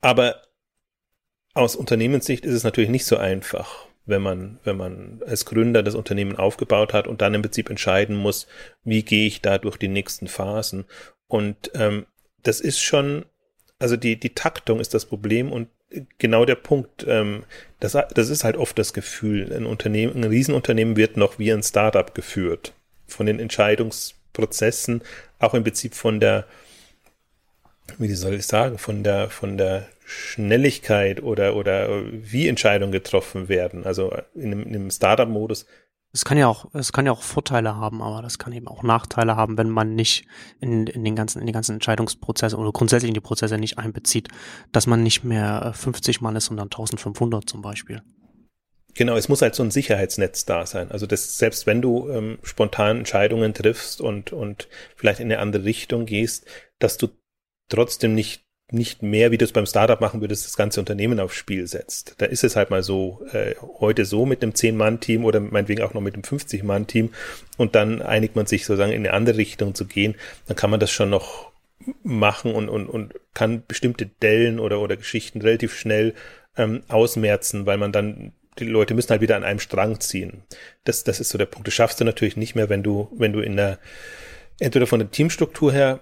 aber 0.02 0.42
aus 1.54 1.76
Unternehmenssicht 1.76 2.46
ist 2.46 2.54
es 2.54 2.64
natürlich 2.64 2.90
nicht 2.90 3.06
so 3.06 3.18
einfach, 3.18 3.88
wenn 4.06 4.22
man, 4.22 4.60
wenn 4.64 4.78
man 4.78 5.22
als 5.26 5.46
Gründer 5.46 5.84
das 5.84 5.96
Unternehmen 5.96 6.36
aufgebaut 6.36 6.94
hat 6.94 7.08
und 7.08 7.22
dann 7.22 7.34
im 7.34 7.42
Prinzip 7.42 7.70
entscheiden 7.70 8.16
muss, 8.16 8.48
wie 8.84 9.04
gehe 9.04 9.28
ich 9.28 9.42
da 9.42 9.58
durch 9.58 9.78
die 9.78 9.88
nächsten 9.88 10.28
Phasen. 10.28 10.86
Und 11.28 11.72
ähm, 11.74 12.06
das 12.44 12.62
ist 12.62 12.80
schon, 12.80 13.26
also 13.80 13.98
die, 13.98 14.20
die 14.20 14.34
Taktung 14.34 14.80
ist 14.80 14.94
das 14.94 15.06
Problem 15.06 15.52
und 15.52 15.70
genau 16.18 16.46
der 16.46 16.56
Punkt. 16.56 17.06
Ähm, 17.08 17.44
das, 17.80 17.98
das 18.14 18.30
ist 18.30 18.44
halt 18.44 18.58
oft 18.58 18.78
das 18.78 18.94
Gefühl. 18.94 19.52
Ein 19.54 19.66
Unternehmen, 19.66 20.16
ein 20.16 20.24
Riesenunternehmen 20.24 20.96
wird 20.98 21.18
noch 21.18 21.40
wie 21.40 21.52
ein 21.52 21.64
Startup 21.64 22.14
geführt. 22.14 22.74
Von 23.08 23.26
den 23.26 23.40
Entscheidungsprozessen, 23.40 25.02
auch 25.40 25.54
im 25.54 25.64
Prinzip 25.64 25.96
von 25.96 26.20
der, 26.20 26.46
wie 27.98 28.14
soll 28.14 28.36
ich 28.36 28.48
sagen, 28.48 28.78
von 28.78 29.04
der, 29.04 29.30
von 29.30 29.58
der 29.58 29.88
Schnelligkeit 30.06 31.22
oder, 31.22 31.56
oder 31.56 32.04
wie 32.12 32.48
Entscheidungen 32.48 32.92
getroffen 32.92 33.50
werden. 33.50 33.86
Also 33.86 34.14
in 34.36 34.52
einem, 34.52 34.64
in 34.64 34.76
einem 34.76 34.92
Startup-Modus. 34.92 35.66
Es 36.14 36.24
kann 36.24 36.38
ja 36.38 36.48
auch, 36.48 36.74
es 36.74 36.94
kann 36.94 37.06
ja 37.06 37.12
auch 37.12 37.22
Vorteile 37.22 37.76
haben, 37.76 38.02
aber 38.02 38.22
das 38.22 38.40
kann 38.40 38.54
eben 38.54 38.68
auch 38.68 38.82
Nachteile 38.82 39.36
haben, 39.36 39.58
wenn 39.58 39.70
man 39.70 39.96
nicht 39.96 40.26
in, 40.62 40.88
in 40.88 41.04
den 41.04 41.16
ganzen, 41.16 41.40
in 41.40 41.46
den 41.46 41.54
ganzen 41.54 41.74
Entscheidungsprozesse 41.74 42.58
oder 42.58 42.72
grundsätzlich 42.72 43.10
in 43.10 43.14
die 43.14 43.20
Prozesse 43.20 43.58
nicht 43.58 43.78
einbezieht, 43.78 44.30
dass 44.72 44.88
man 44.88 45.04
nicht 45.04 45.24
mehr 45.24 45.74
50 45.76 46.22
Mann 46.22 46.36
ist, 46.36 46.46
sondern 46.46 46.68
1500 46.68 47.48
zum 47.48 47.62
Beispiel. 47.62 48.02
Genau, 48.98 49.16
es 49.16 49.30
muss 49.30 49.44
halt 49.44 49.54
so 49.54 49.62
ein 49.62 49.70
Sicherheitsnetz 49.70 50.46
da 50.46 50.66
sein. 50.66 50.90
Also 50.90 51.06
das, 51.06 51.38
selbst 51.38 51.68
wenn 51.68 51.84
du 51.84 52.10
ähm, 52.10 52.40
spontan 52.42 53.00
Entscheidungen 53.00 53.54
triffst 53.54 54.02
und, 54.02 54.34
und 54.34 54.70
vielleicht 54.96 55.20
in 55.20 55.32
eine 55.32 55.40
andere 55.40 55.66
Richtung 55.66 56.08
gehst, 56.08 56.48
dass 56.80 56.98
du 56.98 57.10
trotzdem 57.70 58.16
nicht 58.16 58.44
nicht 58.70 59.02
mehr, 59.02 59.32
wie 59.32 59.38
du 59.38 59.46
es 59.46 59.54
beim 59.54 59.66
Startup 59.66 60.02
machen 60.02 60.20
würdest, 60.20 60.46
das 60.46 60.58
ganze 60.58 60.82
Unternehmen 60.82 61.22
aufs 61.22 61.36
Spiel 61.36 61.68
setzt. 61.68 62.16
Da 62.18 62.26
ist 62.26 62.44
es 62.44 62.58
halt 62.58 62.70
mal 62.70 62.84
so, 62.84 63.26
äh, 63.32 63.56
heute 63.80 64.04
so 64.04 64.26
mit 64.26 64.44
einem 64.44 64.52
10-Mann-Team 64.52 65.24
oder 65.24 65.40
meinetwegen 65.40 65.84
auch 65.84 65.94
noch 65.94 66.02
mit 66.02 66.16
einem 66.16 66.24
50-Mann-Team 66.24 67.14
und 67.56 67.76
dann 67.76 68.02
einigt 68.02 68.36
man 68.36 68.46
sich 68.46 68.66
sozusagen 68.66 68.92
in 68.92 69.06
eine 69.06 69.14
andere 69.14 69.38
Richtung 69.38 69.74
zu 69.74 69.86
gehen, 69.86 70.16
dann 70.48 70.58
kann 70.58 70.70
man 70.70 70.82
das 70.82 70.92
schon 70.92 71.10
noch 71.10 71.52
machen 72.04 72.54
und, 72.54 72.68
und, 72.68 72.88
und 72.88 73.14
kann 73.34 73.64
bestimmte 73.66 74.06
Dellen 74.06 74.60
oder, 74.60 74.82
oder 74.82 74.98
Geschichten 74.98 75.40
relativ 75.42 75.74
schnell 75.74 76.14
ähm, 76.58 76.84
ausmerzen, 76.90 77.66
weil 77.66 77.78
man 77.78 77.94
dann 77.94 78.34
die 78.60 78.66
Leute 78.66 78.96
müssen 78.96 79.12
halt 79.12 79.22
wieder 79.22 79.36
an 79.36 79.44
einem 79.44 79.60
Strang 79.60 80.00
ziehen. 80.00 80.42
Das, 80.84 81.04
das 81.04 81.20
ist 81.20 81.30
so 81.30 81.38
der 81.38 81.46
Punkt. 81.46 81.68
Das 81.68 81.76
schaffst 81.76 82.02
du 82.02 82.06
natürlich 82.06 82.38
nicht 82.38 82.56
mehr, 82.56 82.70
wenn 82.70 82.82
du, 82.82 83.08
wenn 83.16 83.32
du 83.32 83.40
in 83.40 83.56
der, 83.56 83.78
entweder 84.60 84.88
von 84.88 85.00
der 85.00 85.12
Teamstruktur 85.12 85.72
her 85.72 86.00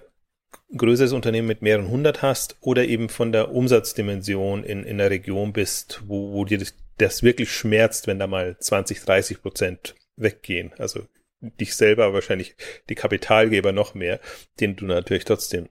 größeres 0.76 1.12
Unternehmen 1.12 1.48
mit 1.48 1.62
mehreren 1.62 1.88
hundert 1.88 2.22
hast 2.22 2.56
oder 2.60 2.84
eben 2.84 3.08
von 3.08 3.32
der 3.32 3.52
Umsatzdimension 3.52 4.64
in, 4.64 4.84
in 4.84 4.98
der 4.98 5.10
Region 5.10 5.52
bist, 5.52 6.02
wo, 6.06 6.32
wo 6.32 6.44
dir 6.44 6.58
das, 6.58 6.74
das 6.98 7.22
wirklich 7.22 7.52
schmerzt, 7.52 8.06
wenn 8.06 8.18
da 8.18 8.26
mal 8.26 8.56
20, 8.58 9.00
30 9.00 9.42
Prozent 9.42 9.94
weggehen. 10.16 10.72
Also 10.78 11.06
dich 11.40 11.74
selber, 11.74 12.12
wahrscheinlich 12.12 12.56
die 12.88 12.94
Kapitalgeber 12.94 13.72
noch 13.72 13.94
mehr, 13.94 14.20
denen 14.60 14.76
du 14.76 14.86
natürlich 14.86 15.24
trotzdem 15.24 15.68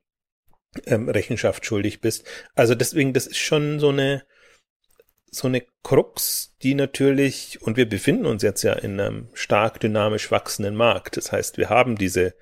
ähm, 0.86 1.10
Rechenschaft 1.10 1.66
schuldig 1.66 2.02
bist. 2.02 2.26
Also 2.54 2.76
deswegen, 2.76 3.14
das 3.14 3.28
ist 3.28 3.38
schon 3.38 3.80
so 3.80 3.90
eine, 3.90 4.24
so 5.32 5.48
eine 5.48 5.64
Krux, 5.84 6.56
die 6.62 6.76
natürlich, 6.76 7.62
und 7.62 7.78
wir 7.78 7.88
befinden 7.88 8.26
uns 8.26 8.42
jetzt 8.44 8.64
ja 8.64 8.74
in 8.74 9.00
einem 9.00 9.30
stark 9.34 9.80
dynamisch 9.80 10.32
wachsenden 10.32 10.76
Markt. 10.76 11.18
Das 11.18 11.32
heißt, 11.32 11.58
wir 11.58 11.70
haben 11.70 11.98
diese 11.98 12.36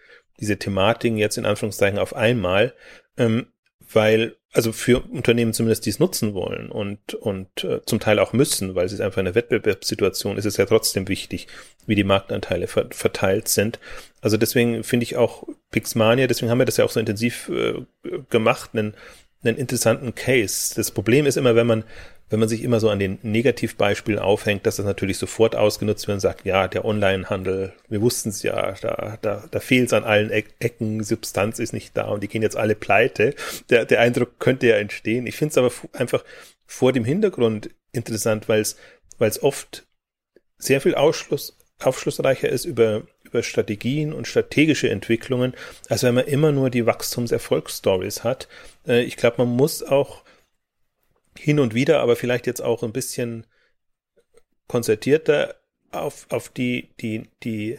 diese 0.44 0.58
Thematiken 0.58 1.18
jetzt 1.18 1.38
in 1.38 1.46
Anführungszeichen 1.46 1.98
auf 1.98 2.14
einmal, 2.14 2.74
ähm, 3.18 3.48
weil, 3.92 4.36
also 4.52 4.74
für 4.74 5.00
Unternehmen 5.00 5.54
zumindest, 5.54 5.86
die 5.86 5.90
es 5.90 6.00
nutzen 6.00 6.34
wollen 6.34 6.70
und, 6.70 7.14
und 7.14 7.64
äh, 7.64 7.80
zum 7.86 8.02
Teil 8.02 8.20
auch 8.20 8.34
müssen, 8.34 8.76
weil 8.76 8.86
es 8.86 8.92
ist 8.92 9.00
einfach 9.00 9.20
eine 9.20 9.36
Wettbewerbssituation, 9.36 10.38
ist 10.38 10.46
es 10.46 10.58
ja 10.58 10.66
trotzdem 10.66 11.08
wichtig, 11.08 11.48
wie 11.86 11.96
die 11.96 12.04
Marktanteile 12.04 12.68
ver 12.68 12.88
verteilt 12.92 13.48
sind. 13.48 13.80
Also 14.20 14.36
deswegen 14.36 14.84
finde 14.84 15.06
ich 15.06 15.16
auch 15.16 15.48
Pixmania, 15.72 16.28
deswegen 16.28 16.52
haben 16.52 16.60
wir 16.60 16.66
das 16.66 16.78
ja 16.78 16.84
auch 16.84 16.92
so 16.92 17.00
intensiv 17.00 17.50
äh, 17.50 17.86
gemacht, 18.30 18.72
einen, 18.74 18.96
einen 19.44 19.58
interessanten 19.58 20.14
Case. 20.14 20.76
Das 20.76 20.92
Problem 20.92 21.26
ist 21.26 21.38
immer, 21.38 21.56
wenn 21.56 21.68
man 21.68 21.84
wenn 22.30 22.40
man 22.40 22.50
sich 22.50 22.64
immer 22.64 22.80
so 22.80 22.90
an 22.90 23.00
den 23.00 23.20
Negativbeispielen 23.22 24.20
aufhängt, 24.20 24.66
dass 24.66 24.78
das 24.78 24.86
natürlich 24.86 25.18
sofort 25.18 25.56
ausgenutzt 25.56 26.08
wird 26.08 26.16
und 26.16 26.20
sagt, 26.20 26.46
ja, 26.46 26.68
der 26.68 26.86
Onlinehandel, 26.86 27.74
wir 27.90 28.02
wussten 28.02 28.30
es 28.30 28.42
ja, 28.44 28.74
da, 28.82 29.18
da, 29.22 29.44
da 29.50 29.60
fehlt 29.60 29.88
es 29.88 29.94
an 29.94 30.04
allen 30.04 30.32
Ecken, 30.32 31.04
Substanz 31.04 31.60
ist 31.60 31.74
nicht 31.74 31.96
da 31.96 32.06
und 32.06 32.24
die 32.24 32.28
gehen 32.28 32.42
jetzt 32.42 32.58
alle 32.58 32.76
pleite. 32.76 33.36
Der, 33.70 33.86
der 33.86 34.00
Eindruck 34.00 34.40
könnte 34.40 34.68
ja 34.68 34.78
entstehen. 34.78 35.28
Ich 35.28 35.36
finde 35.36 35.52
es 35.52 35.58
aber 35.58 35.72
einfach 35.94 36.24
vor 36.66 36.92
dem 36.92 37.06
Hintergrund 37.06 37.70
interessant, 37.92 38.50
weil 38.50 38.62
es 38.62 39.44
oft 39.44 39.86
sehr 40.58 40.82
viel 40.82 40.96
Ausschluss, 40.96 41.58
aufschlussreicher 41.80 42.50
ist 42.50 42.66
über, 42.66 43.04
über 43.24 43.44
Strategien 43.44 44.14
und 44.14 44.28
strategische 44.28 44.90
Entwicklungen, 44.90 45.54
als 45.90 46.04
wenn 46.04 46.16
man 46.16 46.26
immer 46.26 46.52
nur 46.52 46.70
die 46.70 46.86
Wachstumserfolgsstories 46.86 48.24
hat. 48.24 48.48
Äh, 48.88 49.04
ich 49.04 49.18
glaube, 49.18 49.46
man 49.46 49.56
muss 49.56 49.84
auch 49.84 50.23
hin 51.38 51.60
und 51.60 51.74
wieder, 51.74 52.00
aber 52.00 52.16
vielleicht 52.16 52.48
jetzt 52.48 52.62
auch 52.62 52.84
ein 52.84 52.94
bisschen 52.94 53.46
konzertierter 54.68 55.56
auf, 55.92 56.26
auf 56.30 56.50
die, 56.50 56.90
die, 57.00 57.30
die, 57.44 57.78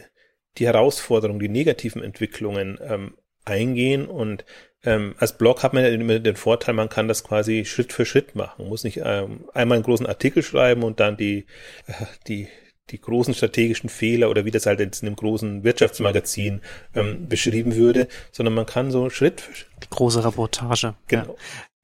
die 0.57 0.65
Herausforderungen, 0.65 1.39
die 1.39 1.49
negativen 1.49 2.01
Entwicklungen 2.01 2.79
ähm, 2.81 3.17
eingehen 3.43 4.07
und 4.07 4.45
ähm, 4.85 5.15
als 5.17 5.37
Blog 5.37 5.63
hat 5.63 5.73
man 5.73 5.83
ja 5.83 5.89
immer 5.89 6.19
den 6.19 6.35
Vorteil, 6.35 6.75
man 6.75 6.89
kann 6.89 7.07
das 7.07 7.23
quasi 7.23 7.65
Schritt 7.65 7.91
für 7.91 8.05
Schritt 8.05 8.35
machen. 8.35 8.55
Man 8.59 8.69
muss 8.69 8.83
nicht 8.83 9.01
ähm, 9.03 9.45
einmal 9.53 9.77
einen 9.77 9.83
großen 9.83 10.05
Artikel 10.05 10.43
schreiben 10.43 10.83
und 10.83 10.99
dann 10.99 11.17
die, 11.17 11.45
äh, 11.87 11.93
die, 12.27 12.47
die 12.91 13.01
großen 13.01 13.33
strategischen 13.33 13.89
Fehler 13.89 14.29
oder 14.29 14.45
wie 14.45 14.51
das 14.51 14.67
halt 14.67 14.79
jetzt 14.79 15.01
in 15.01 15.07
einem 15.07 15.15
großen 15.15 15.63
Wirtschaftsmagazin 15.63 16.61
ähm, 16.93 17.27
beschrieben 17.27 17.75
würde, 17.75 18.07
sondern 18.31 18.53
man 18.53 18.67
kann 18.67 18.91
so 18.91 19.09
Schritt 19.09 19.41
für 19.41 19.55
Schritt. 19.55 19.71
Die 19.83 19.89
große 19.89 20.23
Reportage. 20.23 20.93
Genau. 21.07 21.33
Ja. 21.33 21.35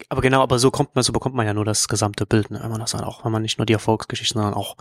Aber 0.09 0.21
genau, 0.21 0.41
aber 0.41 0.59
so 0.59 0.71
kommt 0.71 0.95
man, 0.95 1.03
so 1.03 1.13
bekommt 1.13 1.35
man 1.35 1.45
ja 1.45 1.53
nur 1.53 1.65
das 1.65 1.87
gesamte 1.87 2.25
Bild, 2.25 2.51
ne? 2.51 2.59
wenn 2.61 2.71
man 2.71 2.79
das 2.79 2.91
dann 2.91 3.03
auch, 3.03 3.25
wenn 3.25 3.31
man 3.31 3.41
nicht 3.41 3.57
nur 3.57 3.65
die 3.65 3.73
Erfolgsgeschichten, 3.73 4.41
sondern 4.41 4.53
auch 4.53 4.75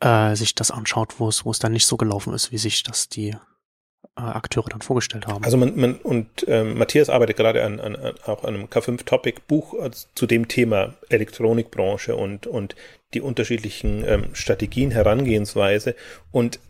äh, 0.00 0.34
sich 0.34 0.54
das 0.54 0.70
anschaut, 0.70 1.18
wo 1.18 1.28
es, 1.28 1.44
wo 1.44 1.50
es 1.50 1.58
dann 1.58 1.72
nicht 1.72 1.86
so 1.86 1.96
gelaufen 1.96 2.32
ist, 2.34 2.52
wie 2.52 2.58
sich 2.58 2.82
das 2.82 3.08
die 3.08 3.36
äh, 4.16 4.20
Akteure 4.20 4.68
dann 4.68 4.80
vorgestellt 4.80 5.26
haben. 5.26 5.44
Also 5.44 5.56
man, 5.56 5.76
man 5.76 5.96
und 5.96 6.44
ähm, 6.48 6.78
Matthias 6.78 7.10
arbeitet 7.10 7.36
gerade 7.36 7.64
an, 7.64 7.80
an, 7.80 7.96
an 7.96 8.14
auch 8.24 8.44
an 8.44 8.54
einem 8.54 8.66
K5-Topic-Buch 8.66 9.74
also 9.80 10.06
zu 10.14 10.26
dem 10.26 10.48
Thema 10.48 10.94
Elektronikbranche 11.08 12.14
und 12.16 12.46
und 12.46 12.76
die 13.14 13.20
unterschiedlichen 13.20 14.04
ähm, 14.06 14.34
Strategien, 14.34 14.90
Herangehensweise 14.90 15.94
und 16.30 16.60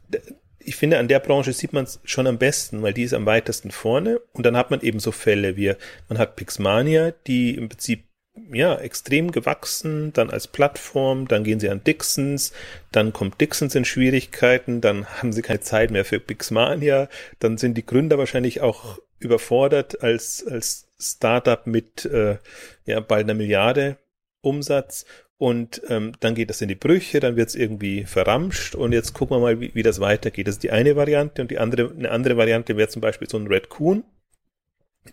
ich 0.65 0.77
finde, 0.77 0.99
an 0.99 1.09
der 1.09 1.21
Branche 1.21 1.53
sieht 1.53 1.73
man 1.73 1.85
es 1.85 2.01
schon 2.05 2.27
am 2.27 2.39
besten, 2.39 2.83
weil 2.83 2.95
die 2.95 3.03
ist 3.03 3.15
am 3.15 3.27
weitesten 3.27 3.71
vorne. 3.71 4.21
Und 4.33 4.47
dann 4.47 4.57
hat 4.57 4.71
man 4.71 4.81
eben 4.81 4.99
so 4.99 5.13
Fälle 5.13 5.57
wie, 5.57 5.75
man 6.09 6.19
hat 6.19 6.37
Pixmania, 6.37 7.13
die 7.27 7.55
im 7.55 7.69
Prinzip 7.69 8.05
ja, 8.53 8.77
extrem 8.77 9.31
gewachsen, 9.31 10.13
dann 10.13 10.31
als 10.31 10.49
Plattform, 10.49 11.29
dann 11.29 11.45
gehen 11.45 11.61
sie 11.61 11.69
an 11.69 11.85
Dixons, 11.85 12.53
dann 12.91 13.13
kommt 13.13 13.41
Dixons 13.41 13.75
in 13.75 13.85
Schwierigkeiten, 13.85 14.81
dann 14.81 15.07
haben 15.21 15.33
sie 15.33 15.43
keine 15.43 15.61
Zeit 15.61 15.91
mehr 15.91 16.05
für 16.05 16.19
Pixmania, 16.19 17.09
dann 17.39 17.59
sind 17.59 17.77
die 17.77 17.87
Gründer 17.87 18.19
wahrscheinlich 18.19 18.61
auch 18.61 18.99
überfordert 19.21 20.03
als, 20.03 20.45
als 20.47 20.89
Startup 20.99 21.67
mit 21.67 22.05
äh, 22.07 22.39
ja, 22.87 23.01
bald 23.01 23.25
einer 23.25 23.35
Milliarde 23.35 23.99
Umsatz 24.45 25.05
und 25.37 25.83
ähm, 25.89 26.13
dann 26.21 26.35
geht 26.35 26.51
das 26.51 26.61
in 26.63 26.69
die 26.69 26.75
Brüche, 26.75 27.21
dann 27.21 27.37
wird 27.37 27.49
es 27.49 27.55
irgendwie 27.55 28.05
verramscht 28.05 28.75
und 28.75 28.93
jetzt 28.93 29.13
gucken 29.15 29.37
wir 29.37 29.41
mal, 29.41 29.61
wie, 29.61 29.75
wie 29.75 29.83
das 29.83 30.01
weitergeht. 30.01 30.47
Das 30.47 30.57
ist 30.57 30.63
die 30.63 30.71
eine 30.71 30.97
Variante 30.97 31.43
und 31.43 31.51
die 31.51 31.59
andere, 31.59 31.91
eine 31.91 32.11
andere 32.11 32.37
Variante 32.37 32.77
wäre 32.77 32.89
zum 32.89 33.03
Beispiel 33.03 33.29
so 33.29 33.37
ein 33.37 33.47
Red 33.47 33.69
Coon, 33.69 34.05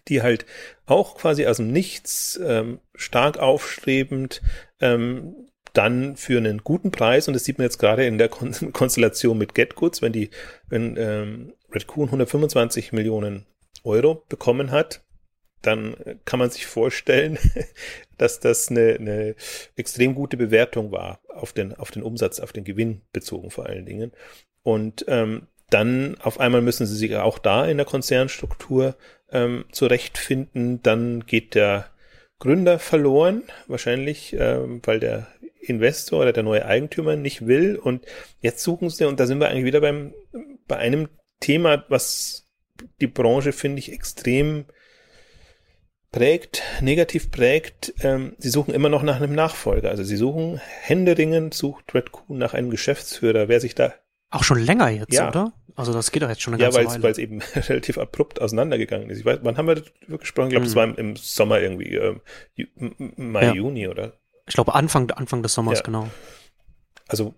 die 0.07 0.21
halt 0.21 0.45
auch 0.85 1.15
quasi 1.15 1.47
aus 1.47 1.57
dem 1.57 1.71
Nichts 1.71 2.39
ähm, 2.43 2.79
stark 2.95 3.39
aufstrebend 3.39 4.41
ähm, 4.79 5.47
dann 5.73 6.15
für 6.17 6.37
einen 6.37 6.59
guten 6.59 6.91
Preis, 6.91 7.27
und 7.27 7.33
das 7.33 7.45
sieht 7.45 7.57
man 7.57 7.65
jetzt 7.65 7.77
gerade 7.77 8.05
in 8.05 8.17
der 8.17 8.29
Kon 8.29 8.53
Konstellation 8.73 9.37
mit 9.37 9.55
GetGoods, 9.55 10.01
wenn 10.01 10.13
die, 10.13 10.29
wenn 10.67 10.97
ähm, 10.97 11.53
Red 11.73 11.87
Coon 11.87 12.07
125 12.07 12.91
Millionen 12.91 13.45
Euro 13.83 14.23
bekommen 14.27 14.71
hat, 14.71 15.01
dann 15.61 15.95
kann 16.25 16.39
man 16.39 16.49
sich 16.49 16.65
vorstellen, 16.65 17.37
dass 18.17 18.39
das 18.39 18.69
eine, 18.69 18.95
eine 18.99 19.35
extrem 19.75 20.15
gute 20.15 20.37
Bewertung 20.37 20.91
war 20.91 21.21
auf 21.29 21.53
den, 21.53 21.73
auf 21.73 21.91
den 21.91 22.03
Umsatz, 22.03 22.39
auf 22.39 22.51
den 22.51 22.63
Gewinn 22.63 23.01
bezogen 23.13 23.51
vor 23.51 23.65
allen 23.65 23.85
Dingen. 23.85 24.11
Und 24.63 25.05
ähm, 25.07 25.47
dann 25.69 26.17
auf 26.21 26.39
einmal 26.39 26.61
müssen 26.61 26.85
sie 26.85 26.95
sich 26.95 27.15
auch 27.15 27.39
da 27.39 27.65
in 27.65 27.77
der 27.77 27.85
Konzernstruktur 27.85 28.95
ähm, 29.31 29.65
zurechtfinden. 29.71 30.83
Dann 30.83 31.25
geht 31.25 31.55
der 31.55 31.87
Gründer 32.39 32.77
verloren, 32.77 33.43
wahrscheinlich, 33.67 34.35
ähm, 34.37 34.81
weil 34.83 34.99
der 34.99 35.27
Investor 35.61 36.21
oder 36.21 36.33
der 36.33 36.43
neue 36.43 36.65
Eigentümer 36.65 37.15
nicht 37.15 37.47
will. 37.47 37.77
Und 37.77 38.05
jetzt 38.41 38.63
suchen 38.63 38.89
sie, 38.89 39.05
und 39.05 39.19
da 39.19 39.27
sind 39.27 39.39
wir 39.39 39.47
eigentlich 39.47 39.65
wieder 39.65 39.81
beim, 39.81 40.13
bei 40.67 40.77
einem 40.77 41.07
Thema, 41.39 41.85
was 41.87 42.47
die 42.99 43.07
Branche, 43.07 43.53
finde 43.53 43.79
ich, 43.79 43.91
extrem 43.91 44.65
prägt, 46.11 46.61
negativ 46.81 47.31
prägt. 47.31 47.93
Ähm, 48.01 48.35
sie 48.37 48.49
suchen 48.49 48.73
immer 48.73 48.89
noch 48.89 49.03
nach 49.03 49.15
einem 49.15 49.33
Nachfolger. 49.33 49.89
Also 49.89 50.03
sie 50.03 50.17
suchen 50.17 50.59
händeringend, 50.81 51.53
sucht 51.53 51.93
Red 51.93 52.11
Kuhn 52.11 52.37
nach 52.37 52.53
einem 52.53 52.69
Geschäftsführer, 52.69 53.47
wer 53.47 53.59
sich 53.59 53.75
da 53.75 53.93
auch 54.29 54.43
schon 54.45 54.59
länger 54.59 54.89
jetzt, 54.89 55.13
ja. 55.13 55.27
oder? 55.27 55.51
Also 55.75 55.91
das 55.93 56.11
geht 56.11 56.23
doch 56.23 56.29
jetzt 56.29 56.41
schon 56.41 56.53
eine 56.53 56.63
ja, 56.63 56.69
ganze 56.69 56.79
weil's, 56.79 56.89
Weile. 56.91 56.97
Ja, 56.99 57.03
weil 57.03 57.11
es 57.11 57.17
eben 57.17 57.41
relativ 57.67 57.97
abrupt 57.97 58.41
auseinandergegangen 58.41 59.09
ist. 59.09 59.19
Ich 59.19 59.25
weiß, 59.25 59.39
wann 59.43 59.57
haben 59.57 59.67
wir 59.67 59.75
darüber 59.75 60.17
gesprochen? 60.19 60.47
Ich 60.47 60.51
glaube, 60.51 60.65
es 60.67 60.73
Mhm. 60.73 60.77
war 60.77 60.83
im, 60.85 60.95
im 60.95 61.15
Sommer 61.17 61.59
irgendwie, 61.59 61.95
ähm, 61.95 62.21
Mai, 63.17 63.45
Ja. 63.45 63.53
Juni 63.53 63.87
oder 63.89 64.13
Ich 64.47 64.53
glaube 64.53 64.73
Anfang, 64.73 65.11
Anfang 65.11 65.43
des 65.43 65.53
Sommers, 65.53 65.79
Ja. 65.79 65.83
genau. 65.83 66.07
also 67.07 67.33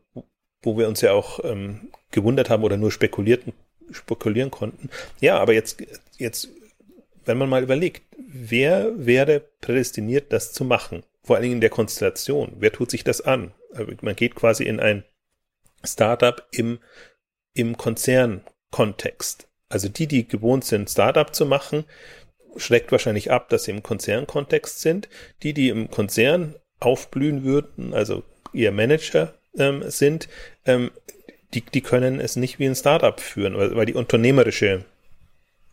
wo 0.62 0.78
wir 0.78 0.88
uns 0.88 1.02
ja 1.02 1.14
auch 1.14 1.40
ähm, 1.44 1.90
gewundert 2.12 2.50
haben 2.50 2.64
oder 2.64 2.78
nur 2.78 2.92
spekulierten, 2.92 3.54
spekulieren 3.92 4.52
konnten. 4.52 4.90
Ja, 5.20 5.40
aber 5.40 5.54
jetzt, 5.54 5.84
jetzt, 6.18 6.50
wenn 7.26 7.38
man 7.38 7.50
mal 7.50 7.64
überlegt, 7.64 8.04
wer 8.18 8.92
wäre 8.96 9.42
prädestiniert, 9.62 10.32
das 10.34 10.54
zu 10.54 10.66
machen? 10.66 11.04
Vor 11.24 11.36
allen 11.36 11.44
Dingen 11.44 11.56
in 11.56 11.62
der 11.62 11.70
Konstellation. 11.70 12.54
Wer 12.60 12.72
tut 12.72 12.92
sich 12.92 13.04
das 13.04 13.22
an? 13.22 13.54
Also 13.74 13.92
Man 14.02 14.16
geht 14.16 14.36
quasi 14.36 14.64
in 14.64 14.80
ein 14.80 15.04
Startup 15.84 16.46
im, 16.52 16.80
im 17.54 17.78
Konzernkontext. 17.78 19.48
Also 19.70 19.90
die, 19.90 20.08
die 20.08 20.28
gewohnt 20.28 20.66
sind, 20.66 20.90
Startup 20.90 21.34
zu 21.34 21.46
machen, 21.46 21.86
schreckt 22.58 22.92
wahrscheinlich 22.92 23.32
ab, 23.32 23.50
dass 23.50 23.64
sie 23.64 23.72
im 23.72 23.84
Konzernkontext 23.84 24.82
sind. 24.82 25.10
Die, 25.42 25.54
die 25.54 25.70
im 25.70 25.90
Konzern 25.90 26.56
aufblühen 26.80 27.44
würden, 27.44 27.94
also 27.94 28.24
ihr 28.52 28.72
Manager 28.72 29.34
ähm, 29.58 29.84
sind, 29.88 30.28
ähm, 30.66 30.92
die, 31.54 31.62
die 31.62 31.82
können 31.82 32.20
es 32.20 32.36
nicht 32.36 32.60
wie 32.60 32.66
ein 32.66 32.76
Startup 32.76 33.20
führen, 33.20 33.58
weil, 33.58 33.76
weil 33.76 33.86
die 33.86 33.94
unternehmerische 33.94 34.86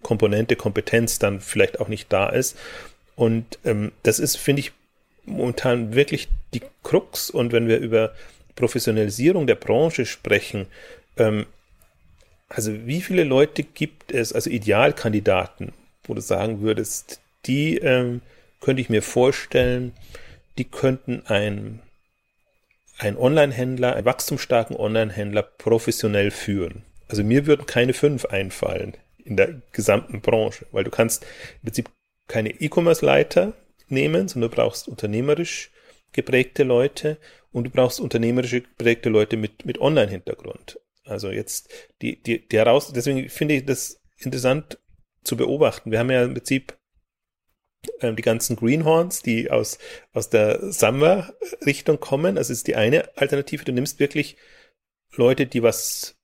Komponente, 0.03 0.57
Kompetenz 0.57 1.19
dann 1.19 1.41
vielleicht 1.41 1.81
auch 1.81 1.89
nicht 1.89 2.13
da 2.13 2.29
ist. 2.29 2.57
Und 3.17 3.59
ähm, 3.65 3.93
das 4.03 4.19
ist, 4.19 4.37
finde 4.37 4.61
ich, 4.61 4.73
momentan 5.25 5.95
wirklich 5.95 6.29
die 6.55 6.63
Krux. 6.83 7.31
Und 7.31 7.53
wenn 7.53 7.69
wir 7.69 7.79
über 7.79 8.15
Professionalisierung 8.57 9.47
der 9.47 9.57
Branche 9.57 10.07
sprechen, 10.07 10.67
ähm, 11.17 11.47
also 12.49 12.87
wie 12.87 13.01
viele 13.01 13.25
Leute 13.25 13.63
gibt 13.63 14.11
es, 14.11 14.33
also 14.33 14.51
Idealkandidaten, 14.51 15.73
wo 16.05 16.15
du 16.15 16.21
sagen 16.21 16.63
würdest, 16.63 17.21
die 17.47 17.77
ähm, 17.79 18.23
könnte 18.61 18.83
ich 18.83 18.89
mir 18.89 19.03
vorstellen, 19.03 19.93
die 20.59 20.65
könnten 20.65 21.23
ein, 21.27 21.81
ein 22.99 23.17
Online-Händler, 23.17 23.95
einen 23.95 24.05
wachstumsstarken 24.05 24.77
Online-Händler 24.77 25.43
professionell 25.43 26.31
führen. 26.31 26.83
Also 27.09 27.23
mir 27.23 27.47
würden 27.47 27.67
keine 27.67 27.93
fünf 27.93 28.25
einfallen 28.27 28.97
in 29.25 29.37
der 29.37 29.63
gesamten 29.73 30.21
Branche, 30.21 30.67
weil 30.73 30.85
du 30.85 30.91
kannst 30.91 31.25
im 31.25 31.67
Prinzip 31.67 31.91
keine 32.29 32.51
E-Commerce-Leiter 32.51 33.55
nehmen, 33.89 34.29
sondern 34.29 34.51
du 34.51 34.57
brauchst 34.57 34.89
unternehmerisch 34.89 35.71
geprägte 36.13 36.63
Leute 36.63 37.19
und 37.53 37.65
du 37.65 37.71
brauchst 37.71 38.01
unternehmerisch 38.01 38.53
geprägte 38.53 39.09
Leute 39.09 39.37
mit, 39.37 39.65
mit 39.65 39.81
Online-Hintergrund. 39.81 40.81
Also 41.05 41.31
jetzt 41.31 41.71
die, 42.03 42.23
die, 42.23 42.47
die 42.47 42.57
heraus, 42.57 42.93
deswegen 42.93 43.29
finde 43.29 43.57
ich 43.57 43.67
das 43.67 44.01
interessant 44.19 44.79
zu 45.25 45.37
beobachten. 45.37 45.91
Wir 45.91 45.99
haben 45.99 46.11
ja 46.11 46.23
im 46.23 46.35
Prinzip 46.35 46.79
ähm, 48.01 48.17
die 48.17 48.23
ganzen 48.23 48.57
Greenhorns, 48.57 49.23
die 49.23 49.51
aus, 49.51 49.79
aus 50.13 50.31
der 50.31 50.73
Summer-Richtung 50.73 52.01
kommen. 52.01 52.37
Das 52.37 52.51
ist 52.51 52.67
die 52.67 52.77
eine 52.77 53.17
Alternative. 53.17 53.65
Du 53.65 53.73
nimmst 53.73 53.99
wirklich 53.99 54.37
Leute, 55.15 55.47
die 55.47 55.63
was, 55.63 56.17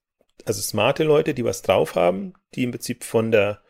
also 0.45 0.61
smarte 0.61 1.03
Leute, 1.03 1.33
die 1.33 1.43
was 1.43 1.61
drauf 1.61 1.95
haben, 1.95 2.33
die 2.55 2.63
im 2.63 2.71
Prinzip 2.71 3.03
von 3.03 3.31
der 3.31 3.61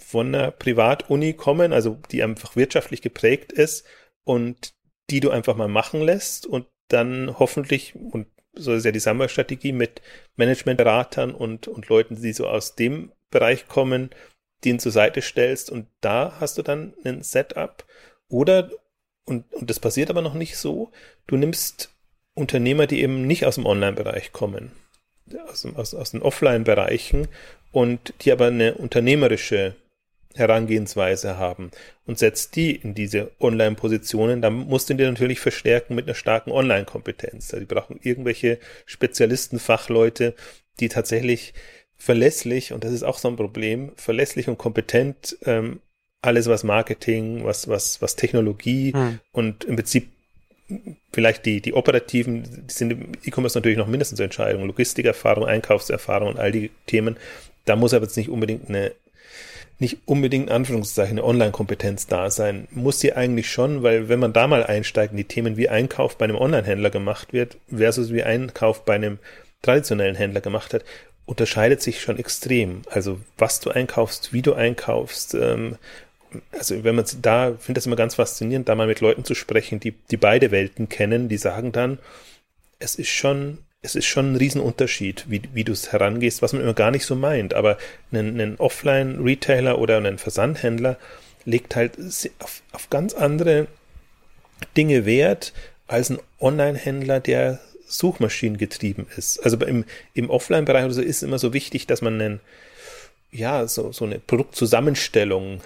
von 0.00 0.32
der 0.32 0.50
Privatuni 0.50 1.34
kommen, 1.34 1.72
also 1.72 1.98
die 2.10 2.22
einfach 2.22 2.56
wirtschaftlich 2.56 3.02
geprägt 3.02 3.52
ist 3.52 3.86
und 4.24 4.72
die 5.10 5.20
du 5.20 5.30
einfach 5.30 5.56
mal 5.56 5.68
machen 5.68 6.00
lässt 6.00 6.46
und 6.46 6.66
dann 6.88 7.38
hoffentlich, 7.38 7.94
und 7.94 8.26
so 8.52 8.72
ist 8.72 8.84
ja 8.84 8.92
die 8.92 8.98
Samba-Strategie 8.98 9.72
mit 9.72 10.02
Managementberatern 10.36 11.34
und, 11.34 11.68
und 11.68 11.88
Leuten, 11.88 12.20
die 12.20 12.32
so 12.32 12.48
aus 12.48 12.74
dem 12.74 13.12
Bereich 13.30 13.68
kommen, 13.68 14.10
denen 14.64 14.78
zur 14.78 14.92
Seite 14.92 15.22
stellst 15.22 15.70
und 15.70 15.86
da 16.00 16.36
hast 16.40 16.58
du 16.58 16.62
dann 16.62 16.94
ein 17.04 17.22
Setup. 17.22 17.84
Oder, 18.28 18.70
und, 19.24 19.52
und 19.54 19.70
das 19.70 19.80
passiert 19.80 20.10
aber 20.10 20.22
noch 20.22 20.34
nicht 20.34 20.56
so, 20.56 20.90
du 21.26 21.36
nimmst 21.36 21.94
Unternehmer, 22.34 22.86
die 22.86 23.02
eben 23.02 23.26
nicht 23.26 23.46
aus 23.46 23.56
dem 23.56 23.66
Online-Bereich 23.66 24.32
kommen, 24.32 24.72
aus, 25.38 25.66
aus, 25.66 25.94
aus 25.94 26.10
den 26.12 26.22
Offline-Bereichen 26.22 27.28
und 27.72 28.14
die 28.22 28.32
aber 28.32 28.46
eine 28.46 28.74
unternehmerische 28.74 29.74
Herangehensweise 30.34 31.38
haben 31.38 31.70
und 32.06 32.18
setzt 32.18 32.54
die 32.54 32.74
in 32.76 32.94
diese 32.94 33.32
Online-Positionen, 33.40 34.40
dann 34.40 34.54
musst 34.54 34.88
du 34.88 34.94
die 34.94 35.04
natürlich 35.04 35.40
verstärken 35.40 35.96
mit 35.96 36.06
einer 36.06 36.14
starken 36.14 36.52
Online-Kompetenz. 36.52 37.52
Also 37.52 37.64
die 37.66 37.72
brauchen 37.74 37.98
irgendwelche 38.02 38.58
Spezialisten, 38.86 39.58
Fachleute, 39.58 40.34
die 40.78 40.88
tatsächlich 40.88 41.52
verlässlich, 41.96 42.72
und 42.72 42.84
das 42.84 42.92
ist 42.92 43.02
auch 43.02 43.18
so 43.18 43.28
ein 43.28 43.36
Problem, 43.36 43.92
verlässlich 43.96 44.48
und 44.48 44.56
kompetent 44.56 45.36
ähm, 45.44 45.80
alles, 46.22 46.48
was 46.48 46.64
Marketing, 46.64 47.44
was, 47.44 47.68
was, 47.68 48.00
was 48.00 48.16
Technologie 48.16 48.92
Hm. 48.92 49.20
und 49.32 49.64
im 49.64 49.76
Prinzip 49.76 50.10
vielleicht 51.12 51.46
die, 51.46 51.60
die 51.60 51.74
operativen, 51.74 52.66
die 52.68 52.72
sind 52.72 52.92
im 52.92 53.12
E-Commerce 53.24 53.58
natürlich 53.58 53.78
noch 53.78 53.86
mindestens 53.86 54.20
Entscheidungen, 54.20 54.66
Logistikerfahrung, 54.66 55.46
Einkaufserfahrung 55.46 56.28
und 56.28 56.38
all 56.38 56.52
die 56.52 56.70
Themen. 56.86 57.16
Da 57.64 57.76
muss 57.76 57.94
aber 57.94 58.04
jetzt 58.04 58.16
nicht 58.16 58.28
unbedingt 58.28 58.68
eine, 58.68 58.92
nicht 59.78 59.98
unbedingt 60.06 60.48
in 60.48 60.54
Anführungszeichen 60.54 61.18
eine 61.18 61.26
Online-Kompetenz 61.26 62.06
da 62.06 62.30
sein. 62.30 62.68
Muss 62.70 63.00
sie 63.00 63.12
eigentlich 63.14 63.50
schon, 63.50 63.82
weil 63.82 64.08
wenn 64.08 64.18
man 64.18 64.32
da 64.32 64.46
mal 64.46 64.64
einsteigt 64.64 65.12
in 65.12 65.16
die 65.16 65.24
Themen, 65.24 65.56
wie 65.56 65.68
Einkauf 65.68 66.16
bei 66.16 66.24
einem 66.24 66.36
Online-Händler 66.36 66.90
gemacht 66.90 67.32
wird, 67.32 67.56
versus 67.74 68.12
wie 68.12 68.22
Einkauf 68.22 68.84
bei 68.84 68.94
einem 68.94 69.18
traditionellen 69.62 70.16
Händler 70.16 70.40
gemacht 70.40 70.74
hat, 70.74 70.84
unterscheidet 71.26 71.80
sich 71.80 72.00
schon 72.00 72.18
extrem. 72.18 72.82
Also 72.90 73.20
was 73.38 73.60
du 73.60 73.70
einkaufst, 73.70 74.32
wie 74.32 74.42
du 74.42 74.54
einkaufst, 74.54 75.34
ähm, 75.34 75.76
also 76.52 76.84
wenn 76.84 76.94
man 76.94 77.04
da, 77.22 77.54
finde 77.58 77.78
das 77.78 77.86
immer 77.86 77.96
ganz 77.96 78.14
faszinierend, 78.14 78.68
da 78.68 78.74
mal 78.74 78.86
mit 78.86 79.00
Leuten 79.00 79.24
zu 79.24 79.34
sprechen, 79.34 79.80
die, 79.80 79.92
die 80.10 80.16
beide 80.16 80.50
Welten 80.50 80.88
kennen, 80.88 81.28
die 81.28 81.36
sagen 81.36 81.72
dann, 81.72 81.98
es 82.78 82.94
ist 82.94 83.08
schon, 83.08 83.58
es 83.82 83.94
ist 83.94 84.06
schon 84.06 84.32
ein 84.32 84.36
Riesenunterschied, 84.36 85.26
wie, 85.28 85.42
wie 85.52 85.64
du 85.64 85.72
es 85.72 85.92
herangehst, 85.92 86.42
was 86.42 86.52
man 86.52 86.62
immer 86.62 86.74
gar 86.74 86.90
nicht 86.90 87.04
so 87.04 87.14
meint. 87.14 87.54
Aber 87.54 87.78
ein, 88.12 88.40
ein 88.40 88.56
Offline-Retailer 88.58 89.78
oder 89.78 89.98
ein 89.98 90.18
Versandhändler 90.18 90.98
legt 91.44 91.76
halt 91.76 91.92
auf, 92.38 92.62
auf 92.72 92.90
ganz 92.90 93.14
andere 93.14 93.66
Dinge 94.76 95.06
Wert 95.06 95.52
als 95.86 96.10
ein 96.10 96.18
Online-Händler, 96.38 97.20
der 97.20 97.60
suchmaschinengetrieben 97.86 99.06
ist. 99.16 99.38
Also 99.40 99.56
im, 99.58 99.84
im 100.14 100.30
Offline-Bereich 100.30 100.84
oder 100.84 100.94
so 100.94 101.02
ist 101.02 101.22
immer 101.22 101.38
so 101.38 101.52
wichtig, 101.52 101.86
dass 101.86 102.02
man 102.02 102.20
einen, 102.20 102.40
ja, 103.32 103.66
so, 103.66 103.92
so 103.92 104.04
eine 104.04 104.18
Produktzusammenstellung 104.18 105.60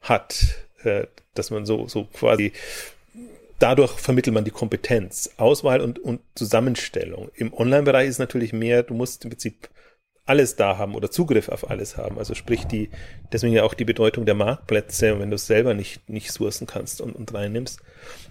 hat, 0.00 0.56
äh, 0.84 1.06
dass 1.34 1.50
man 1.50 1.66
so, 1.66 1.88
so 1.88 2.04
quasi 2.04 2.52
dadurch 3.58 3.92
vermittelt 3.92 4.34
man 4.34 4.44
die 4.44 4.50
Kompetenz, 4.50 5.30
Auswahl 5.36 5.80
und, 5.80 5.98
und 5.98 6.20
Zusammenstellung. 6.34 7.30
Im 7.34 7.52
Online-Bereich 7.52 8.08
ist 8.08 8.18
natürlich 8.18 8.52
mehr, 8.52 8.82
du 8.82 8.94
musst 8.94 9.24
im 9.24 9.30
Prinzip 9.30 9.68
alles 10.24 10.56
da 10.56 10.78
haben 10.78 10.94
oder 10.94 11.10
Zugriff 11.10 11.48
auf 11.48 11.70
alles 11.70 11.96
haben. 11.96 12.18
Also 12.18 12.34
sprich 12.34 12.64
die, 12.64 12.90
deswegen 13.32 13.52
ja 13.52 13.64
auch 13.64 13.74
die 13.74 13.84
Bedeutung 13.84 14.26
der 14.26 14.34
Marktplätze, 14.34 15.18
wenn 15.18 15.30
du 15.30 15.34
es 15.34 15.46
selber 15.46 15.74
nicht, 15.74 16.08
nicht 16.08 16.32
sourcen 16.32 16.66
kannst 16.66 17.00
und, 17.00 17.14
und 17.14 17.34
reinnimmst. 17.34 17.80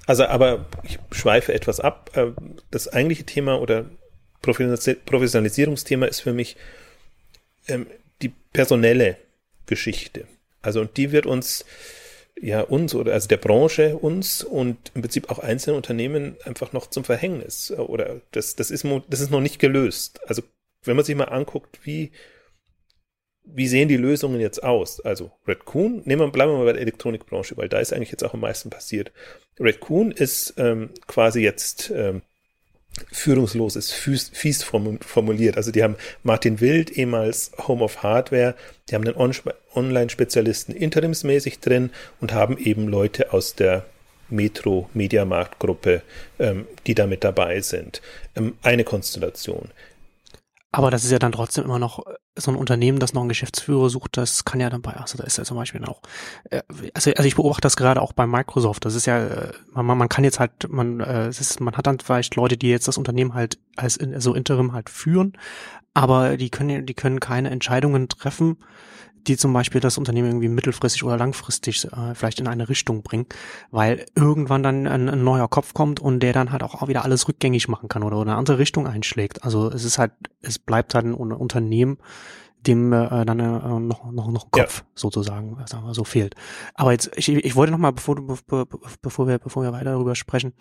Also, 0.08 0.26
aber 0.26 0.66
ich 0.84 0.98
schweife 1.12 1.54
etwas 1.54 1.80
ab. 1.80 2.12
Äh, 2.16 2.28
Das 2.72 2.88
eigentliche 2.88 3.26
Thema 3.26 3.60
oder 3.60 3.86
Professionalis- 4.42 4.96
Professionalisierungsthema 5.06 6.06
ist 6.06 6.22
für 6.22 6.34
mich 6.34 6.56
ähm, 7.68 7.86
die 8.22 8.30
personelle 8.54 9.18
Geschichte. 9.66 10.26
Also, 10.62 10.82
und 10.82 10.98
die 10.98 11.12
wird 11.12 11.26
uns, 11.26 11.66
ja, 12.40 12.62
uns 12.62 12.96
oder 12.96 13.14
also 13.14 13.28
der 13.28 13.38
Branche 13.38 13.98
uns 13.98 14.44
und 14.44 14.78
im 14.96 15.02
Prinzip 15.02 15.30
auch 15.30 15.40
einzelne 15.40 15.76
Unternehmen 15.76 16.38
einfach 16.46 16.74
noch 16.74 16.88
zum 16.88 17.04
Verhängnis. 17.04 17.72
Oder 17.72 18.22
das, 18.32 18.56
das 18.56 18.72
ist, 18.72 18.86
das 19.10 19.20
ist 19.20 19.32
noch 19.32 19.42
nicht 19.42 19.60
gelöst. 19.60 20.20
Also, 20.28 20.44
wenn 20.84 20.96
man 20.96 21.06
sich 21.06 21.16
mal 21.16 21.26
anguckt, 21.26 21.80
wie, 21.84 22.12
wie 23.44 23.68
sehen 23.68 23.90
die 23.90 23.98
Lösungen 23.98 24.40
jetzt 24.40 24.64
aus? 24.64 25.00
Also 25.02 25.32
Redcoon, 25.48 26.02
nehmen 26.06 26.22
wir, 26.22 26.32
bleiben 26.32 26.52
wir 26.52 26.58
mal 26.60 26.66
bei 26.66 26.74
der 26.74 26.82
Elektronikbranche, 26.82 27.58
weil 27.58 27.70
da 27.70 27.80
ist 27.80 27.94
eigentlich 27.94 28.12
jetzt 28.12 28.24
auch 28.24 28.34
am 28.34 28.42
meisten 28.42 28.70
passiert. 28.70 29.12
Redcoon 29.60 30.12
ist 30.12 30.54
ähm, 30.58 30.92
quasi 31.08 31.42
jetzt 31.42 31.92
ähm, 31.94 32.22
führungslos 33.12 33.76
ist 33.76 33.94
fies, 33.94 34.64
formuliert. 34.64 35.58
Also 35.58 35.72
die 35.72 35.84
haben 35.84 35.96
Martin 36.24 36.60
Wild, 36.60 36.92
ehemals 36.92 37.52
Home 37.68 37.84
of 37.84 38.04
Hardware, 38.04 38.56
die 38.90 38.96
haben 38.96 39.08
einen 39.08 39.54
Online-Spezialisten 39.76 40.74
interimsmäßig 40.74 41.60
drin 41.60 41.92
und 42.20 42.34
haben 42.34 42.58
eben 42.58 42.88
Leute 42.88 43.34
aus 43.34 43.56
der 43.56 43.86
Metro 44.30 44.90
Mediamarkt 44.94 45.60
Gruppe, 45.60 46.02
ähm, 46.40 46.68
die 46.86 46.96
da 46.96 47.08
mit 47.08 47.24
dabei 47.24 47.62
sind. 47.62 48.02
Ähm, 48.36 48.58
eine 48.62 48.84
Konstellation. 48.84 49.70
Aber 50.72 50.92
das 50.92 51.04
ist 51.04 51.12
ja 51.12 51.18
dann 51.18 51.32
trotzdem 51.32 51.64
immer 51.64 51.80
noch 51.80 52.06
äh, 52.06 52.14
so 52.36 52.52
ein 52.52 52.58
Unternehmen, 52.58 53.00
das 53.00 53.14
noch 53.14 53.22
einen 53.22 53.30
Geschäftsführer 53.30 53.90
sucht, 53.90 54.18
das 54.18 54.46
kann 54.46 54.60
ja 54.60 54.70
dann 54.70 54.82
bei, 54.82 54.94
also 54.94 55.18
da 55.18 55.24
ist 55.24 55.38
ja 55.38 55.44
zum 55.44 55.58
Beispiel 55.58 55.84
auch, 55.86 56.02
äh, 56.52 56.62
also, 56.94 57.12
also 57.12 57.24
ich 57.28 57.36
beobachte 57.36 57.62
das 57.62 57.76
gerade 57.76 58.02
auch 58.02 58.14
bei 58.14 58.28
Microsoft. 58.28 58.86
Das 58.86 58.94
ist 58.94 59.08
ja, 59.08 59.18
äh, 59.20 59.54
man, 59.74 59.98
man 59.98 60.10
kann 60.10 60.24
jetzt 60.24 60.40
halt, 60.40 60.70
man, 60.70 61.00
es 61.00 61.42
ist, 61.42 61.60
man 61.60 61.76
hat 61.76 61.88
dann 61.88 62.00
vielleicht 62.00 62.36
Leute, 62.36 62.58
die 62.58 62.70
jetzt 62.70 62.88
das 62.88 62.98
Unternehmen 62.98 63.34
halt 63.34 63.58
als 63.76 63.96
so 63.96 64.34
Interim 64.34 64.74
halt 64.74 64.90
führen, 64.90 65.34
aber 65.94 66.38
die 66.38 66.50
können, 66.50 66.86
die 66.86 66.94
können 66.94 67.20
keine 67.20 67.50
Entscheidungen 67.50 68.08
treffen, 68.08 68.58
die 69.28 69.38
zum 69.38 69.54
Beispiel 69.54 69.82
das 69.82 69.98
Unternehmen 69.98 70.30
irgendwie 70.30 70.50
mittelfristig 70.50 71.04
oder 71.04 71.18
langfristig 71.18 71.86
äh, 71.86 72.16
vielleicht 72.16 72.40
in 72.40 72.48
eine 72.48 72.70
Richtung 72.70 73.04
bringen, 73.04 73.28
weil 73.72 74.06
irgendwann 74.16 74.64
dann 74.64 74.88
ein, 74.88 75.10
ein, 75.10 75.24
neuer 75.24 75.48
Kopf 75.48 75.74
kommt 75.74 76.00
und 76.00 76.22
der 76.22 76.34
dann 76.34 76.52
halt 76.52 76.64
auch 76.64 76.88
wieder 76.88 77.04
alles 77.04 77.28
rückgängig 77.28 77.68
machen 77.68 77.90
kann 77.90 78.04
oder, 78.04 78.18
oder 78.18 78.32
eine 78.32 78.38
andere 78.38 78.60
Richtung 78.60 78.88
einschlägt. 78.88 79.44
Also 79.44 79.70
es 79.70 79.84
ist 79.84 79.98
halt, 79.98 80.12
es 80.42 80.60
bleibt 80.60 80.96
halt 80.96 81.06
ein 81.06 81.14
Unternehmen, 81.14 81.98
dem 82.68 82.92
äh, 82.92 83.26
dann 83.26 83.40
äh, 83.40 83.80
noch, 83.80 84.12
noch, 84.12 84.28
noch 84.28 84.46
ein 84.46 84.52
Kopf 84.52 84.80
ja. 84.80 84.86
sozusagen, 84.96 85.58
sagen 85.66 85.86
wir 85.86 85.94
so, 85.94 86.04
fehlt. 86.04 86.36
Aber 86.74 86.92
jetzt, 86.92 87.10
ich, 87.16 87.30
ich 87.30 87.56
wollte 87.56 87.72
nochmal, 87.72 87.94
bevor, 87.94 88.16
du, 88.16 88.38
bevor, 89.02 89.28
wir, 89.28 89.40
bevor 89.40 89.64
wir 89.64 89.72
weiter 89.72 89.92
darüber 89.92 90.16
sprechen, 90.16 90.54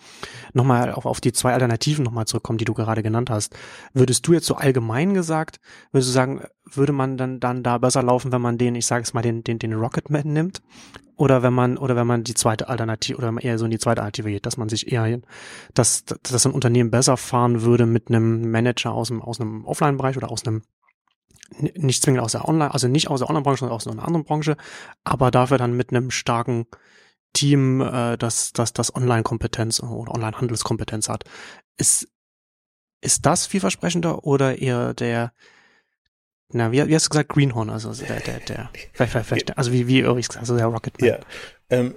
nochmal 0.52 0.92
auf, 0.92 1.06
auf 1.06 1.20
die 1.20 1.32
zwei 1.32 1.52
Alternativen 1.52 2.04
nochmal 2.04 2.26
zurückkommen, 2.26 2.58
die 2.58 2.64
du 2.64 2.74
gerade 2.74 3.02
genannt 3.02 3.30
hast. 3.30 3.56
Würdest 3.94 4.26
du 4.26 4.32
jetzt 4.32 4.46
so 4.46 4.54
allgemein 4.54 5.14
gesagt, 5.14 5.58
würdest 5.90 6.11
du 6.11 6.12
sagen, 6.12 6.42
würde 6.64 6.92
man 6.92 7.16
dann, 7.16 7.40
dann 7.40 7.62
da 7.62 7.78
besser 7.78 8.02
laufen, 8.02 8.30
wenn 8.32 8.42
man 8.42 8.58
den, 8.58 8.74
ich 8.74 8.87
sage 8.87 9.02
es 9.02 9.14
mal, 9.14 9.22
den, 9.22 9.42
den, 9.42 9.58
den 9.58 9.74
Rocketman 9.74 10.26
nimmt? 10.26 10.62
Oder 11.16 11.42
wenn 11.42 11.52
man, 11.52 11.78
oder 11.78 11.96
wenn 11.96 12.06
man 12.06 12.22
die 12.22 12.34
zweite 12.34 12.68
Alternative, 12.68 13.18
oder 13.18 13.34
eher 13.40 13.58
so 13.58 13.64
in 13.64 13.72
die 13.72 13.78
zweite 13.78 14.02
Alternative 14.02 14.30
geht, 14.30 14.46
dass 14.46 14.56
man 14.56 14.68
sich 14.68 14.92
eher, 14.92 15.20
dass, 15.74 16.04
dass 16.04 16.46
ein 16.46 16.52
Unternehmen 16.52 16.92
besser 16.92 17.16
fahren 17.16 17.62
würde 17.62 17.87
mit 17.87 18.08
einem 18.08 18.48
Manager 18.52 18.92
aus 18.92 19.11
einem, 19.11 19.20
aus 19.20 19.40
einem 19.40 19.64
Offline-Bereich 19.64 20.16
oder 20.16 20.30
aus 20.30 20.46
einem 20.46 20.62
nicht 21.56 22.02
zwingend 22.02 22.22
aus 22.22 22.32
der 22.32 22.46
Online, 22.46 22.72
also 22.72 22.88
nicht 22.88 23.08
aus 23.08 23.20
der 23.20 23.28
Online-Branche, 23.28 23.61
sondern 23.61 23.76
aus 23.76 23.87
einer 23.87 24.04
anderen 24.04 24.24
Branche, 24.24 24.56
aber 25.04 25.30
dafür 25.30 25.58
dann 25.58 25.76
mit 25.76 25.90
einem 25.90 26.11
starken 26.11 26.66
Team, 27.32 27.80
äh, 27.80 28.16
das, 28.16 28.52
das, 28.52 28.72
das 28.72 28.94
Online-Kompetenz 28.94 29.80
oder 29.82 30.14
Online-Handelskompetenz 30.14 31.08
hat. 31.08 31.24
Ist, 31.78 32.08
ist 33.00 33.26
das 33.26 33.46
vielversprechender 33.46 34.24
oder 34.24 34.58
eher 34.58 34.94
der, 34.94 35.32
na, 36.52 36.72
wie, 36.72 36.87
wie 36.87 36.94
hast 36.94 37.06
du 37.06 37.11
gesagt, 37.11 37.28
Greenhorn, 37.28 37.70
also 37.70 37.92
der, 37.92 38.20
der, 38.20 38.40
der, 38.40 38.70
vielleicht, 38.92 39.26
vielleicht, 39.26 39.58
also 39.58 39.72
wie, 39.72 39.87
wie 39.87 40.00
übrigens 40.00 40.28
gesagt, 40.28 40.42
also 40.42 40.56
der 40.56 40.66
Rocketman. 40.66 41.11
Ja, 41.11 41.18
ähm, 41.68 41.94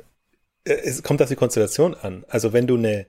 äh, 0.66 0.74
es 0.74 1.04
kommt 1.04 1.22
auf 1.22 1.30
die 1.30 1.36
Konstellation 1.36 1.96
an. 1.96 2.26
Also 2.28 2.54
wenn 2.54 2.68
du 2.68 2.76
eine, 2.78 3.08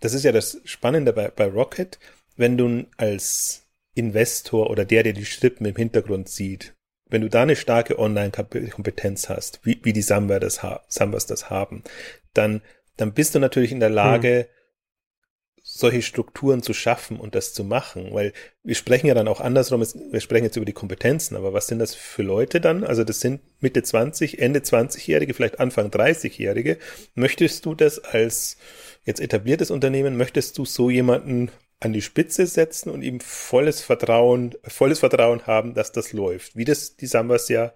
das 0.00 0.12
ist 0.12 0.24
ja 0.24 0.32
das 0.32 0.60
Spannende 0.64 1.12
bei, 1.12 1.28
bei 1.28 1.46
Rocket, 1.46 1.98
wenn 2.36 2.58
du 2.58 2.86
als 2.96 3.61
Investor 3.94 4.70
oder 4.70 4.84
der, 4.84 5.02
der 5.02 5.12
die 5.12 5.24
Strippen 5.24 5.66
im 5.66 5.76
Hintergrund 5.76 6.28
sieht, 6.28 6.74
wenn 7.12 7.22
du 7.22 7.28
da 7.28 7.42
eine 7.42 7.56
starke 7.56 7.98
Online-Kompetenz 7.98 9.28
hast, 9.28 9.60
wie, 9.64 9.78
wie 9.82 9.92
die 9.92 10.02
Samba 10.02 10.40
das 10.40 10.60
Sambas 10.88 11.26
das 11.26 11.50
haben, 11.50 11.84
dann, 12.32 12.62
dann 12.96 13.12
bist 13.12 13.34
du 13.34 13.38
natürlich 13.38 13.70
in 13.70 13.80
der 13.80 13.90
Lage, 13.90 14.38
hm. 14.38 14.46
solche 15.62 16.00
Strukturen 16.00 16.62
zu 16.62 16.72
schaffen 16.72 17.20
und 17.20 17.34
das 17.34 17.52
zu 17.52 17.64
machen, 17.64 18.14
weil 18.14 18.32
wir 18.62 18.74
sprechen 18.74 19.08
ja 19.08 19.14
dann 19.14 19.28
auch 19.28 19.40
andersrum, 19.40 19.82
wir 19.82 20.20
sprechen 20.20 20.44
jetzt 20.44 20.56
über 20.56 20.64
die 20.64 20.72
Kompetenzen, 20.72 21.36
aber 21.36 21.52
was 21.52 21.66
sind 21.66 21.80
das 21.80 21.94
für 21.94 22.22
Leute 22.22 22.62
dann? 22.62 22.82
Also 22.82 23.04
das 23.04 23.20
sind 23.20 23.42
Mitte 23.60 23.82
20, 23.82 24.38
Ende 24.38 24.60
20-Jährige, 24.60 25.34
vielleicht 25.34 25.60
Anfang 25.60 25.88
30-Jährige. 25.88 26.78
Möchtest 27.14 27.66
du 27.66 27.74
das 27.74 27.98
als 27.98 28.56
jetzt 29.04 29.20
etabliertes 29.20 29.70
Unternehmen, 29.70 30.16
möchtest 30.16 30.56
du 30.56 30.64
so 30.64 30.88
jemanden 30.88 31.50
an 31.82 31.92
die 31.92 32.02
Spitze 32.02 32.46
setzen 32.46 32.90
und 32.90 33.02
ihm 33.02 33.18
volles 33.20 33.82
Vertrauen, 33.82 34.54
volles 34.62 35.00
Vertrauen 35.00 35.46
haben, 35.46 35.74
dass 35.74 35.90
das 35.90 36.12
läuft. 36.12 36.56
Wie 36.56 36.64
das 36.64 36.96
die 36.96 37.06
Sambas 37.06 37.48
ja 37.48 37.72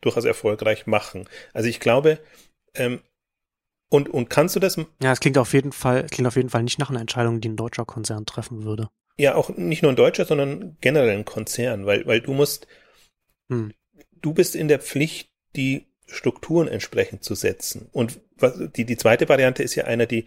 durchaus 0.00 0.24
erfolgreich 0.24 0.86
machen. 0.86 1.28
Also 1.52 1.68
ich 1.68 1.80
glaube, 1.80 2.20
ähm, 2.74 3.00
und, 3.88 4.08
und 4.08 4.30
kannst 4.30 4.54
du 4.54 4.60
das? 4.60 4.76
Ja, 5.02 5.12
es 5.12 5.20
klingt 5.20 5.38
auf 5.38 5.52
jeden 5.52 5.72
Fall, 5.72 6.06
klingt 6.06 6.28
auf 6.28 6.36
jeden 6.36 6.50
Fall 6.50 6.62
nicht 6.62 6.78
nach 6.78 6.90
einer 6.90 7.00
Entscheidung, 7.00 7.40
die 7.40 7.48
ein 7.48 7.56
deutscher 7.56 7.84
Konzern 7.84 8.26
treffen 8.26 8.64
würde. 8.64 8.88
Ja, 9.16 9.34
auch 9.34 9.50
nicht 9.50 9.82
nur 9.82 9.92
ein 9.92 9.96
deutscher, 9.96 10.24
sondern 10.24 10.76
generell 10.80 11.10
ein 11.10 11.24
Konzern, 11.24 11.86
weil, 11.86 12.06
weil 12.06 12.20
du 12.20 12.32
musst, 12.32 12.66
hm. 13.48 13.72
du 14.20 14.34
bist 14.34 14.54
in 14.54 14.68
der 14.68 14.78
Pflicht, 14.78 15.30
die 15.56 15.86
Strukturen 16.06 16.68
entsprechend 16.68 17.24
zu 17.24 17.34
setzen. 17.34 17.88
Und 17.92 18.20
was, 18.36 18.54
die, 18.76 18.84
die 18.84 18.96
zweite 18.96 19.28
Variante 19.28 19.62
ist 19.62 19.74
ja 19.74 19.84
eine, 19.84 20.06
die, 20.06 20.26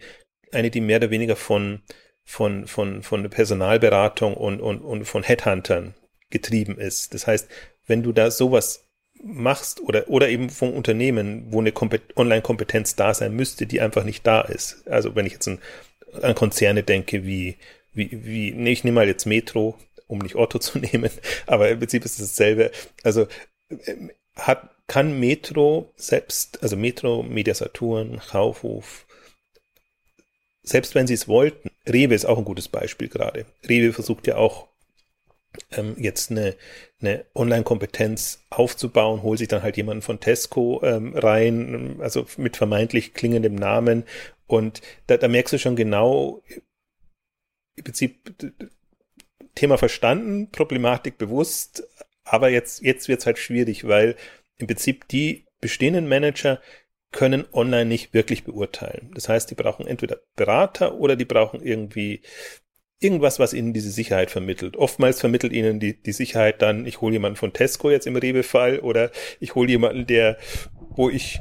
eine, 0.52 0.70
die 0.70 0.80
mehr 0.80 0.98
oder 0.98 1.10
weniger 1.10 1.36
von, 1.36 1.82
von, 2.30 2.68
von, 2.68 3.02
von 3.02 3.28
Personalberatung 3.28 4.34
und, 4.34 4.60
und, 4.60 4.82
und 4.82 5.04
von 5.04 5.24
Headhuntern 5.24 5.94
getrieben 6.30 6.78
ist. 6.78 7.12
Das 7.12 7.26
heißt, 7.26 7.48
wenn 7.88 8.04
du 8.04 8.12
da 8.12 8.30
sowas 8.30 8.88
machst 9.20 9.80
oder, 9.80 10.08
oder 10.08 10.28
eben 10.28 10.48
vom 10.48 10.72
Unternehmen, 10.72 11.46
wo 11.50 11.60
eine 11.60 11.72
Online-Kompetenz 12.14 12.94
da 12.94 13.14
sein 13.14 13.34
müsste, 13.34 13.66
die 13.66 13.80
einfach 13.80 14.04
nicht 14.04 14.24
da 14.28 14.42
ist. 14.42 14.86
Also 14.86 15.16
wenn 15.16 15.26
ich 15.26 15.32
jetzt 15.32 15.48
an, 15.48 15.58
an 16.22 16.36
Konzerne 16.36 16.84
denke, 16.84 17.24
wie, 17.24 17.56
wie, 17.94 18.24
wie, 18.24 18.52
nee, 18.52 18.70
ich 18.70 18.84
nehme 18.84 19.00
mal 19.00 19.08
jetzt 19.08 19.26
Metro, 19.26 19.76
um 20.06 20.20
nicht 20.20 20.36
Otto 20.36 20.58
zu 20.60 20.78
nehmen, 20.78 21.10
aber 21.46 21.68
im 21.68 21.80
Prinzip 21.80 22.04
ist 22.04 22.20
es 22.20 22.28
dasselbe. 22.28 22.70
Also 23.02 23.26
ähm, 23.86 24.12
hat, 24.36 24.70
kann 24.86 25.18
Metro 25.18 25.92
selbst, 25.96 26.62
also 26.62 26.76
Metro, 26.76 27.24
Mediasaturn, 27.24 28.20
Kaufhof, 28.20 29.04
selbst 30.70 30.94
wenn 30.94 31.06
sie 31.06 31.14
es 31.14 31.28
wollten, 31.28 31.70
Rewe 31.86 32.14
ist 32.14 32.24
auch 32.24 32.38
ein 32.38 32.44
gutes 32.44 32.68
Beispiel 32.68 33.08
gerade. 33.08 33.46
Rewe 33.68 33.92
versucht 33.92 34.26
ja 34.26 34.36
auch 34.36 34.68
ähm, 35.72 35.96
jetzt 35.98 36.30
eine, 36.30 36.56
eine 37.00 37.26
Online-Kompetenz 37.34 38.44
aufzubauen, 38.50 39.22
holt 39.22 39.40
sich 39.40 39.48
dann 39.48 39.62
halt 39.62 39.76
jemanden 39.76 40.02
von 40.02 40.20
Tesco 40.20 40.80
ähm, 40.84 41.16
rein, 41.16 41.96
also 42.00 42.26
mit 42.36 42.56
vermeintlich 42.56 43.14
klingendem 43.14 43.56
Namen. 43.56 44.04
Und 44.46 44.80
da, 45.06 45.16
da 45.16 45.28
merkst 45.28 45.52
du 45.52 45.58
schon 45.58 45.76
genau, 45.76 46.42
im 47.76 47.84
Prinzip 47.84 48.34
Thema 49.54 49.76
verstanden, 49.76 50.50
Problematik 50.50 51.18
bewusst, 51.18 51.82
aber 52.24 52.50
jetzt, 52.50 52.82
jetzt 52.82 53.08
wird's 53.08 53.26
halt 53.26 53.38
schwierig, 53.38 53.88
weil 53.88 54.14
im 54.58 54.68
Prinzip 54.68 55.08
die 55.08 55.46
bestehenden 55.60 56.08
Manager 56.08 56.60
können 57.12 57.44
online 57.52 57.86
nicht 57.86 58.14
wirklich 58.14 58.44
beurteilen. 58.44 59.10
Das 59.14 59.28
heißt, 59.28 59.50
die 59.50 59.54
brauchen 59.54 59.86
entweder 59.86 60.18
Berater 60.36 60.94
oder 60.94 61.16
die 61.16 61.24
brauchen 61.24 61.62
irgendwie 61.62 62.22
irgendwas, 63.00 63.38
was 63.38 63.54
ihnen 63.54 63.72
diese 63.72 63.90
Sicherheit 63.90 64.30
vermittelt. 64.30 64.76
Oftmals 64.76 65.20
vermittelt 65.20 65.52
ihnen 65.52 65.80
die, 65.80 66.00
die 66.00 66.12
Sicherheit 66.12 66.62
dann, 66.62 66.86
ich 66.86 67.00
hole 67.00 67.14
jemanden 67.14 67.36
von 67.36 67.52
Tesco 67.52 67.90
jetzt 67.90 68.06
im 68.06 68.16
Rewe-Fall 68.16 68.80
oder 68.80 69.10
ich 69.40 69.54
hole 69.54 69.70
jemanden, 69.70 70.06
der, 70.06 70.36
wo 70.90 71.08
ich 71.08 71.40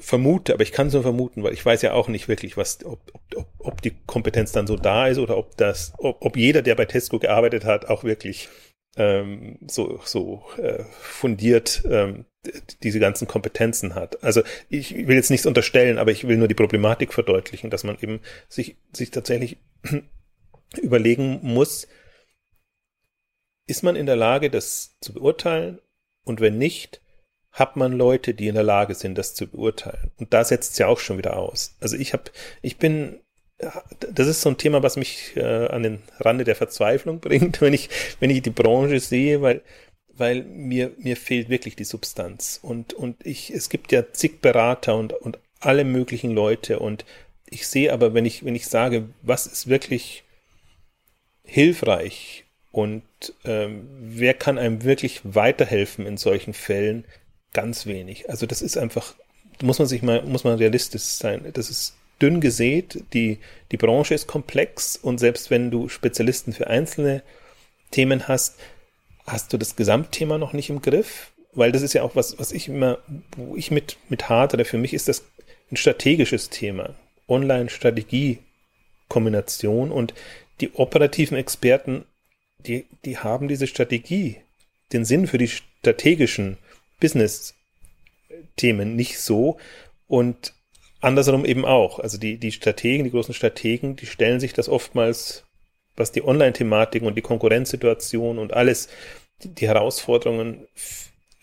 vermute, 0.00 0.52
aber 0.52 0.64
ich 0.64 0.72
kann 0.72 0.88
es 0.88 0.94
nur 0.94 1.02
vermuten, 1.02 1.44
weil 1.44 1.52
ich 1.52 1.64
weiß 1.64 1.82
ja 1.82 1.92
auch 1.92 2.08
nicht 2.08 2.26
wirklich, 2.26 2.56
was, 2.56 2.84
ob, 2.84 3.00
ob, 3.36 3.46
ob 3.58 3.82
die 3.82 3.92
Kompetenz 4.06 4.50
dann 4.50 4.66
so 4.66 4.76
da 4.76 5.06
ist 5.06 5.18
oder 5.18 5.38
ob 5.38 5.56
das, 5.56 5.92
ob, 5.98 6.16
ob 6.20 6.36
jeder, 6.36 6.62
der 6.62 6.74
bei 6.74 6.86
Tesco 6.86 7.20
gearbeitet 7.20 7.64
hat, 7.64 7.86
auch 7.86 8.02
wirklich 8.02 8.48
ähm, 8.96 9.58
so, 9.66 10.00
so 10.04 10.42
äh, 10.58 10.84
fundiert 11.00 11.82
ähm, 11.88 12.24
diese 12.82 13.00
ganzen 13.00 13.26
Kompetenzen 13.26 13.94
hat. 13.94 14.22
Also 14.22 14.42
ich 14.68 15.06
will 15.06 15.16
jetzt 15.16 15.30
nichts 15.30 15.46
unterstellen, 15.46 15.98
aber 15.98 16.12
ich 16.12 16.26
will 16.26 16.36
nur 16.36 16.48
die 16.48 16.54
Problematik 16.54 17.12
verdeutlichen, 17.12 17.70
dass 17.70 17.84
man 17.84 17.98
eben 18.00 18.20
sich, 18.48 18.76
sich 18.92 19.10
tatsächlich 19.10 19.58
überlegen 20.80 21.40
muss, 21.42 21.88
ist 23.66 23.82
man 23.82 23.96
in 23.96 24.06
der 24.06 24.16
Lage, 24.16 24.48
das 24.48 24.96
zu 25.00 25.12
beurteilen? 25.12 25.80
Und 26.24 26.40
wenn 26.40 26.58
nicht, 26.58 27.02
hat 27.50 27.76
man 27.76 27.92
Leute, 27.92 28.34
die 28.34 28.48
in 28.48 28.54
der 28.54 28.62
Lage 28.64 28.94
sind, 28.94 29.16
das 29.16 29.34
zu 29.34 29.48
beurteilen. 29.48 30.10
Und 30.18 30.32
da 30.32 30.44
setzt 30.44 30.72
es 30.72 30.78
ja 30.78 30.86
auch 30.86 30.98
schon 30.98 31.18
wieder 31.18 31.36
aus. 31.36 31.76
Also 31.80 31.96
ich 31.96 32.12
habe, 32.12 32.24
ich 32.62 32.76
bin, 32.78 33.20
das 33.58 34.28
ist 34.28 34.42
so 34.42 34.50
ein 34.50 34.58
Thema, 34.58 34.82
was 34.82 34.96
mich 34.96 35.36
äh, 35.36 35.66
an 35.68 35.82
den 35.82 36.02
Rande 36.20 36.44
der 36.44 36.56
Verzweiflung 36.56 37.20
bringt, 37.20 37.60
wenn 37.60 37.72
ich, 37.72 37.88
wenn 38.20 38.30
ich 38.30 38.42
die 38.42 38.50
Branche 38.50 39.00
sehe, 39.00 39.42
weil 39.42 39.62
weil 40.18 40.44
mir, 40.44 40.92
mir 40.98 41.16
fehlt 41.16 41.48
wirklich 41.48 41.76
die 41.76 41.84
Substanz. 41.84 42.58
Und, 42.62 42.94
und 42.94 43.24
ich, 43.26 43.50
es 43.50 43.68
gibt 43.68 43.92
ja 43.92 44.12
zig 44.12 44.40
Berater 44.40 44.96
und, 44.96 45.12
und 45.12 45.38
alle 45.60 45.84
möglichen 45.84 46.30
Leute. 46.30 46.78
Und 46.78 47.04
ich 47.48 47.66
sehe 47.66 47.92
aber, 47.92 48.14
wenn 48.14 48.24
ich, 48.24 48.44
wenn 48.44 48.54
ich 48.54 48.66
sage, 48.66 49.08
was 49.22 49.46
ist 49.46 49.68
wirklich 49.68 50.24
hilfreich 51.44 52.44
Und 52.72 53.04
ähm, 53.44 53.88
wer 54.00 54.34
kann 54.34 54.58
einem 54.58 54.84
wirklich 54.84 55.20
weiterhelfen 55.24 56.06
in 56.06 56.16
solchen 56.16 56.54
Fällen? 56.54 57.04
Ganz 57.52 57.86
wenig. 57.86 58.28
Also 58.28 58.46
das 58.46 58.62
ist 58.62 58.76
einfach, 58.76 59.14
muss 59.62 59.78
man 59.78 59.88
sich 59.88 60.02
mal, 60.02 60.22
muss 60.22 60.44
man 60.44 60.58
realistisch 60.58 61.02
sein. 61.02 61.50
Das 61.52 61.70
ist 61.70 61.94
dünn 62.20 62.40
gesät, 62.40 63.04
die, 63.12 63.38
die 63.70 63.76
Branche 63.76 64.14
ist 64.14 64.26
komplex 64.26 64.96
und 64.96 65.18
selbst 65.18 65.50
wenn 65.50 65.70
du 65.70 65.88
Spezialisten 65.88 66.52
für 66.52 66.66
einzelne 66.68 67.22
Themen 67.90 68.26
hast, 68.28 68.58
hast 69.26 69.52
du 69.52 69.58
das 69.58 69.76
Gesamtthema 69.76 70.38
noch 70.38 70.52
nicht 70.52 70.70
im 70.70 70.82
Griff, 70.82 71.30
weil 71.52 71.70
das 71.72 71.82
ist 71.82 71.92
ja 71.94 72.02
auch 72.02 72.16
was, 72.16 72.38
was 72.38 72.52
ich 72.52 72.68
immer, 72.68 72.98
wo 73.36 73.56
ich 73.56 73.70
mit, 73.70 73.96
mit 74.08 74.28
hadere. 74.28 74.64
Für 74.64 74.78
mich 74.78 74.94
ist 74.94 75.08
das 75.08 75.24
ein 75.70 75.76
strategisches 75.76 76.50
Thema. 76.50 76.96
Online-Strategie-Kombination 77.28 79.90
und 79.90 80.14
die 80.60 80.72
operativen 80.74 81.36
Experten, 81.36 82.04
die, 82.58 82.86
die 83.04 83.18
haben 83.18 83.48
diese 83.48 83.66
Strategie, 83.66 84.36
den 84.92 85.04
Sinn 85.04 85.26
für 85.26 85.38
die 85.38 85.48
strategischen 85.48 86.56
Business-Themen 87.00 88.94
nicht 88.94 89.18
so 89.18 89.58
und 90.06 90.52
andersrum 91.00 91.44
eben 91.44 91.64
auch. 91.64 91.98
Also 91.98 92.18
die, 92.18 92.38
die 92.38 92.52
Strategen, 92.52 93.04
die 93.04 93.10
großen 93.10 93.34
Strategen, 93.34 93.96
die 93.96 94.06
stellen 94.06 94.40
sich 94.40 94.52
das 94.52 94.68
oftmals, 94.68 95.44
was 95.96 96.12
die 96.12 96.24
Online-Thematiken 96.24 97.06
und 97.06 97.14
die 97.14 97.22
Konkurrenzsituation 97.22 98.38
und 98.38 98.52
alles, 98.52 98.88
die, 99.42 99.48
die 99.48 99.66
Herausforderungen 99.66 100.66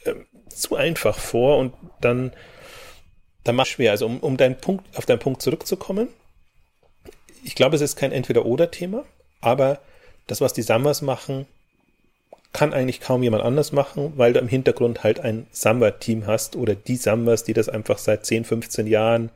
äh, 0.04 0.14
zu 0.50 0.76
einfach 0.76 1.18
vor 1.18 1.58
und 1.58 1.74
dann, 2.02 2.34
dann 3.44 3.56
macht 3.56 3.68
es 3.68 3.74
schwer. 3.74 3.92
Also 3.92 4.06
um, 4.06 4.20
um 4.20 4.38
deinen 4.38 4.58
Punkt, 4.58 4.98
auf 4.98 5.06
deinen 5.06 5.20
Punkt 5.20 5.42
zurückzukommen, 5.42 6.10
ich 7.44 7.56
glaube, 7.56 7.76
es 7.76 7.82
ist 7.82 7.96
kein 7.96 8.12
Entweder-Oder-Thema, 8.12 9.06
aber 9.42 9.82
das, 10.28 10.40
was 10.40 10.54
die 10.54 10.62
Sammers 10.62 11.02
machen, 11.02 11.46
kann 12.54 12.72
eigentlich 12.72 13.02
kaum 13.02 13.24
jemand 13.24 13.44
anders 13.44 13.72
machen, 13.72 14.14
weil 14.16 14.34
du 14.34 14.40
im 14.40 14.48
Hintergrund 14.48 15.04
halt 15.04 15.20
ein 15.20 15.48
Samba-Team 15.52 16.28
hast 16.28 16.56
oder 16.56 16.76
die 16.76 16.96
Sambas, 16.96 17.44
die 17.44 17.54
das 17.54 17.68
einfach 17.68 17.98
seit 17.98 18.26
10, 18.26 18.46
15 18.46 18.88
Jahren 18.88 19.32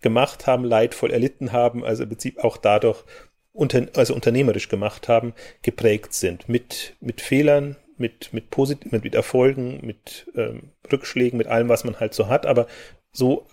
gemacht 0.00 0.46
haben, 0.46 0.64
leidvoll 0.64 1.10
erlitten 1.10 1.52
haben, 1.52 1.84
also 1.84 2.02
im 2.02 2.08
Prinzip 2.08 2.42
auch 2.42 2.56
dadurch 2.56 3.04
unter, 3.52 3.86
also 3.96 4.14
unternehmerisch 4.14 4.68
gemacht 4.68 5.08
haben, 5.08 5.34
geprägt 5.62 6.14
sind 6.14 6.48
mit, 6.48 6.94
mit 7.00 7.20
Fehlern, 7.20 7.76
mit, 7.98 8.32
mit, 8.32 8.50
Posit 8.50 8.90
mit, 8.90 9.04
mit 9.04 9.14
Erfolgen, 9.14 9.80
mit 9.84 10.30
ähm, 10.34 10.70
Rückschlägen, 10.90 11.36
mit 11.36 11.46
allem, 11.46 11.68
was 11.68 11.84
man 11.84 12.00
halt 12.00 12.14
so 12.14 12.28
hat. 12.28 12.46
Aber 12.46 12.66
so, 13.12 13.46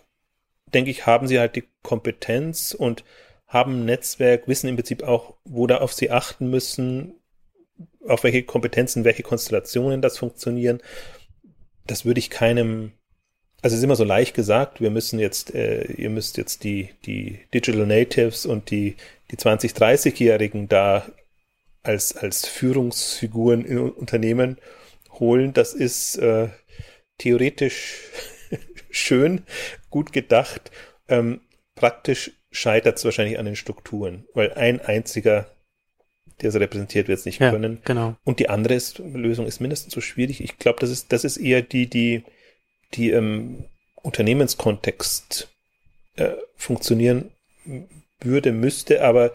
denke 0.73 0.89
ich, 0.89 1.05
haben 1.05 1.27
sie 1.27 1.39
halt 1.39 1.55
die 1.55 1.65
Kompetenz 1.83 2.73
und 2.73 3.03
haben 3.47 3.81
ein 3.81 3.85
Netzwerk, 3.85 4.47
wissen 4.47 4.69
im 4.69 4.75
Prinzip 4.77 5.03
auch, 5.03 5.35
wo 5.43 5.67
da 5.67 5.77
auf 5.77 5.93
sie 5.93 6.09
achten 6.09 6.49
müssen, 6.49 7.20
auf 8.07 8.23
welche 8.23 8.43
Kompetenzen, 8.43 9.03
welche 9.03 9.23
Konstellationen 9.23 10.01
das 10.01 10.17
funktionieren. 10.17 10.81
Das 11.85 12.05
würde 12.05 12.19
ich 12.19 12.29
keinem, 12.29 12.91
also 13.61 13.73
es 13.73 13.79
ist 13.79 13.83
immer 13.83 13.95
so 13.95 14.03
leicht 14.03 14.35
gesagt, 14.35 14.81
wir 14.81 14.89
müssen 14.89 15.19
jetzt, 15.19 15.53
äh, 15.53 15.83
ihr 15.93 16.09
müsst 16.09 16.37
jetzt 16.37 16.63
die, 16.63 16.89
die 17.05 17.39
Digital 17.53 17.85
Natives 17.85 18.45
und 18.45 18.71
die, 18.71 18.95
die 19.31 19.37
20-, 19.37 19.75
30-Jährigen 19.75 20.67
da 20.67 21.05
als, 21.83 22.15
als 22.15 22.47
Führungsfiguren 22.47 23.65
in 23.65 23.79
Unternehmen 23.79 24.57
holen. 25.19 25.53
Das 25.53 25.73
ist 25.73 26.17
äh, 26.17 26.49
theoretisch 27.17 27.99
schön, 28.89 29.43
gut 29.89 30.13
gedacht. 30.13 30.71
Ähm, 31.07 31.41
praktisch 31.75 32.31
scheitert 32.51 32.97
es 32.97 33.05
wahrscheinlich 33.05 33.39
an 33.39 33.45
den 33.45 33.55
Strukturen, 33.55 34.25
weil 34.33 34.53
ein 34.53 34.81
einziger 34.81 35.49
der 36.41 36.51
so 36.51 36.59
repräsentiert 36.59 37.07
wird, 37.07 37.19
es 37.19 37.25
nicht 37.25 37.39
ja, 37.39 37.51
können. 37.51 37.79
Genau. 37.85 38.15
Und 38.23 38.39
die 38.39 38.49
andere 38.49 38.73
ist, 38.73 38.99
Lösung 38.99 39.45
ist 39.45 39.59
mindestens 39.59 39.93
so 39.93 40.01
schwierig. 40.01 40.41
Ich 40.41 40.57
glaube, 40.57 40.79
das 40.79 40.89
ist, 40.89 41.11
das 41.13 41.23
ist 41.23 41.37
eher 41.37 41.61
die, 41.61 41.87
die, 41.87 42.23
die 42.93 43.11
im 43.11 43.65
Unternehmenskontext 44.01 45.49
äh, 46.15 46.31
funktionieren 46.55 47.31
würde, 48.19 48.51
müsste, 48.51 49.03
aber 49.03 49.31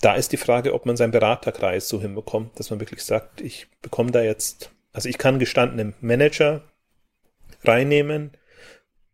da 0.00 0.14
ist 0.14 0.32
die 0.32 0.36
Frage, 0.36 0.74
ob 0.74 0.86
man 0.86 0.96
seinen 0.96 1.10
Beraterkreis 1.10 1.88
so 1.88 2.00
hinbekommt, 2.00 2.58
dass 2.58 2.70
man 2.70 2.80
wirklich 2.80 3.02
sagt, 3.02 3.40
ich 3.40 3.66
bekomme 3.82 4.10
da 4.10 4.22
jetzt, 4.22 4.70
also 4.92 5.08
ich 5.08 5.18
kann 5.18 5.38
gestandene 5.38 5.94
Manager 6.00 6.62
reinnehmen 7.64 8.32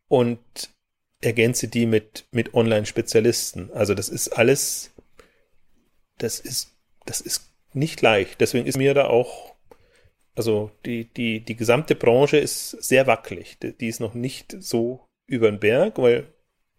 und 0.08 0.40
ergänze 1.20 1.68
die 1.68 1.86
mit, 1.86 2.26
mit 2.32 2.52
Online-Spezialisten. 2.54 3.70
Also 3.72 3.94
das 3.94 4.08
ist 4.08 4.28
alles, 4.28 4.90
das 6.18 6.40
ist 6.40 6.71
das 7.06 7.20
ist 7.20 7.50
nicht 7.72 8.00
leicht. 8.02 8.40
Deswegen 8.40 8.66
ist 8.66 8.76
mir 8.76 8.94
da 8.94 9.06
auch, 9.06 9.54
also 10.34 10.70
die, 10.84 11.04
die, 11.04 11.40
die 11.40 11.56
gesamte 11.56 11.94
Branche 11.94 12.38
ist 12.38 12.70
sehr 12.70 13.06
wackelig. 13.06 13.58
Die 13.58 13.88
ist 13.88 14.00
noch 14.00 14.14
nicht 14.14 14.56
so 14.60 15.06
über 15.26 15.50
den 15.50 15.60
Berg, 15.60 15.98
weil 15.98 16.26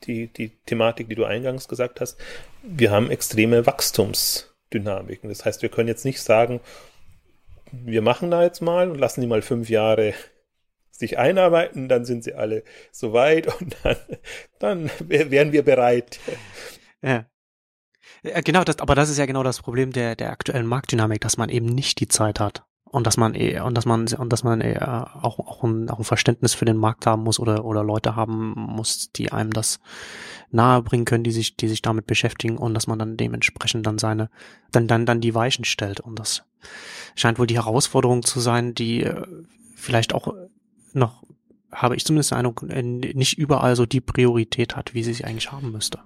die, 0.03 0.27
die 0.27 0.49
Thematik, 0.65 1.09
die 1.09 1.15
du 1.15 1.25
eingangs 1.25 1.67
gesagt 1.67 2.01
hast, 2.01 2.19
wir 2.61 2.91
haben 2.91 3.09
extreme 3.09 3.65
Wachstumsdynamiken. 3.65 5.29
Das 5.29 5.45
heißt, 5.45 5.61
wir 5.61 5.69
können 5.69 5.87
jetzt 5.87 6.05
nicht 6.05 6.21
sagen, 6.21 6.61
wir 7.71 8.01
machen 8.01 8.29
da 8.29 8.43
jetzt 8.43 8.61
mal 8.61 8.91
und 8.91 8.99
lassen 8.99 9.21
die 9.21 9.27
mal 9.27 9.41
fünf 9.41 9.69
Jahre 9.69 10.13
sich 10.91 11.17
einarbeiten, 11.17 11.89
dann 11.89 12.05
sind 12.05 12.23
sie 12.23 12.33
alle 12.33 12.63
soweit 12.91 13.47
und 13.59 13.75
dann, 13.83 13.97
dann 14.59 14.91
wären 14.99 15.51
wir 15.51 15.63
bereit. 15.63 16.19
Ja. 17.01 17.25
Ja, 18.23 18.41
genau, 18.41 18.63
das, 18.63 18.79
aber 18.79 18.95
das 18.95 19.09
ist 19.09 19.17
ja 19.17 19.25
genau 19.25 19.43
das 19.43 19.61
Problem 19.61 19.91
der, 19.91 20.15
der 20.15 20.31
aktuellen 20.31 20.65
Marktdynamik, 20.65 21.21
dass 21.21 21.37
man 21.37 21.49
eben 21.49 21.65
nicht 21.65 21.99
die 21.99 22.07
Zeit 22.07 22.39
hat 22.39 22.63
und 22.85 23.07
dass 23.07 23.17
man 23.17 23.33
eh, 23.33 23.59
und 23.59 23.75
dass 23.75 23.85
man 23.85 24.07
und 24.07 24.31
dass 24.31 24.43
man 24.43 24.61
eh 24.61 24.77
auch 24.77 25.39
auch 25.39 25.63
ein, 25.63 25.89
auch 25.89 25.97
ein 25.97 26.05
Verständnis 26.05 26.53
für 26.53 26.65
den 26.65 26.77
Markt 26.77 27.05
haben 27.05 27.23
muss 27.23 27.39
oder 27.39 27.65
oder 27.65 27.83
Leute 27.83 28.15
haben 28.15 28.53
muss, 28.55 29.11
die 29.11 29.31
einem 29.31 29.51
das 29.51 29.79
nahebringen 30.51 31.05
können, 31.05 31.23
die 31.23 31.31
sich 31.31 31.57
die 31.57 31.67
sich 31.67 31.81
damit 31.81 32.05
beschäftigen 32.05 32.57
und 32.57 32.75
dass 32.75 32.87
man 32.87 32.99
dann 32.99 33.17
dementsprechend 33.17 33.85
dann 33.87 33.97
seine 33.97 34.29
dann 34.71 34.87
dann 34.87 35.05
dann 35.05 35.21
die 35.21 35.35
Weichen 35.35 35.65
stellt 35.65 35.99
und 35.99 36.19
das 36.19 36.43
scheint 37.15 37.39
wohl 37.39 37.47
die 37.47 37.57
Herausforderung 37.57 38.23
zu 38.23 38.39
sein, 38.39 38.75
die 38.75 39.03
äh, 39.03 39.25
vielleicht 39.75 40.13
auch 40.13 40.33
noch 40.93 41.23
habe 41.71 41.95
ich 41.95 42.05
zumindest 42.05 42.29
den 42.29 42.37
Eindruck, 42.37 42.63
äh, 42.69 42.83
nicht 42.83 43.39
überall 43.39 43.75
so 43.75 43.87
die 43.87 44.01
Priorität 44.01 44.75
hat, 44.75 44.93
wie 44.93 45.03
sie 45.03 45.13
sich 45.13 45.25
eigentlich 45.25 45.51
haben 45.51 45.71
müsste. 45.71 45.99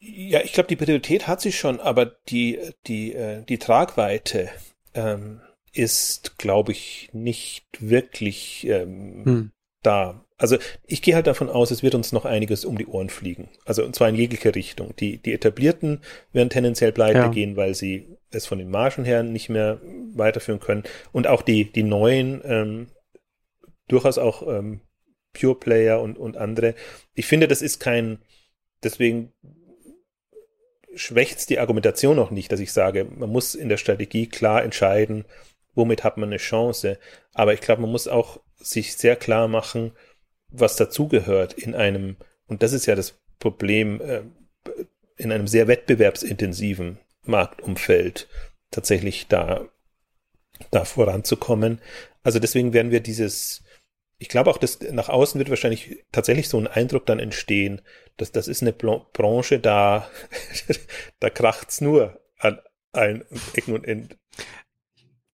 Ja, 0.00 0.40
ich 0.42 0.52
glaube, 0.52 0.68
die 0.68 0.76
Priorität 0.76 1.26
hat 1.26 1.40
sie 1.40 1.52
schon, 1.52 1.80
aber 1.80 2.06
die, 2.28 2.58
die, 2.86 3.14
äh, 3.14 3.42
die 3.44 3.58
Tragweite 3.58 4.48
ähm, 4.94 5.40
ist, 5.72 6.38
glaube 6.38 6.72
ich, 6.72 7.10
nicht 7.12 7.66
wirklich 7.80 8.66
ähm, 8.68 9.24
hm. 9.24 9.52
da. 9.82 10.24
Also 10.36 10.56
ich 10.86 11.02
gehe 11.02 11.16
halt 11.16 11.26
davon 11.26 11.48
aus, 11.48 11.72
es 11.72 11.82
wird 11.82 11.96
uns 11.96 12.12
noch 12.12 12.24
einiges 12.24 12.64
um 12.64 12.78
die 12.78 12.86
Ohren 12.86 13.10
fliegen. 13.10 13.48
Also 13.64 13.84
und 13.84 13.96
zwar 13.96 14.08
in 14.08 14.14
jeglicher 14.14 14.54
Richtung. 14.54 14.94
Die, 14.96 15.18
die 15.18 15.32
etablierten 15.32 16.00
werden 16.32 16.50
tendenziell 16.50 16.92
pleite 16.92 17.18
ja. 17.18 17.28
gehen, 17.28 17.56
weil 17.56 17.74
sie 17.74 18.16
es 18.30 18.46
von 18.46 18.58
den 18.58 18.70
Margen 18.70 19.04
her 19.04 19.24
nicht 19.24 19.48
mehr 19.48 19.80
weiterführen 20.14 20.60
können. 20.60 20.84
Und 21.10 21.26
auch 21.26 21.42
die, 21.42 21.72
die 21.72 21.82
neuen, 21.82 22.40
ähm, 22.44 22.86
durchaus 23.88 24.18
auch 24.18 24.46
ähm, 24.46 24.80
Pure 25.32 25.56
Player 25.56 26.00
und, 26.00 26.18
und 26.18 26.36
andere. 26.36 26.74
Ich 27.14 27.26
finde, 27.26 27.48
das 27.48 27.62
ist 27.62 27.80
kein, 27.80 28.18
deswegen 28.82 29.32
schwächt 30.98 31.48
die 31.48 31.58
Argumentation 31.58 32.16
noch 32.16 32.30
nicht, 32.30 32.50
dass 32.52 32.60
ich 32.60 32.72
sage, 32.72 33.04
man 33.04 33.30
muss 33.30 33.54
in 33.54 33.68
der 33.68 33.76
Strategie 33.76 34.26
klar 34.26 34.62
entscheiden, 34.62 35.24
womit 35.74 36.04
hat 36.04 36.16
man 36.16 36.28
eine 36.28 36.38
Chance. 36.38 36.98
Aber 37.32 37.54
ich 37.54 37.60
glaube, 37.60 37.82
man 37.82 37.92
muss 37.92 38.08
auch 38.08 38.40
sich 38.56 38.96
sehr 38.96 39.16
klar 39.16 39.48
machen, 39.48 39.92
was 40.48 40.76
dazugehört 40.76 41.52
in 41.54 41.74
einem, 41.74 42.16
und 42.46 42.62
das 42.62 42.72
ist 42.72 42.86
ja 42.86 42.94
das 42.94 43.18
Problem, 43.38 44.00
äh, 44.00 44.22
in 45.16 45.32
einem 45.32 45.46
sehr 45.46 45.68
wettbewerbsintensiven 45.68 46.98
Marktumfeld 47.24 48.28
tatsächlich 48.70 49.28
da, 49.28 49.68
da 50.70 50.84
voranzukommen. 50.84 51.80
Also 52.22 52.38
deswegen 52.38 52.72
werden 52.72 52.90
wir 52.90 53.00
dieses, 53.00 53.62
ich 54.18 54.28
glaube 54.28 54.50
auch, 54.50 54.58
dass 54.58 54.80
nach 54.80 55.08
außen 55.08 55.38
wird 55.38 55.50
wahrscheinlich 55.50 56.04
tatsächlich 56.12 56.48
so 56.48 56.58
ein 56.58 56.66
Eindruck 56.66 57.06
dann 57.06 57.20
entstehen, 57.20 57.80
dass 58.16 58.32
das 58.32 58.48
ist 58.48 58.62
eine 58.62 58.72
Branche, 58.72 59.60
da, 59.60 60.10
da 61.20 61.30
kracht's 61.30 61.80
nur 61.80 62.20
an 62.38 62.58
allen 62.92 63.24
Ecken 63.54 63.74
und 63.74 63.86
Enden. 63.86 64.18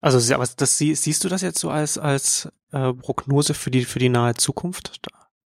Also, 0.01 0.35
aber 0.35 0.45
das, 0.57 0.77
siehst 0.77 1.23
du 1.23 1.29
das 1.29 1.41
jetzt 1.41 1.59
so 1.59 1.69
als, 1.69 1.97
als 1.97 2.49
äh, 2.73 2.93
Prognose 2.93 3.53
für 3.53 3.71
die, 3.71 3.85
für 3.85 3.99
die 3.99 4.09
nahe 4.09 4.33
Zukunft? 4.33 4.99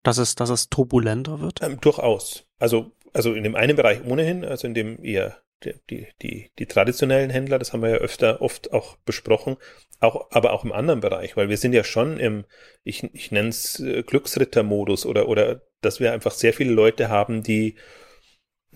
Dass 0.02 0.18
es, 0.18 0.34
dass 0.34 0.50
es 0.50 0.68
turbulenter 0.68 1.40
wird? 1.40 1.62
Ähm, 1.62 1.80
durchaus. 1.80 2.44
Also, 2.58 2.90
also 3.14 3.32
in 3.34 3.44
dem 3.44 3.54
einen 3.54 3.76
Bereich 3.76 4.04
ohnehin, 4.04 4.44
also 4.44 4.66
in 4.66 4.74
dem 4.74 5.02
eher 5.02 5.38
die, 5.64 6.06
die, 6.22 6.50
die, 6.58 6.66
traditionellen 6.66 7.30
Händler, 7.30 7.58
das 7.58 7.72
haben 7.72 7.82
wir 7.82 7.90
ja 7.90 7.96
öfter, 7.96 8.42
oft 8.42 8.72
auch 8.72 8.96
besprochen, 8.98 9.56
auch, 10.00 10.30
aber 10.30 10.52
auch 10.52 10.64
im 10.64 10.72
anderen 10.72 11.00
Bereich, 11.00 11.36
weil 11.36 11.48
wir 11.48 11.56
sind 11.56 11.72
ja 11.72 11.84
schon 11.84 12.18
im, 12.18 12.44
ich, 12.84 13.04
ich 13.14 13.30
nenne 13.30 13.48
es 13.48 13.80
äh, 13.80 14.02
Glücksrittermodus 14.02 15.06
oder, 15.06 15.28
oder 15.28 15.62
dass 15.80 16.00
wir 16.00 16.12
einfach 16.12 16.32
sehr 16.32 16.52
viele 16.52 16.72
Leute 16.72 17.08
haben, 17.08 17.42
die 17.42 17.76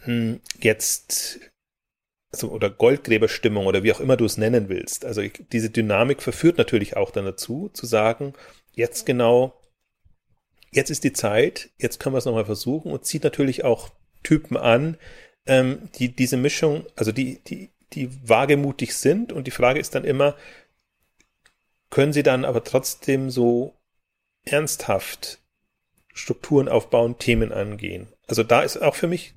hm, 0.03 0.41
jetzt 0.61 1.41
also 2.33 2.51
oder 2.51 2.71
Goldgräberstimmung 2.71 3.67
oder 3.67 3.83
wie 3.83 3.93
auch 3.93 4.01
immer 4.01 4.17
du 4.17 4.25
es 4.25 4.37
nennen 4.37 4.69
willst. 4.69 5.05
Also 5.05 5.21
ich, 5.21 5.45
diese 5.53 5.71
Dynamik 5.71 6.23
verführt 6.23 6.59
natürlich 6.59 6.97
auch 6.97 7.11
dann 7.11 7.25
dazu, 7.25 7.71
zu 7.73 7.87
sagen, 7.87 8.35
jetzt 8.73 9.07
genau, 9.07 9.59
jetzt 10.71 10.91
ist 10.91 11.05
die 11.05 11.13
Zeit, 11.13 11.71
jetzt 11.79 11.99
können 11.99 12.15
wir 12.15 12.19
es 12.19 12.25
nochmal 12.27 12.45
versuchen 12.45 12.93
und 12.93 13.05
zieht 13.05 13.25
natürlich 13.25 13.65
auch 13.65 13.91
Typen 14.23 14.57
an, 14.57 14.99
ähm, 15.47 15.89
die 15.97 16.09
diese 16.09 16.37
Mischung, 16.37 16.85
also 16.97 17.13
die, 17.13 17.41
die, 17.47 17.71
die 17.93 18.11
wagemutig 18.29 18.95
sind 18.95 19.33
und 19.33 19.47
die 19.47 19.53
Frage 19.53 19.81
ist 19.81 19.95
dann 19.95 20.05
immer, 20.05 20.35
können 21.91 22.13
sie 22.13 22.23
dann 22.23 22.45
aber 22.45 22.65
trotzdem 22.65 23.31
so 23.31 23.75
ernsthaft 24.45 25.41
Strukturen 26.13 26.69
aufbauen, 26.69 27.19
Themen 27.19 27.53
angehen. 27.53 28.09
Also 28.27 28.43
da 28.43 28.63
ist 28.63 28.79
auch 28.79 28.95
für 28.95 29.07
mich, 29.07 29.35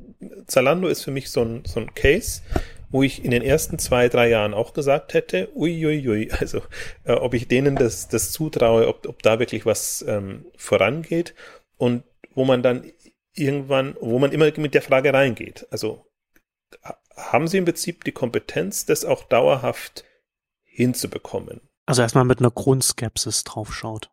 Zalando 0.48 0.88
ist 0.88 1.04
für 1.04 1.12
mich 1.12 1.30
so 1.30 1.44
ein, 1.44 1.64
so 1.66 1.80
ein 1.80 1.94
Case, 1.94 2.42
wo 2.90 3.04
ich 3.04 3.24
in 3.24 3.32
den 3.32 3.44
ersten 3.44 3.78
zwei, 3.78 4.10
drei 4.10 4.30
Jahren 4.30 4.54
auch 4.54 4.74
gesagt 4.74 5.14
hätte, 5.14 5.50
uiuiui, 5.56 6.32
also 6.40 6.62
äh, 7.04 7.14
ob 7.14 7.34
ich 7.34 7.48
denen 7.48 7.76
das, 7.76 8.08
das 8.08 8.32
zutraue, 8.32 8.88
ob, 8.88 9.08
ob 9.08 9.22
da 9.22 9.40
wirklich 9.40 9.66
was 9.66 10.04
ähm, 10.08 10.46
vorangeht 10.58 11.36
und 11.78 12.04
wo 12.34 12.46
man 12.46 12.64
dann 12.64 12.84
irgendwann, 13.40 13.96
wo 14.00 14.20
man 14.20 14.32
immer 14.32 14.52
mit 14.58 14.74
der 14.74 14.82
Frage 14.82 15.14
reingeht. 15.14 15.68
Also 15.72 16.06
haben 17.16 17.48
sie 17.48 17.58
im 17.58 17.66
Prinzip 17.66 18.04
die 18.04 18.12
Kompetenz, 18.12 18.86
das 18.86 19.06
auch 19.06 19.24
dauerhaft 19.24 20.06
hinzubekommen? 20.64 21.62
Also 21.86 22.02
erstmal 22.02 22.26
mit 22.26 22.40
einer 22.40 22.52
Grundskepsis 22.52 23.44
draufschaut. 23.44 24.12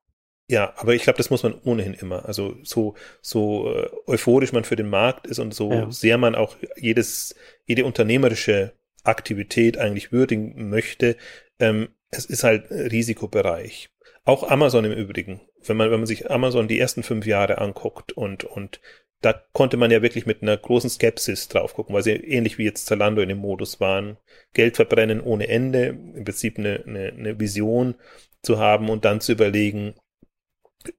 Ja, 0.49 0.75
aber 0.77 0.95
ich 0.95 1.03
glaube, 1.03 1.17
das 1.17 1.31
muss 1.31 1.43
man 1.43 1.55
ohnehin 1.65 1.95
immer. 1.95 2.25
Also 2.27 2.57
so 2.63 2.95
so 3.21 3.73
äh, 3.75 3.91
euphorisch 4.07 4.53
man 4.53 4.65
für 4.65 4.77
den 4.77 4.89
Markt 4.89 5.27
ist 5.27 5.41
und 5.41 5.53
so 5.53 5.73
ja. 5.73 5.91
sehr 5.91 6.19
man 6.19 6.35
auch 6.35 6.57
jedes 6.77 7.35
jede 7.65 7.85
unternehmerische 7.85 8.73
Aktivität 9.03 9.79
eigentlich 9.79 10.13
würdigen 10.13 10.69
möchte, 10.69 11.17
ähm, 11.59 11.89
es 12.11 12.27
ist 12.27 12.45
halt 12.45 12.71
Risikobereich. 12.71 13.91
Auch 14.25 14.49
Amazon 14.49 14.85
im 14.85 14.93
Übrigen. 14.93 15.41
Wenn 15.65 15.77
man 15.77 15.91
wenn 15.91 16.01
man 16.01 16.07
sich 16.07 16.31
Amazon 16.31 16.69
die 16.69 16.79
ersten 16.79 17.03
fünf 17.03 17.27
Jahre 17.27 17.59
anguckt 17.59 18.13
und 18.13 18.45
und 18.45 18.81
da 19.23 19.33
konnte 19.53 19.77
man 19.77 19.91
ja 19.91 20.03
wirklich 20.03 20.27
mit 20.27 20.43
einer 20.43 20.57
großen 20.57 20.91
Skepsis 20.91 21.49
drauf 21.49 21.75
gucken, 21.75 21.95
weil 21.95 22.03
sie 22.03 22.13
ähnlich 22.13 22.59
wie 22.59 22.65
jetzt 22.65 22.87
Zalando 22.87 23.23
in 23.23 23.29
dem 23.29 23.39
Modus 23.39 23.81
waren, 23.81 24.19
Geld 24.53 24.77
verbrennen 24.77 25.21
ohne 25.21 25.49
Ende, 25.49 25.87
im 25.87 26.25
Prinzip 26.25 26.59
eine, 26.59 26.85
eine, 26.87 27.09
eine 27.09 27.41
Vision 27.41 27.95
zu 28.43 28.59
haben 28.59 28.89
und 28.89 29.05
dann 29.05 29.21
zu 29.21 29.33
überlegen, 29.33 29.95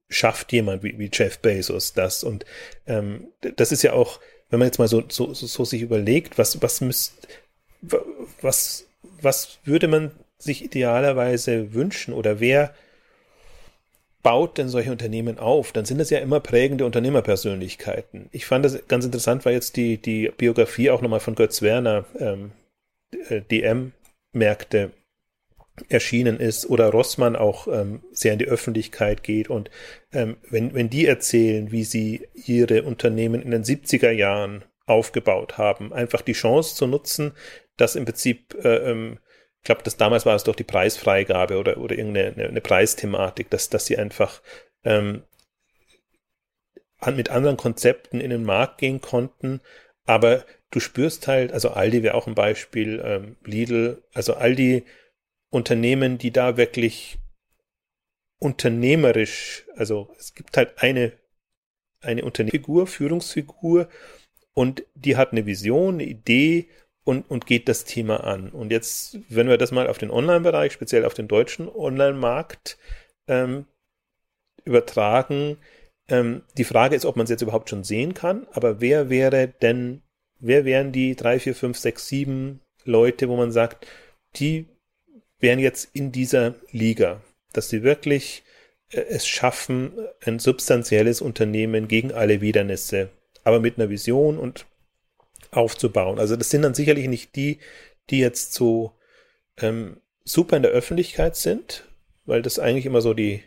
schafft 0.09 0.51
jemand 0.51 0.83
wie, 0.83 0.97
wie 0.97 1.09
Jeff 1.13 1.39
Bezos 1.39 1.93
das? 1.93 2.23
Und 2.23 2.45
ähm, 2.87 3.27
das 3.55 3.71
ist 3.71 3.83
ja 3.83 3.93
auch, 3.93 4.19
wenn 4.49 4.59
man 4.59 4.67
jetzt 4.67 4.79
mal 4.79 4.87
so, 4.87 5.03
so, 5.09 5.33
so, 5.33 5.45
so 5.45 5.65
sich 5.65 5.81
überlegt, 5.81 6.37
was, 6.37 6.61
was 6.61 6.81
müsst, 6.81 7.27
was, 8.41 8.87
was 9.21 9.59
würde 9.63 9.87
man 9.87 10.11
sich 10.37 10.63
idealerweise 10.63 11.73
wünschen 11.73 12.13
oder 12.13 12.39
wer 12.39 12.73
baut 14.27 14.57
denn 14.57 14.67
solche 14.67 14.91
Unternehmen 14.91 15.39
auf? 15.39 15.71
Dann 15.71 15.85
sind 15.85 16.01
es 16.01 16.09
ja 16.09 16.19
immer 16.19 16.41
prägende 16.41 16.85
Unternehmerpersönlichkeiten. 16.85 18.27
Ich 18.33 18.45
fand 18.45 18.65
das 18.65 18.85
ganz 18.89 19.05
interessant, 19.05 19.45
weil 19.45 19.53
jetzt 19.53 19.77
die, 19.77 19.97
die 20.01 20.29
Biografie 20.35 20.89
auch 20.89 21.01
nochmal 21.01 21.21
von 21.21 21.33
Götz 21.33 21.61
Werner 21.61 22.03
ähm, 22.19 22.51
äh, 23.29 23.39
DM-Märkte 23.39 24.91
erschienen 25.87 26.41
ist 26.41 26.69
oder 26.69 26.89
Rossmann 26.89 27.37
auch 27.37 27.69
ähm, 27.69 28.01
sehr 28.11 28.33
in 28.33 28.39
die 28.39 28.49
Öffentlichkeit 28.49 29.23
geht 29.23 29.49
und 29.49 29.71
ähm, 30.11 30.35
wenn, 30.49 30.73
wenn 30.73 30.89
die 30.89 31.05
erzählen, 31.05 31.71
wie 31.71 31.85
sie 31.85 32.27
ihre 32.33 32.83
Unternehmen 32.83 33.41
in 33.41 33.51
den 33.51 33.63
70er 33.63 34.11
Jahren 34.11 34.65
aufgebaut 34.87 35.57
haben, 35.57 35.93
einfach 35.93 36.21
die 36.21 36.33
Chance 36.33 36.75
zu 36.75 36.85
nutzen, 36.85 37.31
dass 37.77 37.95
im 37.95 38.03
Prinzip, 38.03 38.57
äh, 38.61 38.91
ähm, 38.91 39.19
ich 39.61 39.65
glaube, 39.65 39.83
das 39.83 39.97
damals 39.97 40.25
war 40.25 40.35
es 40.35 40.43
doch 40.43 40.55
die 40.55 40.63
Preisfreigabe 40.63 41.57
oder, 41.57 41.77
oder 41.77 41.97
irgendeine 41.97 42.47
eine, 42.47 42.61
Preisthematik, 42.61 43.49
dass, 43.49 43.69
dass 43.69 43.85
sie 43.85 43.97
einfach 43.97 44.41
ähm, 44.83 45.23
an, 46.99 47.15
mit 47.15 47.29
anderen 47.29 47.57
Konzepten 47.57 48.21
in 48.21 48.29
den 48.29 48.43
Markt 48.43 48.77
gehen 48.77 49.01
konnten, 49.01 49.61
aber 50.05 50.45
du 50.71 50.79
spürst 50.79 51.27
halt, 51.27 51.51
also 51.51 51.71
Aldi 51.71 52.03
wäre 52.03 52.15
auch 52.15 52.27
ein 52.27 52.35
Beispiel, 52.35 53.01
ähm, 53.03 53.37
Lidl, 53.43 54.03
also 54.13 54.35
Aldi 54.35 54.85
Unternehmen, 55.49 56.17
die 56.17 56.31
da 56.31 56.57
wirklich 56.57 57.19
unternehmerisch, 58.39 59.65
also 59.75 60.13
es 60.17 60.33
gibt 60.33 60.57
halt 60.57 60.81
eine, 60.81 61.13
eine 62.01 62.23
Unternehmensfigur, 62.23 62.87
Führungsfigur 62.87 63.89
und 64.53 64.83
die 64.95 65.15
hat 65.15 65.31
eine 65.31 65.45
Vision, 65.45 65.95
eine 65.95 66.03
Idee 66.03 66.69
und, 67.07 67.31
und 67.31 67.45
geht 67.45 67.69
das 67.69 67.85
Thema 67.85 68.25
an. 68.25 68.49
Und 68.49 68.69
jetzt, 68.69 69.17
wenn 69.29 69.47
wir 69.47 69.57
das 69.57 69.71
mal 69.71 69.87
auf 69.87 69.97
den 69.97 70.11
Online-Bereich, 70.11 70.73
speziell 70.73 71.05
auf 71.05 71.13
den 71.13 71.29
deutschen 71.29 71.69
Online-Markt 71.69 72.77
ähm, 73.29 73.65
übertragen, 74.65 75.55
ähm, 76.09 76.41
die 76.57 76.65
Frage 76.65 76.97
ist, 76.97 77.05
ob 77.05 77.15
man 77.15 77.23
es 77.23 77.29
jetzt 77.29 77.41
überhaupt 77.41 77.69
schon 77.69 77.85
sehen 77.85 78.13
kann, 78.13 78.45
aber 78.51 78.81
wer 78.81 79.09
wäre 79.09 79.47
denn, 79.47 80.01
wer 80.39 80.65
wären 80.65 80.91
die 80.91 81.15
drei, 81.15 81.39
vier, 81.39 81.55
fünf, 81.55 81.77
sechs, 81.77 82.09
sieben 82.09 82.59
Leute, 82.83 83.29
wo 83.29 83.37
man 83.37 83.53
sagt, 83.53 83.87
die 84.35 84.65
wären 85.39 85.59
jetzt 85.59 85.87
in 85.93 86.11
dieser 86.11 86.55
Liga, 86.71 87.21
dass 87.53 87.69
sie 87.69 87.83
wirklich 87.83 88.43
äh, 88.89 88.99
es 88.99 89.25
schaffen, 89.25 89.93
ein 90.25 90.39
substanzielles 90.39 91.21
Unternehmen 91.21 91.87
gegen 91.87 92.11
alle 92.11 92.41
Widernisse, 92.41 93.11
aber 93.45 93.61
mit 93.61 93.77
einer 93.77 93.89
Vision 93.89 94.37
und 94.37 94.65
aufzubauen. 95.51 96.19
Also 96.19 96.35
das 96.35 96.49
sind 96.49 96.61
dann 96.61 96.73
sicherlich 96.73 97.07
nicht 97.07 97.35
die, 97.35 97.59
die 98.09 98.19
jetzt 98.19 98.53
so 98.53 98.93
ähm, 99.57 99.97
super 100.23 100.57
in 100.57 100.63
der 100.63 100.71
Öffentlichkeit 100.71 101.35
sind, 101.35 101.85
weil 102.25 102.41
das 102.41 102.59
eigentlich 102.59 102.85
immer 102.85 103.01
so 103.01 103.13
die, 103.13 103.43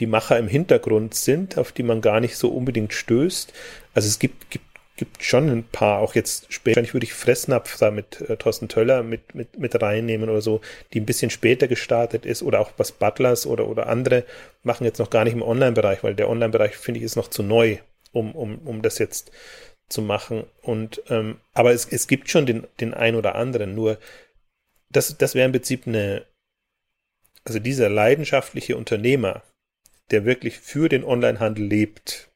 die 0.00 0.06
Macher 0.06 0.38
im 0.38 0.48
Hintergrund 0.48 1.14
sind, 1.14 1.58
auf 1.58 1.72
die 1.72 1.82
man 1.82 2.00
gar 2.00 2.20
nicht 2.20 2.36
so 2.36 2.48
unbedingt 2.48 2.92
stößt. 2.92 3.52
Also 3.94 4.08
es 4.08 4.18
gibt, 4.18 4.50
gibt 4.50 4.64
gibt 4.96 5.24
schon 5.24 5.48
ein 5.48 5.64
paar, 5.64 5.98
auch 5.98 6.14
jetzt 6.14 6.52
später, 6.52 6.80
ich 6.80 6.94
würde 6.94 7.04
ich 7.04 7.14
Fressnapf 7.14 7.78
da 7.78 7.90
mit 7.90 8.20
äh, 8.20 8.36
Thorsten 8.36 8.68
Töller 8.68 9.02
mit, 9.02 9.34
mit, 9.34 9.58
mit 9.58 9.80
reinnehmen 9.80 10.28
oder 10.28 10.40
so, 10.40 10.60
die 10.92 11.00
ein 11.00 11.06
bisschen 11.06 11.30
später 11.30 11.66
gestartet 11.66 12.24
ist 12.24 12.42
oder 12.42 12.60
auch 12.60 12.70
was 12.76 12.92
Butlers 12.92 13.46
oder, 13.46 13.66
oder 13.68 13.88
andere 13.88 14.24
machen 14.62 14.84
jetzt 14.84 14.98
noch 14.98 15.10
gar 15.10 15.24
nicht 15.24 15.32
im 15.32 15.42
Online-Bereich, 15.42 16.04
weil 16.04 16.14
der 16.14 16.28
Online-Bereich, 16.28 16.76
finde 16.76 16.98
ich, 16.98 17.04
ist 17.04 17.16
noch 17.16 17.28
zu 17.28 17.42
neu, 17.42 17.78
um, 18.12 18.32
um, 18.36 18.58
um 18.58 18.82
das 18.82 18.98
jetzt 18.98 19.32
zu 19.88 20.02
machen. 20.02 20.44
Und 20.62 21.02
ähm, 21.08 21.40
aber 21.52 21.72
es, 21.72 21.86
es 21.86 22.06
gibt 22.06 22.30
schon 22.30 22.46
den, 22.46 22.66
den 22.80 22.94
ein 22.94 23.14
oder 23.14 23.34
anderen, 23.34 23.74
nur 23.74 23.98
das, 24.90 25.16
das 25.18 25.34
wäre 25.34 25.46
im 25.46 25.52
Prinzip 25.52 25.86
eine, 25.86 26.24
also 27.44 27.58
dieser 27.58 27.88
leidenschaftliche 27.88 28.76
Unternehmer, 28.76 29.42
der 30.10 30.24
wirklich 30.24 30.58
für 30.58 30.88
den 30.88 31.04
Onlinehandel 31.04 31.64
lebt, 31.64 32.28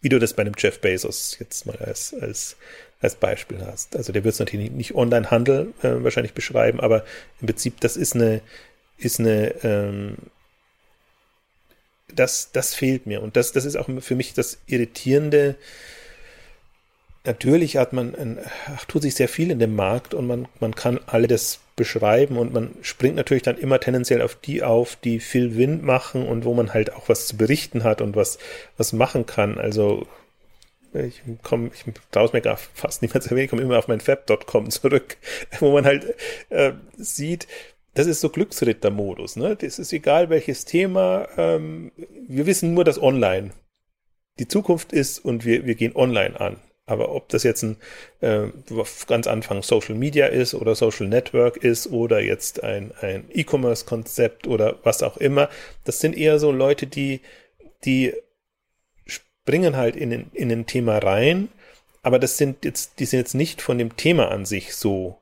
wie 0.00 0.08
du 0.08 0.18
das 0.18 0.34
bei 0.34 0.42
einem 0.42 0.54
Jeff 0.56 0.80
Bezos 0.80 1.38
jetzt 1.38 1.66
mal 1.66 1.76
als, 1.76 2.14
als, 2.14 2.56
als 3.00 3.16
Beispiel 3.16 3.64
hast. 3.64 3.96
Also 3.96 4.12
der 4.12 4.24
wird 4.24 4.34
es 4.34 4.38
natürlich 4.38 4.70
nicht 4.70 4.94
Online-Handel 4.94 5.74
äh, 5.82 6.02
wahrscheinlich 6.02 6.32
beschreiben, 6.32 6.80
aber 6.80 7.04
im 7.40 7.46
Prinzip, 7.46 7.80
das 7.80 7.96
ist 7.96 8.14
eine, 8.14 8.40
ist 8.96 9.20
eine, 9.20 9.54
ähm, 9.62 10.16
das, 12.14 12.50
das 12.52 12.74
fehlt 12.74 13.06
mir. 13.06 13.22
Und 13.22 13.36
das, 13.36 13.52
das 13.52 13.64
ist 13.64 13.76
auch 13.76 13.88
für 14.00 14.14
mich 14.14 14.34
das 14.34 14.58
Irritierende. 14.66 15.56
Natürlich 17.24 17.76
hat 17.76 17.92
man, 17.92 18.14
ein, 18.14 18.38
tut 18.88 19.02
sich 19.02 19.14
sehr 19.14 19.28
viel 19.28 19.50
in 19.50 19.58
dem 19.58 19.76
Markt 19.76 20.14
und 20.14 20.26
man, 20.26 20.48
man 20.58 20.74
kann 20.74 21.00
das 21.28 21.60
beschreiben 21.76 22.38
und 22.38 22.52
man 22.52 22.74
springt 22.80 23.16
natürlich 23.16 23.42
dann 23.42 23.58
immer 23.58 23.78
tendenziell 23.78 24.22
auf 24.22 24.34
die 24.36 24.62
auf, 24.62 24.96
die 24.96 25.20
viel 25.20 25.56
Wind 25.56 25.82
machen 25.82 26.26
und 26.26 26.44
wo 26.44 26.54
man 26.54 26.72
halt 26.72 26.94
auch 26.94 27.08
was 27.10 27.26
zu 27.26 27.36
berichten 27.36 27.84
hat 27.84 28.00
und 28.00 28.16
was, 28.16 28.38
was 28.78 28.94
machen 28.94 29.26
kann. 29.26 29.58
Also 29.58 30.06
ich 30.94 31.22
komme, 31.42 31.70
ich 31.74 31.84
traue 32.10 32.30
mir 32.32 32.40
gar 32.40 32.56
fast 32.56 33.00
zu 33.00 33.06
erwähnen, 33.06 33.44
ich 33.44 33.50
komme 33.50 33.62
immer 33.62 33.78
auf 33.78 33.88
mein 33.88 34.00
Fab.com 34.00 34.70
zurück, 34.70 35.18
wo 35.60 35.72
man 35.72 35.84
halt 35.84 36.14
äh, 36.48 36.72
sieht, 36.96 37.46
das 37.94 38.06
ist 38.06 38.20
so 38.20 38.30
Glücksritter-Modus. 38.30 39.36
Ne? 39.36 39.56
Das 39.56 39.78
ist 39.78 39.92
egal 39.92 40.30
welches 40.30 40.64
Thema. 40.64 41.28
Ähm, 41.36 41.92
wir 42.28 42.46
wissen 42.46 42.72
nur, 42.74 42.84
dass 42.84 43.00
online 43.00 43.50
die 44.38 44.48
Zukunft 44.48 44.92
ist 44.92 45.18
und 45.18 45.44
wir, 45.44 45.66
wir 45.66 45.74
gehen 45.74 45.94
online 45.94 46.40
an. 46.40 46.56
Aber 46.90 47.14
ob 47.14 47.28
das 47.28 47.44
jetzt 47.44 47.62
ein 47.62 47.76
äh, 48.20 48.48
ganz 49.06 49.26
Anfang 49.26 49.62
Social 49.62 49.94
Media 49.94 50.26
ist 50.26 50.54
oder 50.54 50.74
Social 50.74 51.06
Network 51.06 51.56
ist 51.58 51.86
oder 51.86 52.20
jetzt 52.20 52.64
ein, 52.64 52.92
ein 53.00 53.24
E-Commerce-Konzept 53.32 54.48
oder 54.48 54.78
was 54.82 55.02
auch 55.02 55.16
immer, 55.16 55.48
das 55.84 56.00
sind 56.00 56.16
eher 56.16 56.40
so 56.40 56.50
Leute, 56.50 56.88
die, 56.88 57.20
die 57.84 58.12
springen 59.06 59.76
halt 59.76 59.94
in, 59.94 60.30
in 60.32 60.50
ein 60.50 60.66
Thema 60.66 60.98
rein, 60.98 61.48
aber 62.02 62.18
das 62.18 62.36
sind 62.36 62.64
jetzt, 62.64 62.98
die 62.98 63.04
sind 63.06 63.20
jetzt 63.20 63.34
nicht 63.34 63.62
von 63.62 63.78
dem 63.78 63.96
Thema 63.96 64.30
an 64.30 64.44
sich 64.44 64.74
so 64.74 65.18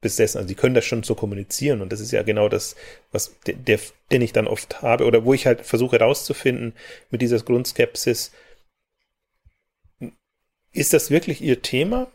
besessen. 0.00 0.38
Also 0.38 0.48
die 0.48 0.56
können 0.56 0.74
das 0.74 0.84
schon 0.84 1.04
so 1.04 1.14
kommunizieren 1.14 1.82
und 1.82 1.92
das 1.92 2.00
ist 2.00 2.10
ja 2.10 2.24
genau 2.24 2.48
das, 2.48 2.74
was 3.12 3.36
der, 3.46 3.78
den 4.10 4.22
ich 4.22 4.32
dann 4.32 4.48
oft 4.48 4.82
habe 4.82 5.04
oder 5.04 5.24
wo 5.24 5.34
ich 5.34 5.46
halt 5.46 5.60
versuche 5.64 5.98
herauszufinden 5.98 6.72
mit 7.10 7.22
dieser 7.22 7.38
Grundskepsis, 7.38 8.32
ist 10.72 10.92
das 10.92 11.10
wirklich 11.10 11.40
Ihr 11.40 11.62
Thema? 11.62 12.10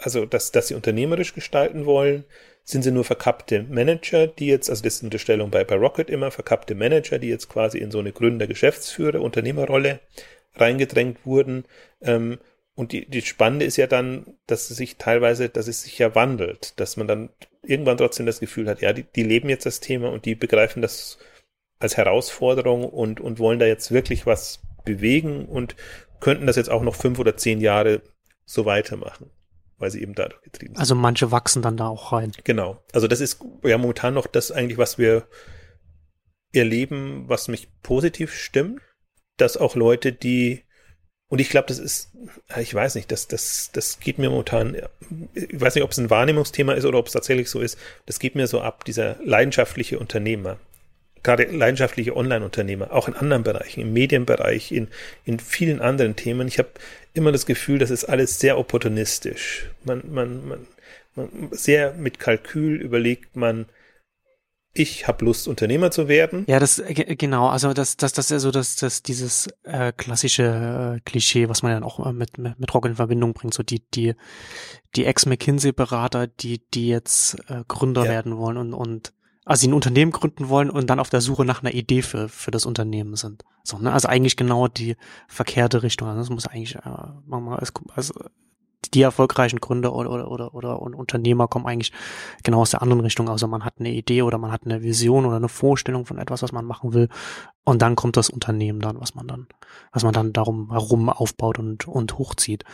also 0.00 0.26
dass, 0.26 0.52
dass 0.52 0.68
sie 0.68 0.74
unternehmerisch 0.74 1.34
gestalten 1.34 1.86
wollen, 1.86 2.24
sind 2.64 2.82
sie 2.82 2.92
nur 2.92 3.04
verkappte 3.04 3.64
Manager, 3.64 4.26
die 4.26 4.46
jetzt, 4.46 4.70
also 4.70 4.82
das 4.82 4.94
ist 4.94 5.02
eine 5.02 5.08
Unterstellung 5.08 5.50
bei, 5.50 5.64
bei 5.64 5.76
Rocket 5.76 6.10
immer, 6.10 6.30
verkappte 6.30 6.74
Manager, 6.74 7.18
die 7.18 7.28
jetzt 7.28 7.48
quasi 7.48 7.78
in 7.78 7.90
so 7.90 7.98
eine 7.98 8.12
Gründer, 8.12 8.46
Geschäftsführer, 8.46 9.20
Unternehmerrolle 9.20 10.00
reingedrängt 10.54 11.24
wurden. 11.24 11.64
Ähm, 12.00 12.38
und 12.74 12.92
die, 12.92 13.08
die 13.08 13.22
Spannende 13.22 13.64
ist 13.64 13.76
ja 13.76 13.86
dann, 13.86 14.26
dass 14.46 14.70
es 14.70 14.76
sich 14.76 14.96
teilweise, 14.96 15.48
dass 15.48 15.68
es 15.68 15.82
sich 15.82 15.98
ja 15.98 16.14
wandelt, 16.14 16.78
dass 16.80 16.96
man 16.96 17.08
dann 17.08 17.30
irgendwann 17.62 17.98
trotzdem 17.98 18.26
das 18.26 18.40
Gefühl 18.40 18.68
hat, 18.68 18.80
ja, 18.80 18.92
die, 18.92 19.04
die 19.04 19.22
leben 19.22 19.48
jetzt 19.48 19.66
das 19.66 19.80
Thema 19.80 20.10
und 20.10 20.24
die 20.24 20.34
begreifen 20.34 20.80
das 20.80 21.18
als 21.78 21.96
Herausforderung 21.96 22.84
und, 22.84 23.20
und 23.20 23.38
wollen 23.38 23.58
da 23.58 23.66
jetzt 23.66 23.90
wirklich 23.90 24.26
was 24.26 24.60
bewegen 24.84 25.46
und 25.46 25.76
könnten 26.20 26.46
das 26.46 26.56
jetzt 26.56 26.70
auch 26.70 26.82
noch 26.82 26.94
fünf 26.94 27.18
oder 27.18 27.36
zehn 27.36 27.60
Jahre 27.60 28.02
so 28.44 28.64
weitermachen, 28.64 29.30
weil 29.78 29.90
sie 29.90 30.02
eben 30.02 30.14
dadurch 30.14 30.42
getrieben 30.42 30.74
sind. 30.74 30.80
Also 30.80 30.94
manche 30.94 31.30
wachsen 31.30 31.62
dann 31.62 31.76
da 31.76 31.88
auch 31.88 32.12
rein. 32.12 32.32
Genau. 32.44 32.82
Also 32.92 33.08
das 33.08 33.20
ist 33.20 33.42
ja 33.64 33.78
momentan 33.78 34.14
noch 34.14 34.26
das 34.26 34.52
eigentlich, 34.52 34.78
was 34.78 34.98
wir 34.98 35.26
erleben, 36.52 37.28
was 37.28 37.48
mich 37.48 37.68
positiv 37.82 38.34
stimmt, 38.34 38.80
dass 39.36 39.56
auch 39.56 39.76
Leute, 39.76 40.12
die 40.12 40.64
und 41.28 41.40
ich 41.40 41.48
glaube, 41.48 41.68
das 41.68 41.78
ist, 41.78 42.10
ich 42.58 42.74
weiß 42.74 42.96
nicht, 42.96 43.12
das, 43.12 43.28
das, 43.28 43.70
das 43.72 44.00
geht 44.00 44.18
mir 44.18 44.30
momentan, 44.30 44.76
ich 45.32 45.60
weiß 45.60 45.76
nicht, 45.76 45.84
ob 45.84 45.92
es 45.92 45.98
ein 45.98 46.10
Wahrnehmungsthema 46.10 46.72
ist 46.72 46.84
oder 46.84 46.98
ob 46.98 47.06
es 47.06 47.12
tatsächlich 47.12 47.48
so 47.48 47.60
ist, 47.60 47.78
das 48.06 48.18
geht 48.18 48.34
mir 48.34 48.48
so 48.48 48.60
ab, 48.60 48.84
dieser 48.84 49.16
leidenschaftliche 49.24 50.00
Unternehmer, 50.00 50.58
gerade 51.22 51.44
leidenschaftliche 51.44 52.16
Online-Unternehmer, 52.16 52.92
auch 52.92 53.08
in 53.08 53.14
anderen 53.14 53.42
Bereichen, 53.42 53.80
im 53.80 53.92
Medienbereich, 53.92 54.72
in, 54.72 54.88
in 55.24 55.38
vielen 55.38 55.80
anderen 55.80 56.16
Themen. 56.16 56.48
Ich 56.48 56.58
habe 56.58 56.70
immer 57.14 57.32
das 57.32 57.46
Gefühl, 57.46 57.78
das 57.78 57.90
ist 57.90 58.04
alles 58.04 58.38
sehr 58.38 58.58
opportunistisch. 58.58 59.70
Man, 59.84 60.02
man, 60.10 60.48
man, 60.48 60.66
man 61.14 61.48
sehr 61.50 61.94
mit 61.94 62.18
Kalkül 62.18 62.80
überlegt 62.80 63.36
man, 63.36 63.66
ich 64.72 65.08
habe 65.08 65.24
Lust, 65.24 65.48
Unternehmer 65.48 65.90
zu 65.90 66.06
werden. 66.06 66.44
Ja, 66.46 66.60
das 66.60 66.80
genau, 66.86 67.48
also 67.48 67.72
das, 67.72 67.96
das, 67.96 68.12
das 68.12 68.26
ist 68.26 68.30
ja 68.30 68.38
so 68.38 68.52
das, 68.52 68.76
das 68.76 69.02
dieses 69.02 69.48
äh, 69.64 69.92
klassische 69.92 70.96
äh, 70.96 71.00
Klischee, 71.00 71.48
was 71.48 71.62
man 71.62 71.72
dann 71.72 71.82
auch 71.82 72.06
äh, 72.06 72.12
mit, 72.12 72.38
mit, 72.38 72.58
mit 72.58 72.72
Rock 72.72 72.86
in 72.86 72.94
Verbindung 72.94 73.32
bringt, 73.32 73.52
so 73.52 73.64
die, 73.64 73.82
die, 73.94 74.14
die 74.94 75.06
Ex-McKinsey-Berater, 75.06 76.28
die, 76.28 76.62
die 76.72 76.86
jetzt 76.88 77.36
äh, 77.48 77.64
Gründer 77.66 78.04
ja. 78.04 78.10
werden 78.10 78.36
wollen 78.36 78.56
und, 78.56 78.72
und 78.72 79.12
also 79.44 79.68
ein 79.68 79.74
Unternehmen 79.74 80.12
gründen 80.12 80.48
wollen 80.48 80.70
und 80.70 80.90
dann 80.90 81.00
auf 81.00 81.10
der 81.10 81.20
Suche 81.20 81.44
nach 81.44 81.62
einer 81.62 81.72
Idee 81.72 82.02
für, 82.02 82.28
für 82.28 82.50
das 82.50 82.66
Unternehmen 82.66 83.16
sind. 83.16 83.44
So, 83.64 83.78
ne? 83.78 83.92
Also 83.92 84.08
eigentlich 84.08 84.36
genau 84.36 84.68
die 84.68 84.96
verkehrte 85.28 85.82
Richtung. 85.82 86.08
Also 86.08 86.20
das 86.20 86.30
muss 86.30 86.46
eigentlich 86.46 86.76
äh, 86.76 86.80
manchmal 87.26 87.58
als, 87.58 87.72
als 87.94 88.12
die 88.94 89.02
erfolgreichen 89.02 89.60
Gründer 89.60 89.94
oder, 89.94 90.30
oder, 90.30 90.54
oder, 90.54 90.82
oder 90.82 90.98
Unternehmer 90.98 91.48
kommen 91.48 91.66
eigentlich 91.66 91.92
genau 92.42 92.60
aus 92.60 92.70
der 92.70 92.82
anderen 92.82 93.00
Richtung. 93.00 93.28
Also 93.28 93.46
man 93.46 93.64
hat 93.64 93.74
eine 93.78 93.90
Idee 93.90 94.22
oder 94.22 94.38
man 94.38 94.52
hat 94.52 94.64
eine 94.64 94.82
Vision 94.82 95.26
oder 95.26 95.36
eine 95.36 95.48
Vorstellung 95.48 96.06
von 96.06 96.18
etwas, 96.18 96.42
was 96.42 96.52
man 96.52 96.64
machen 96.64 96.92
will. 96.92 97.08
Und 97.64 97.82
dann 97.82 97.94
kommt 97.94 98.16
das 98.16 98.30
Unternehmen 98.30 98.80
dann, 98.80 99.00
was 99.00 99.14
man 99.14 99.28
dann, 99.28 99.46
was 99.92 100.02
man 100.02 100.12
dann 100.12 100.32
darum 100.32 100.72
herum 100.72 101.08
aufbaut 101.08 101.58
und, 101.58 101.86
und 101.86 102.18
hochzieht. 102.18 102.64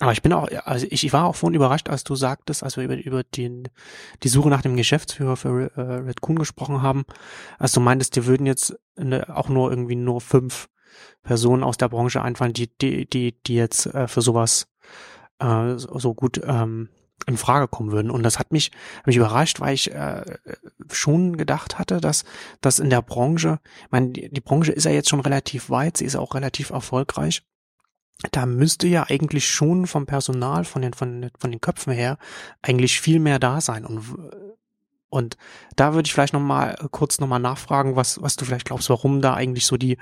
Aber 0.00 0.12
ich 0.12 0.22
bin 0.22 0.32
auch, 0.32 0.48
also 0.64 0.86
ich, 0.88 1.04
ich 1.04 1.12
war 1.12 1.24
auch 1.24 1.34
vorhin 1.34 1.56
überrascht, 1.56 1.88
als 1.88 2.04
du 2.04 2.14
sagtest, 2.14 2.62
als 2.62 2.76
wir 2.76 2.84
über, 2.84 2.96
über 2.96 3.24
den, 3.24 3.68
die 4.22 4.28
Suche 4.28 4.48
nach 4.48 4.62
dem 4.62 4.76
Geschäftsführer 4.76 5.36
für 5.36 5.72
äh, 5.76 5.80
Red 5.80 6.20
Coon 6.20 6.38
gesprochen 6.38 6.82
haben, 6.82 7.04
als 7.58 7.72
du 7.72 7.80
meintest, 7.80 8.14
dir 8.14 8.26
würden 8.26 8.46
jetzt 8.46 8.78
eine, 8.96 9.36
auch 9.36 9.48
nur 9.48 9.70
irgendwie 9.70 9.96
nur 9.96 10.20
fünf 10.20 10.68
Personen 11.22 11.64
aus 11.64 11.76
der 11.76 11.88
Branche 11.88 12.22
einfallen, 12.22 12.52
die, 12.52 12.68
die, 12.78 13.08
die, 13.08 13.42
die 13.42 13.54
jetzt 13.54 13.86
äh, 13.86 14.06
für 14.06 14.22
sowas 14.22 14.68
äh, 15.40 15.74
so 15.76 16.14
gut 16.14 16.40
ähm, 16.44 16.88
in 17.26 17.36
Frage 17.36 17.68
kommen 17.68 17.92
würden. 17.92 18.10
Und 18.10 18.22
das 18.22 18.38
hat 18.38 18.52
mich, 18.52 18.70
hat 18.98 19.06
mich 19.06 19.16
überrascht, 19.16 19.60
weil 19.60 19.74
ich 19.74 19.92
äh, 19.92 20.24
schon 20.90 21.36
gedacht 21.36 21.78
hatte, 21.78 22.00
dass, 22.00 22.24
dass 22.60 22.78
in 22.78 22.90
der 22.90 23.02
Branche, 23.02 23.60
ich 23.84 23.90
meine, 23.90 24.10
die, 24.10 24.28
die 24.30 24.40
Branche 24.40 24.72
ist 24.72 24.84
ja 24.84 24.90
jetzt 24.90 25.08
schon 25.08 25.20
relativ 25.20 25.70
weit, 25.70 25.96
sie 25.96 26.04
ist 26.04 26.16
auch 26.16 26.34
relativ 26.34 26.70
erfolgreich. 26.70 27.42
Da 28.32 28.46
müsste 28.46 28.88
ja 28.88 29.04
eigentlich 29.08 29.48
schon 29.48 29.86
vom 29.86 30.06
Personal, 30.06 30.64
von 30.64 30.82
den, 30.82 30.92
von, 30.92 31.30
von 31.38 31.50
den 31.50 31.60
Köpfen 31.60 31.92
her, 31.92 32.18
eigentlich 32.62 33.00
viel 33.00 33.20
mehr 33.20 33.38
da 33.38 33.60
sein. 33.60 33.84
Und, 33.84 34.02
und 35.08 35.36
da 35.76 35.94
würde 35.94 36.06
ich 36.06 36.12
vielleicht 36.12 36.32
nochmal 36.32 36.76
kurz 36.90 37.20
nochmal 37.20 37.40
nachfragen, 37.40 37.94
was, 37.94 38.20
was 38.20 38.36
du 38.36 38.44
vielleicht 38.44 38.66
glaubst, 38.66 38.90
warum 38.90 39.20
da 39.20 39.34
eigentlich 39.34 39.66
so 39.66 39.76
die, 39.76 39.98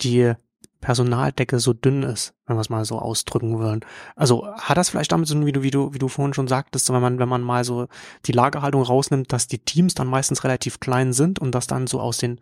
die 0.00 0.34
Personaldecke 0.80 1.60
so 1.60 1.72
dünn 1.72 2.02
ist, 2.02 2.34
wenn 2.46 2.56
wir 2.56 2.60
es 2.60 2.70
mal 2.70 2.84
so 2.84 2.98
ausdrücken 2.98 3.58
würden. 3.58 3.80
Also 4.16 4.46
hat 4.54 4.78
das 4.78 4.90
vielleicht 4.90 5.12
damit 5.12 5.28
zu 5.28 5.34
tun, 5.34 5.46
wie 5.46 5.52
du, 5.52 5.62
wie 5.62 5.70
du, 5.70 5.92
wie 5.92 5.98
du 5.98 6.08
vorhin 6.08 6.32
schon 6.32 6.48
sagtest, 6.48 6.90
wenn 6.92 7.02
man, 7.02 7.18
wenn 7.18 7.28
man 7.28 7.42
mal 7.42 7.64
so 7.64 7.86
die 8.26 8.32
Lagerhaltung 8.32 8.82
rausnimmt, 8.82 9.32
dass 9.32 9.46
die 9.46 9.58
Teams 9.58 9.94
dann 9.94 10.06
meistens 10.06 10.42
relativ 10.42 10.80
klein 10.80 11.12
sind 11.12 11.38
und 11.38 11.54
dass 11.54 11.66
dann 11.66 11.86
so 11.86 12.00
aus 12.00 12.18
den, 12.18 12.40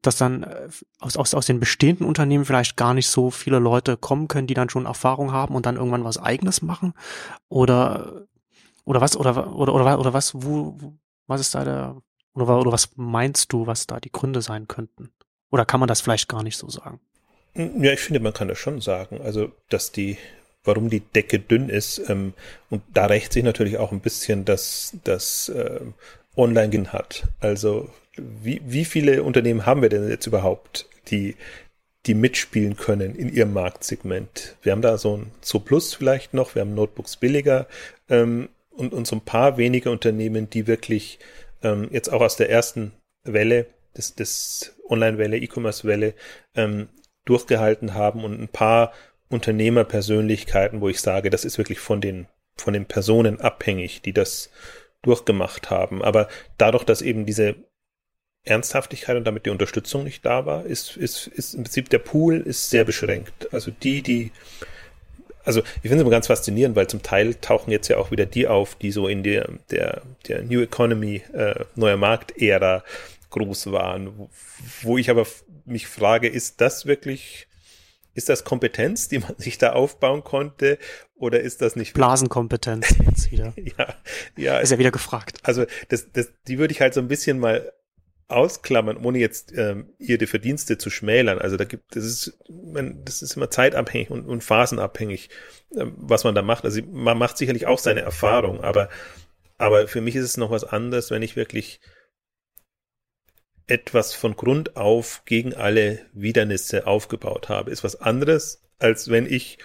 dass 0.00 0.16
dann 0.16 0.44
äh, 0.44 0.68
aus, 1.00 1.16
aus, 1.16 1.34
aus 1.34 1.46
den 1.46 1.60
bestehenden 1.60 2.06
Unternehmen 2.06 2.46
vielleicht 2.46 2.76
gar 2.76 2.94
nicht 2.94 3.08
so 3.08 3.30
viele 3.30 3.58
Leute 3.58 3.96
kommen 3.96 4.28
können, 4.28 4.46
die 4.46 4.54
dann 4.54 4.70
schon 4.70 4.86
Erfahrung 4.86 5.32
haben 5.32 5.54
und 5.54 5.66
dann 5.66 5.76
irgendwann 5.76 6.04
was 6.04 6.18
eigenes 6.18 6.62
machen? 6.62 6.94
Oder, 7.48 8.22
oder 8.84 9.00
was, 9.02 9.16
oder, 9.16 9.54
oder, 9.54 9.74
oder, 9.74 9.98
oder 9.98 10.12
was, 10.14 10.32
wo, 10.34 10.78
was 11.26 11.42
ist 11.42 11.54
da 11.54 11.64
der, 11.64 11.96
oder, 12.32 12.58
oder 12.58 12.72
was 12.72 12.90
meinst 12.96 13.52
du, 13.52 13.66
was 13.66 13.86
da 13.86 14.00
die 14.00 14.12
Gründe 14.12 14.40
sein 14.40 14.66
könnten? 14.66 15.10
Oder 15.50 15.66
kann 15.66 15.80
man 15.80 15.88
das 15.88 16.00
vielleicht 16.00 16.28
gar 16.28 16.42
nicht 16.42 16.56
so 16.56 16.68
sagen? 16.68 17.00
Ja, 17.56 17.92
ich 17.92 18.00
finde, 18.00 18.20
man 18.20 18.34
kann 18.34 18.48
das 18.48 18.58
schon 18.58 18.80
sagen. 18.80 19.20
Also, 19.22 19.50
dass 19.68 19.90
die, 19.90 20.18
warum 20.64 20.90
die 20.90 21.00
Decke 21.00 21.38
dünn 21.38 21.68
ist, 21.68 22.02
ähm, 22.08 22.34
und 22.70 22.82
da 22.92 23.06
rächt 23.06 23.32
sich 23.32 23.44
natürlich 23.44 23.78
auch 23.78 23.92
ein 23.92 24.00
bisschen, 24.00 24.44
dass 24.44 24.96
das 25.04 25.48
äh, 25.48 25.80
Online 26.36 26.92
hat. 26.92 27.24
Also, 27.40 27.88
wie, 28.16 28.60
wie 28.66 28.84
viele 28.84 29.22
Unternehmen 29.22 29.66
haben 29.66 29.82
wir 29.82 29.88
denn 29.88 30.08
jetzt 30.08 30.26
überhaupt, 30.26 30.86
die, 31.08 31.36
die 32.06 32.14
mitspielen 32.14 32.76
können 32.76 33.14
in 33.14 33.32
ihrem 33.32 33.52
Marktsegment? 33.52 34.56
Wir 34.62 34.72
haben 34.72 34.82
da 34.82 34.98
so 34.98 35.16
ein 35.16 35.30
Zo 35.40 35.58
Plus 35.58 35.94
vielleicht 35.94 36.34
noch, 36.34 36.54
wir 36.54 36.62
haben 36.62 36.74
Notebooks 36.74 37.16
billiger 37.16 37.66
ähm, 38.08 38.48
und, 38.70 38.92
und 38.92 39.06
so 39.06 39.16
ein 39.16 39.24
paar 39.24 39.56
wenige 39.56 39.90
Unternehmen, 39.90 40.50
die 40.50 40.66
wirklich 40.66 41.18
ähm, 41.62 41.88
jetzt 41.90 42.12
auch 42.12 42.20
aus 42.20 42.36
der 42.36 42.50
ersten 42.50 42.92
Welle 43.24 43.66
des, 43.96 44.14
des 44.14 44.74
Online-Welle, 44.88 45.38
E-Commerce-Welle 45.38 46.14
ähm, 46.54 46.88
durchgehalten 47.26 47.94
haben 47.94 48.24
und 48.24 48.40
ein 48.40 48.48
paar 48.48 48.92
Unternehmerpersönlichkeiten, 49.28 50.80
wo 50.80 50.88
ich 50.88 51.00
sage, 51.00 51.28
das 51.28 51.44
ist 51.44 51.58
wirklich 51.58 51.80
von 51.80 52.00
den, 52.00 52.26
von 52.56 52.72
den 52.72 52.86
Personen 52.86 53.40
abhängig, 53.40 54.00
die 54.02 54.12
das 54.12 54.50
durchgemacht 55.02 55.68
haben. 55.68 56.02
Aber 56.02 56.28
dadurch, 56.56 56.84
dass 56.84 57.02
eben 57.02 57.26
diese 57.26 57.56
Ernsthaftigkeit 58.44 59.16
und 59.16 59.24
damit 59.24 59.44
die 59.44 59.50
Unterstützung 59.50 60.04
nicht 60.04 60.24
da 60.24 60.46
war, 60.46 60.64
ist, 60.64 60.96
ist, 60.96 61.26
ist 61.26 61.54
im 61.54 61.64
Prinzip 61.64 61.90
der 61.90 61.98
Pool 61.98 62.40
ist 62.40 62.70
sehr 62.70 62.84
beschränkt. 62.84 63.52
Also 63.52 63.72
die, 63.72 64.02
die, 64.02 64.30
also 65.44 65.60
ich 65.60 65.82
finde 65.82 65.96
es 65.96 66.00
immer 66.02 66.10
ganz 66.10 66.28
faszinierend, 66.28 66.76
weil 66.76 66.86
zum 66.86 67.02
Teil 67.02 67.34
tauchen 67.34 67.72
jetzt 67.72 67.88
ja 67.88 67.98
auch 67.98 68.12
wieder 68.12 68.24
die 68.24 68.46
auf, 68.46 68.76
die 68.76 68.92
so 68.92 69.08
in 69.08 69.24
der, 69.24 69.48
der, 69.70 70.02
der 70.28 70.42
New 70.44 70.60
Economy, 70.60 71.22
äh, 71.32 71.64
neuer 71.74 71.96
Markt-Ära 71.96 72.84
groß 73.30 73.72
waren, 73.72 74.16
wo, 74.16 74.30
wo 74.82 74.98
ich 74.98 75.10
aber 75.10 75.26
mich 75.66 75.86
frage, 75.86 76.28
ist 76.28 76.60
das 76.60 76.86
wirklich, 76.86 77.48
ist 78.14 78.28
das 78.28 78.44
Kompetenz, 78.44 79.08
die 79.08 79.18
man 79.18 79.34
sich 79.38 79.58
da 79.58 79.72
aufbauen 79.72 80.24
konnte, 80.24 80.78
oder 81.14 81.40
ist 81.40 81.62
das 81.62 81.76
nicht 81.76 81.94
Blasenkompetenz 81.94 82.94
jetzt 83.04 83.30
wieder? 83.30 83.54
ja, 83.78 83.94
ja. 84.36 84.58
Ist 84.58 84.70
ja 84.70 84.78
wieder 84.78 84.90
gefragt. 84.90 85.38
Also 85.42 85.64
das, 85.88 86.12
das, 86.12 86.28
die 86.46 86.58
würde 86.58 86.72
ich 86.72 86.80
halt 86.80 86.92
so 86.94 87.00
ein 87.00 87.08
bisschen 87.08 87.38
mal 87.38 87.72
ausklammern, 88.28 88.96
ohne 88.96 89.18
jetzt 89.18 89.52
ähm, 89.56 89.94
ihre 89.98 90.26
Verdienste 90.26 90.78
zu 90.78 90.90
schmälern. 90.90 91.38
Also 91.38 91.56
da 91.56 91.64
gibt, 91.64 91.94
das 91.94 92.04
ist, 92.04 92.38
man, 92.48 93.04
das 93.04 93.22
ist 93.22 93.36
immer 93.36 93.50
zeitabhängig 93.50 94.10
und, 94.10 94.26
und 94.26 94.42
phasenabhängig, 94.42 95.30
ähm, 95.76 95.94
was 95.96 96.24
man 96.24 96.34
da 96.34 96.42
macht. 96.42 96.64
Also 96.64 96.82
man 96.90 97.18
macht 97.18 97.38
sicherlich 97.38 97.66
auch 97.66 97.78
seine 97.78 98.00
Erfahrung, 98.00 98.62
aber, 98.62 98.88
aber 99.58 99.86
für 99.86 100.00
mich 100.00 100.16
ist 100.16 100.24
es 100.24 100.36
noch 100.36 100.50
was 100.50 100.64
anderes, 100.64 101.10
wenn 101.10 101.22
ich 101.22 101.36
wirklich 101.36 101.80
etwas 103.66 104.14
von 104.14 104.36
Grund 104.36 104.76
auf 104.76 105.22
gegen 105.24 105.54
alle 105.54 106.00
Widernisse 106.12 106.86
aufgebaut 106.86 107.48
habe, 107.48 107.70
ist 107.70 107.84
was 107.84 108.00
anderes, 108.00 108.62
als 108.78 109.10
wenn 109.10 109.26
ich 109.26 109.58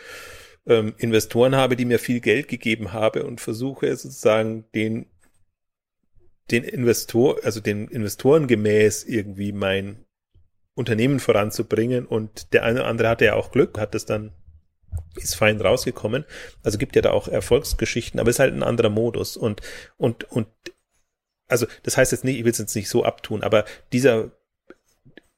ähm, 0.65 0.93
Investoren 0.97 1.55
habe, 1.55 1.75
die 1.75 1.85
mir 1.85 1.99
viel 1.99 2.19
Geld 2.19 2.47
gegeben 2.47 2.93
habe 2.93 3.23
und 3.23 3.41
versuche 3.41 3.95
sozusagen 3.95 4.65
den 4.73 5.05
den 6.49 6.63
Investor, 6.63 7.39
also 7.43 7.61
den 7.61 7.87
Investoren 7.87 8.47
gemäß 8.47 9.05
irgendwie 9.05 9.53
mein 9.53 10.05
Unternehmen 10.73 11.19
voranzubringen. 11.19 12.05
Und 12.05 12.53
der 12.53 12.63
eine 12.63 12.81
oder 12.81 12.89
andere 12.89 13.09
hatte 13.09 13.25
ja 13.25 13.35
auch 13.35 13.51
Glück, 13.51 13.79
hat 13.79 13.95
das 13.95 14.05
dann 14.05 14.33
ist 15.15 15.35
fein 15.35 15.59
rausgekommen. 15.61 16.25
Also 16.63 16.77
gibt 16.77 16.95
ja 16.95 17.01
da 17.01 17.11
auch 17.11 17.27
Erfolgsgeschichten, 17.27 18.19
aber 18.19 18.29
ist 18.29 18.39
halt 18.39 18.53
ein 18.53 18.63
anderer 18.63 18.89
Modus. 18.89 19.37
Und 19.37 19.61
und 19.97 20.25
und 20.25 20.47
also 21.51 21.67
das 21.83 21.97
heißt 21.97 22.11
jetzt 22.11 22.23
nicht, 22.23 22.37
ich 22.37 22.43
will 22.43 22.51
es 22.51 22.57
jetzt 22.57 22.75
nicht 22.75 22.89
so 22.89 23.03
abtun, 23.03 23.43
aber 23.43 23.65
dieser 23.91 24.31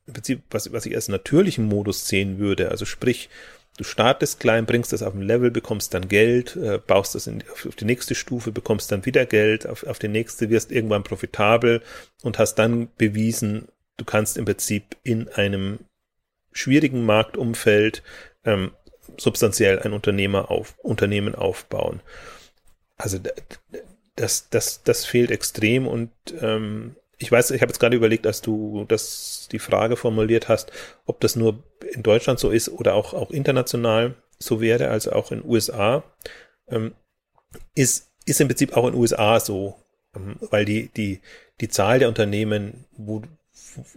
im 0.05 0.14
Prinzip, 0.14 0.43
was, 0.51 0.72
was 0.74 0.86
ich 0.86 0.95
als 0.95 1.07
natürlichen 1.07 1.66
Modus 1.66 2.07
sehen 2.07 2.38
würde, 2.38 2.70
also 2.70 2.86
sprich, 2.86 3.30
Du 3.76 3.84
startest 3.84 4.39
klein, 4.39 4.68
bringst 4.68 4.93
das 4.93 5.01
auf 5.01 5.16
ein 5.16 5.24
Level, 5.24 5.49
bekommst 5.49 5.95
dann 5.95 6.07
Geld, 6.07 6.55
äh, 6.55 6.78
baust 6.78 7.16
das 7.16 7.26
in, 7.26 7.43
auf, 7.51 7.76
die 7.76 7.86
nächste 7.86 8.14
Stufe, 8.14 8.51
bekommst 8.51 8.91
dann 8.91 9.05
wieder 9.05 9.26
Geld, 9.26 9.68
auf, 9.68 9.84
auf 9.84 9.97
die 9.97 10.09
nächste 10.09 10.51
wirst 10.51 10.72
irgendwann 10.72 11.03
profitabel 11.03 11.82
und 12.22 12.38
hast 12.38 12.55
dann 12.55 12.89
bewiesen, 12.97 13.68
du 13.97 14.05
kannst 14.05 14.38
im 14.38 14.45
Prinzip 14.45 14.95
in 15.01 15.28
einem 15.30 15.80
schwierigen 16.51 17.03
Marktumfeld 17.03 18.03
ähm, 18.45 18.72
substanziell 19.18 19.80
ein 19.80 19.93
Unternehmer 19.93 20.51
auf, 20.51 20.76
Unternehmen 20.84 21.34
aufbauen. 21.34 22.01
Also 22.97 23.18
das, 24.16 24.49
das, 24.49 24.84
das 24.84 25.05
fehlt 25.05 25.32
extrem 25.32 25.88
und 25.88 26.11
ähm, 26.41 26.95
ich 27.18 27.32
weiß, 27.32 27.51
ich 27.51 27.61
habe 27.61 27.72
jetzt 27.72 27.80
gerade 27.80 27.95
überlegt, 27.95 28.28
als 28.28 28.41
du 28.41 28.86
das 28.88 29.47
die 29.51 29.59
Frage 29.59 29.95
formuliert 29.95 30.49
hast, 30.49 30.72
ob 31.05 31.22
das 31.22 31.36
nur 31.36 31.64
in 31.93 32.03
Deutschland 32.03 32.39
so 32.39 32.49
ist 32.49 32.70
oder 32.70 32.95
auch, 32.95 33.14
auch 33.14 33.32
international 33.32 34.16
so 34.39 34.61
wäre, 34.61 34.89
also 34.89 35.14
auch 35.14 35.32
in 35.32 35.43
USA, 35.43 36.03
ähm, 36.68 36.93
ist, 37.76 38.11
ist 38.26 38.41
im 38.41 38.47
Prinzip 38.47 38.76
auch 38.76 38.88
in 38.88 38.95
USA 38.95 39.39
so, 39.39 39.76
ähm, 40.16 40.38
weil 40.41 40.66
die, 40.66 40.89
die, 40.89 41.22
die 41.61 41.70
Zahl 41.70 41.99
der 41.99 42.09
Unternehmen, 42.09 42.86
wo, 42.91 43.22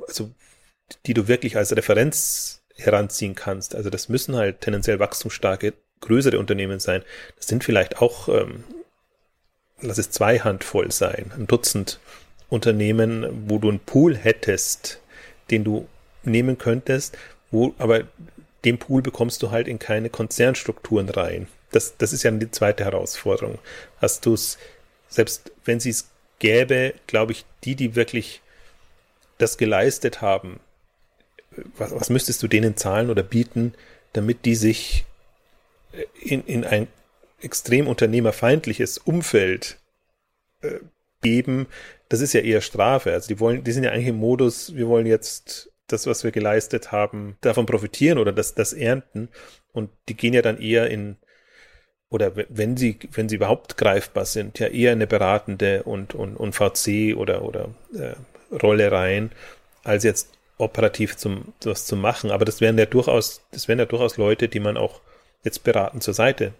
also, 0.07 0.31
die 1.07 1.15
du 1.15 1.27
wirklich 1.27 1.57
als 1.57 1.75
Referenz 1.75 2.63
heranziehen 2.77 3.35
kannst, 3.35 3.75
also 3.75 3.91
das 3.91 4.09
müssen 4.09 4.37
halt 4.37 4.61
tendenziell 4.61 5.01
wachstumsstarke, 5.01 5.75
größere 6.01 6.39
Unternehmen 6.39 6.79
sein. 6.79 7.03
Das 7.37 7.47
sind 7.47 7.65
vielleicht 7.65 8.01
auch, 8.03 8.29
ähm, 8.29 8.65
lass 9.81 9.99
es 9.99 10.11
zwei 10.11 10.39
Handvoll 10.39 10.91
sein, 10.91 11.33
ein 11.37 11.47
Dutzend 11.47 12.01
Unternehmen, 12.49 13.49
wo 13.49 13.59
du 13.59 13.69
einen 13.69 13.81
Pool 13.81 14.17
hättest, 14.17 15.01
den 15.51 15.65
du 15.65 15.89
nehmen 16.23 16.59
könntest, 16.59 17.17
wo 17.51 17.75
aber 17.79 18.05
den 18.65 18.79
Pool 18.79 19.03
bekommst 19.03 19.43
du 19.43 19.51
halt 19.51 19.69
in 19.69 19.79
keine 19.79 20.11
Konzernstrukturen 20.11 21.09
rein. 21.09 21.49
Das, 21.71 21.97
das 21.97 22.13
ist 22.13 22.23
ja 22.23 22.31
die 22.31 22.51
zweite 22.51 22.85
Herausforderung. 22.85 23.59
Hast 24.01 24.27
du 24.27 24.35
es, 24.35 24.59
selbst 25.09 25.53
wenn 25.65 25.81
sie 25.81 25.91
es 25.91 26.09
gäbe, 26.39 26.95
glaube 27.07 27.33
ich, 27.33 27.45
die, 27.65 27.75
die 27.75 27.95
wirklich 27.95 28.41
das 29.39 29.59
geleistet 29.59 30.21
haben, 30.21 30.61
was, 31.77 31.93
was 31.93 32.11
müsstest 32.11 32.43
du 32.43 32.49
denen 32.49 32.77
zahlen 32.77 33.11
oder 33.11 33.23
bieten, 33.23 33.75
damit 34.13 34.45
die 34.45 34.55
sich 34.55 35.05
in, 36.21 36.45
in 36.45 36.65
ein 36.65 36.89
extrem 37.41 37.87
unternehmerfeindliches 37.87 38.99
Umfeld 38.99 39.79
äh, 40.63 40.81
geben, 41.23 41.67
das 42.09 42.21
ist 42.21 42.33
ja 42.33 42.41
eher 42.41 42.61
Strafe. 42.61 43.13
Also 43.13 43.29
die 43.29 43.41
wollen, 43.41 43.65
die 43.65 43.73
sind 43.73 43.85
ja 43.85 43.91
eigentlich 43.91 44.09
im 44.09 44.17
Modus, 44.17 44.75
wir 44.75 44.89
wollen 44.89 45.07
jetzt 45.07 45.71
das, 45.89 46.07
was 46.07 46.25
wir 46.25 46.31
geleistet 46.31 46.93
haben, 46.93 47.37
davon 47.41 47.67
profitieren 47.67 48.19
oder 48.19 48.33
das, 48.33 48.55
das 48.55 48.73
ernten. 48.73 49.29
Und 49.73 49.91
die 50.09 50.15
gehen 50.15 50.35
ja 50.35 50.43
dann 50.43 50.61
eher 50.61 50.91
in, 50.91 51.17
oder 52.09 52.33
wenn 52.49 52.77
sie, 52.77 52.99
wenn 53.13 53.29
sie 53.29 53.37
überhaupt 53.37 53.77
greifbar 53.77 54.25
sind, 54.25 54.59
ja 54.59 54.69
eher 54.69 54.93
in 54.93 54.99
eine 54.99 55.07
beratende 55.07 55.83
und, 55.83 56.15
und, 56.15 56.37
und 56.37 56.55
VC 56.55 57.17
oder, 57.17 57.43
oder 57.43 57.71
äh, 57.95 58.15
Rolle 58.55 58.91
rein, 58.91 59.31
als 59.85 60.05
jetzt 60.05 60.33
operativ 60.59 61.17
zum, 61.17 61.53
was 61.63 61.87
zu 61.87 61.97
machen. 61.97 62.31
Aber 62.31 62.45
das 62.45 62.61
wären 62.61 62.79
ja 62.79 62.87
durchaus, 62.87 63.43
das 63.51 63.69
wären 63.69 63.79
ja 63.79 63.85
durchaus 63.85 64.17
Leute, 64.17 64.49
die 64.49 64.61
man 64.61 64.77
auch 64.77 65.01
jetzt 65.45 65.65
beraten 65.65 66.01
zur 66.01 66.15
Seite 66.15 66.53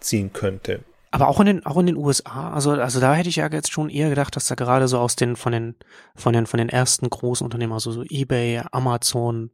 ziehen 0.00 0.32
könnte. 0.32 0.80
Aber 1.10 1.28
auch 1.28 1.38
in 1.38 1.46
den, 1.46 1.64
auch 1.64 1.76
in 1.76 1.86
den 1.86 1.96
USA, 1.96 2.52
also, 2.52 2.72
also 2.72 2.98
da 2.98 3.14
hätte 3.14 3.28
ich 3.28 3.36
ja 3.36 3.48
jetzt 3.48 3.70
schon 3.70 3.88
eher 3.88 4.08
gedacht, 4.08 4.34
dass 4.34 4.48
da 4.48 4.56
gerade 4.56 4.88
so 4.88 4.98
aus 4.98 5.14
den, 5.14 5.36
von 5.36 5.52
den, 5.52 5.76
von 6.16 6.32
den, 6.32 6.46
von 6.46 6.58
den 6.58 6.68
ersten 6.68 7.08
großen 7.08 7.44
Unternehmen, 7.44 7.72
also 7.72 7.92
so 7.92 8.02
eBay, 8.02 8.62
Amazon, 8.72 9.50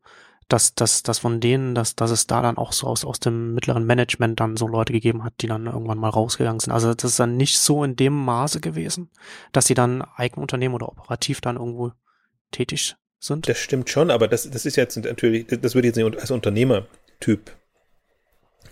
dass, 0.49 0.75
dass, 0.75 1.03
dass 1.03 1.19
von 1.19 1.41
denen, 1.41 1.75
dass, 1.75 1.97
dass 1.97 2.11
es 2.11 2.27
da 2.27 2.41
dann 2.43 2.57
auch 2.57 2.73
so 2.73 2.87
aus, 2.87 3.05
aus 3.05 3.21
dem 3.21 3.55
mittleren 3.55 3.85
Management 3.85 4.41
dann 4.41 4.57
so 4.57 4.67
Leute 4.67 4.93
gegeben 4.93 5.23
hat, 5.23 5.35
die 5.41 5.47
dann 5.49 5.67
irgendwann 5.67 5.99
mal 5.99 6.09
rausgegangen 6.09 6.61
sind. 6.61 6.73
Also 6.73 6.95
das 6.95 7.13
ist 7.13 7.21
dann 7.21 7.37
nicht 7.37 7.59
so 7.59 7.85
in 7.85 7.95
dem 7.95 8.15
Maße 8.15 8.61
gewesen, 8.61 9.11
dass 9.53 9.67
sie 9.67 9.75
dann 9.75 10.03
Eigenunternehmen 10.17 10.75
oder 10.75 10.89
operativ 10.89 11.41
dann 11.41 11.57
irgendwo 11.57 11.93
tätig 12.53 12.97
sind. 13.19 13.49
Das 13.49 13.59
stimmt 13.59 13.91
schon, 13.91 14.11
aber 14.11 14.29
das, 14.29 14.51
das 14.51 14.67
ist 14.67 14.77
jetzt 14.77 14.97
natürlich, 14.97 15.47
das 15.47 15.75
würde 15.75 15.89
ich 15.89 15.95
jetzt 15.95 16.21
als 16.21 16.31
Unternehmertyp 16.31 17.57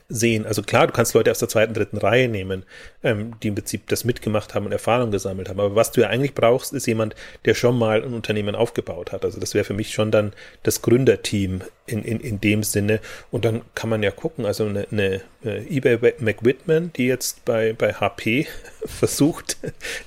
sehen. 0.09 0.47
Also 0.47 0.63
klar, 0.63 0.87
du 0.87 0.93
kannst 0.93 1.15
Leute 1.15 1.31
aus 1.31 1.39
der 1.39 1.49
zweiten, 1.49 1.75
dritten 1.75 1.99
Reihe 1.99 2.29
nehmen, 2.29 2.65
ähm, 3.03 3.35
die 3.43 3.49
im 3.49 3.55
Prinzip 3.55 3.87
das 3.89 4.05
mitgemacht 4.05 4.55
haben 4.55 4.67
und 4.67 4.73
Erfahrung 4.73 5.11
gesammelt 5.11 5.49
haben. 5.49 5.61
Aber 5.61 5.75
was 5.77 5.93
du 5.93 6.01
ja 6.01 6.09
eigentlich 6.09 6.35
brauchst, 6.35 6.73
ist 6.73 6.87
jemand, 6.87 7.15
der 7.45 7.55
schon 7.55 7.79
mal 7.79 8.03
ein 8.03 8.15
Unternehmen 8.15 8.55
aufgebaut 8.55 9.13
hat. 9.13 9.25
Also 9.25 9.39
das 9.39 9.55
wäre 9.55 9.65
für 9.65 9.75
mich 9.75 9.93
schon 9.93 10.11
dann 10.11 10.33
das 10.63 10.83
Gründerteam 10.83 11.63
in, 11.87 12.03
in, 12.03 12.21
in 12.21 12.41
dem 12.41 12.63
Sinne. 12.63 13.01
Und 13.31 13.45
dann 13.45 13.63
kann 13.75 13.89
man 13.89 14.03
ja 14.03 14.11
gucken, 14.11 14.47
also 14.47 14.67
eine, 14.67 14.87
eine, 14.91 15.21
eine 15.43 15.71
eBay 15.71 16.15
McWhitman, 16.19 16.93
die 16.95 17.07
jetzt 17.07 17.45
bei, 17.45 17.73
bei 17.73 17.93
HP 17.95 18.47
versucht, 18.85 19.59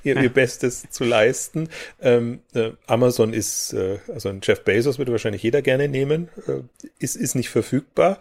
ihr, 0.04 0.22
ihr 0.22 0.30
Bestes 0.30 0.90
zu 0.90 1.06
leisten. 1.06 1.70
Ähm, 2.02 2.42
äh, 2.54 2.72
Amazon 2.88 3.34
ist, 3.34 3.74
äh, 3.74 4.00
also 4.14 4.30
ein 4.30 4.42
Jeff 4.44 4.64
Bezos 4.64 4.98
würde 4.98 5.14
wahrscheinlich 5.14 5.44
jeder 5.44 5.62
gerne 5.62 5.88
nehmen, 5.88 6.30
äh, 6.48 6.62
ist, 7.00 7.16
ist 7.16 7.36
nicht 7.36 7.50
verfügbar. 7.50 8.20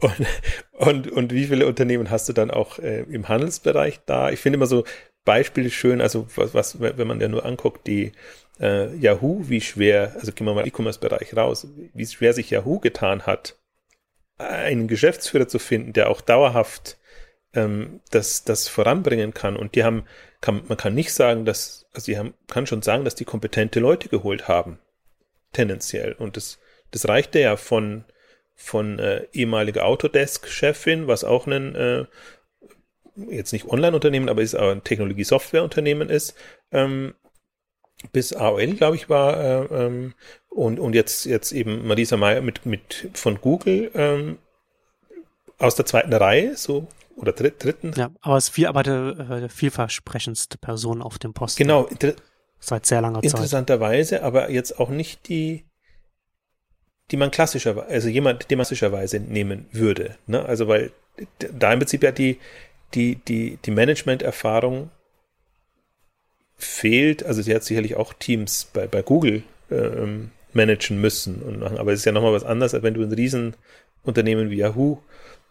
Und, 0.00 0.26
und, 0.72 1.10
und 1.10 1.32
wie 1.32 1.44
viele 1.44 1.66
Unternehmen 1.66 2.10
hast 2.10 2.28
du 2.28 2.32
dann 2.32 2.50
auch 2.50 2.78
äh, 2.78 3.02
im 3.10 3.28
Handelsbereich 3.28 4.00
da? 4.10 4.30
Ich 4.30 4.40
finde 4.40 4.56
immer 4.56 4.66
so 4.66 4.84
Beispiele 5.24 5.70
schön, 5.70 6.00
also 6.00 6.26
was, 6.36 6.54
was 6.54 6.80
wenn 6.80 7.06
man 7.06 7.20
ja 7.20 7.28
nur 7.28 7.44
anguckt, 7.44 7.86
die 7.86 8.12
äh, 8.60 8.94
Yahoo, 8.96 9.48
wie 9.48 9.60
schwer, 9.60 10.14
also 10.18 10.32
gehen 10.32 10.46
wir 10.46 10.54
mal 10.54 10.66
E-Commerce-Bereich 10.66 11.36
raus, 11.36 11.66
wie 11.94 12.06
schwer 12.06 12.32
sich 12.32 12.50
Yahoo 12.50 12.78
getan 12.78 13.26
hat, 13.26 13.56
einen 14.38 14.88
Geschäftsführer 14.88 15.48
zu 15.48 15.58
finden, 15.58 15.92
der 15.92 16.10
auch 16.10 16.20
dauerhaft 16.20 16.98
ähm, 17.54 18.00
das, 18.10 18.44
das 18.44 18.68
voranbringen 18.68 19.34
kann. 19.34 19.56
Und 19.56 19.74
die 19.74 19.84
haben, 19.84 20.04
kann, 20.40 20.62
man 20.68 20.78
kann 20.78 20.94
nicht 20.94 21.12
sagen, 21.12 21.44
dass, 21.44 21.86
also 21.92 22.06
sie 22.06 22.18
haben, 22.18 22.34
kann 22.46 22.66
schon 22.66 22.82
sagen, 22.82 23.04
dass 23.04 23.14
die 23.14 23.24
kompetente 23.24 23.80
Leute 23.80 24.08
geholt 24.08 24.48
haben. 24.48 24.78
Tendenziell. 25.52 26.12
Und 26.12 26.36
das, 26.36 26.58
das 26.90 27.08
reichte 27.08 27.40
ja 27.40 27.56
von, 27.56 28.04
von 28.54 28.98
äh, 28.98 29.26
ehemaliger 29.32 29.84
Autodesk-Chefin, 29.84 31.06
was 31.06 31.24
auch 31.24 31.46
ein 31.46 31.74
äh, 31.74 32.04
jetzt 33.28 33.52
nicht 33.52 33.68
Online-Unternehmen, 33.68 34.28
aber 34.28 34.42
ist 34.42 34.54
auch 34.54 34.70
ein 34.70 34.84
Technologie-Software-Unternehmen 34.84 36.08
ist, 36.08 36.34
ähm, 36.72 37.14
bis 38.12 38.32
AOL, 38.32 38.74
glaube 38.74 38.96
ich, 38.96 39.08
war 39.08 39.36
äh, 39.36 39.86
ähm, 39.86 40.14
und 40.48 40.80
und 40.80 40.94
jetzt 40.94 41.26
jetzt 41.26 41.52
eben 41.52 41.86
Marisa 41.86 42.16
Meyer 42.16 42.40
mit 42.40 42.64
mit 42.64 43.10
von 43.12 43.40
Google 43.40 43.90
ähm, 43.94 44.38
aus 45.58 45.74
der 45.74 45.84
zweiten 45.84 46.12
Reihe, 46.12 46.56
so 46.56 46.86
oder 47.16 47.32
dritt, 47.32 47.62
dritten. 47.62 47.92
Ja, 47.96 48.10
aber 48.22 48.36
es 48.36 48.44
ist 48.44 48.54
viel, 48.54 48.66
aber 48.66 48.82
der 48.82 49.18
äh, 49.18 49.48
vielversprechendste 49.50 50.56
Person 50.56 51.02
auf 51.02 51.18
dem 51.18 51.34
Posten. 51.34 51.62
Genau, 51.62 51.88
seit 52.58 52.86
sehr 52.86 53.02
langer 53.02 53.20
Zeit. 53.20 53.32
Interessanterweise, 53.32 54.22
aber 54.22 54.50
jetzt 54.50 54.80
auch 54.80 54.88
nicht 54.88 55.28
die 55.28 55.64
die 57.10 57.16
man 57.16 57.30
klassischerweise, 57.30 57.88
also 57.88 58.08
jemand, 58.08 58.50
den 58.50 58.58
man 58.58 58.64
klassischerweise 58.64 59.18
nehmen 59.18 59.66
würde. 59.72 60.16
Ne? 60.26 60.44
Also 60.44 60.68
weil 60.68 60.92
da 61.38 61.72
im 61.72 61.80
Prinzip 61.80 62.02
ja 62.02 62.12
die, 62.12 62.38
die, 62.94 63.16
die, 63.16 63.58
die 63.64 63.70
Management-Erfahrung 63.70 64.90
fehlt. 66.56 67.24
Also 67.24 67.42
sie 67.42 67.54
hat 67.54 67.64
sicherlich 67.64 67.96
auch 67.96 68.12
Teams 68.12 68.70
bei, 68.72 68.86
bei 68.86 69.02
Google 69.02 69.42
ähm, 69.70 70.30
managen 70.52 71.00
müssen 71.00 71.42
und 71.42 71.60
machen, 71.60 71.78
aber 71.78 71.92
es 71.92 72.00
ist 72.00 72.04
ja 72.04 72.12
nochmal 72.12 72.32
was 72.32 72.44
anderes, 72.44 72.74
als 72.74 72.82
wenn 72.82 72.94
du 72.94 73.02
ein 73.02 73.12
Riesenunternehmen 73.12 74.50
wie 74.50 74.56
Yahoo 74.56 74.98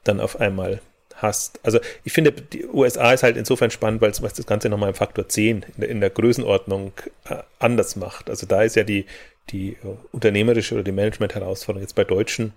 dann 0.04 0.20
auf 0.20 0.40
einmal 0.40 0.82
hast. 1.16 1.60
Also 1.64 1.80
ich 2.04 2.14
finde, 2.14 2.32
die 2.32 2.66
USA 2.66 3.14
ist 3.14 3.24
halt 3.24 3.38
insofern 3.38 3.72
spannend, 3.72 4.02
weil 4.02 4.12
es 4.12 4.22
das 4.22 4.46
Ganze 4.46 4.70
nochmal 4.70 4.90
im 4.90 4.96
Faktor 4.96 5.28
10 5.28 5.64
in 5.64 5.66
der, 5.78 5.90
in 5.90 6.02
der 6.02 6.10
Größenordnung 6.10 6.94
äh, 7.30 7.38
anders 7.60 7.96
macht. 7.96 8.30
Also 8.30 8.46
da 8.46 8.64
ist 8.64 8.76
ja 8.76 8.84
die, 8.84 9.06
die 9.50 9.72
äh, 9.72 9.98
unternehmerische 10.12 10.76
oder 10.76 10.84
die 10.84 10.92
Management-Herausforderung 10.92 11.82
jetzt 11.82 11.96
bei 11.96 12.04
deutschen 12.04 12.54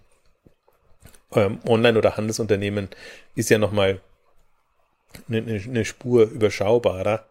ähm, 1.35 1.61
Online- 1.67 1.99
oder 1.99 2.17
Handelsunternehmen 2.17 2.89
ist 3.35 3.51
ja 3.51 3.59
nochmal 3.59 4.01
eine, 5.29 5.61
eine 5.61 5.85
Spur 5.85 6.25
überschaubarer. 6.31 7.27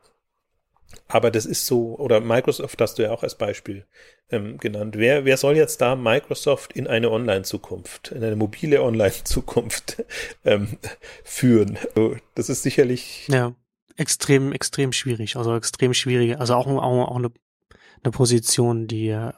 Aber 1.08 1.32
das 1.32 1.46
ist 1.46 1.66
so, 1.66 1.98
oder 1.98 2.20
Microsoft 2.20 2.80
hast 2.82 2.98
du 2.98 3.04
ja 3.04 3.12
auch 3.12 3.24
als 3.24 3.36
Beispiel 3.36 3.86
ähm, 4.30 4.58
genannt. 4.58 4.96
Wer, 4.98 5.24
wer 5.24 5.38
soll 5.38 5.56
jetzt 5.56 5.80
da 5.82 5.96
Microsoft 5.96 6.74
in 6.74 6.88
eine 6.88 7.12
Online-Zukunft, 7.12 8.12
in 8.12 8.24
eine 8.24 8.36
mobile 8.36 8.82
Online-Zukunft 8.82 10.04
ähm, 10.46 10.78
führen? 11.24 11.78
Also, 11.96 12.18
das 12.36 12.50
ist 12.50 12.64
sicherlich. 12.64 13.28
Ja, 13.30 13.56
extrem, 13.96 14.52
extrem 14.52 14.92
schwierig. 14.92 15.38
Also 15.38 15.56
extrem 15.56 15.94
schwierig. 15.94 16.40
Also 16.40 16.56
auch, 16.56 16.68
auch, 16.68 17.08
auch 17.08 17.16
eine 17.16 17.32
eine 18.04 18.12
Position, 18.12 18.88
die, 18.88 19.10
äh, 19.10 19.32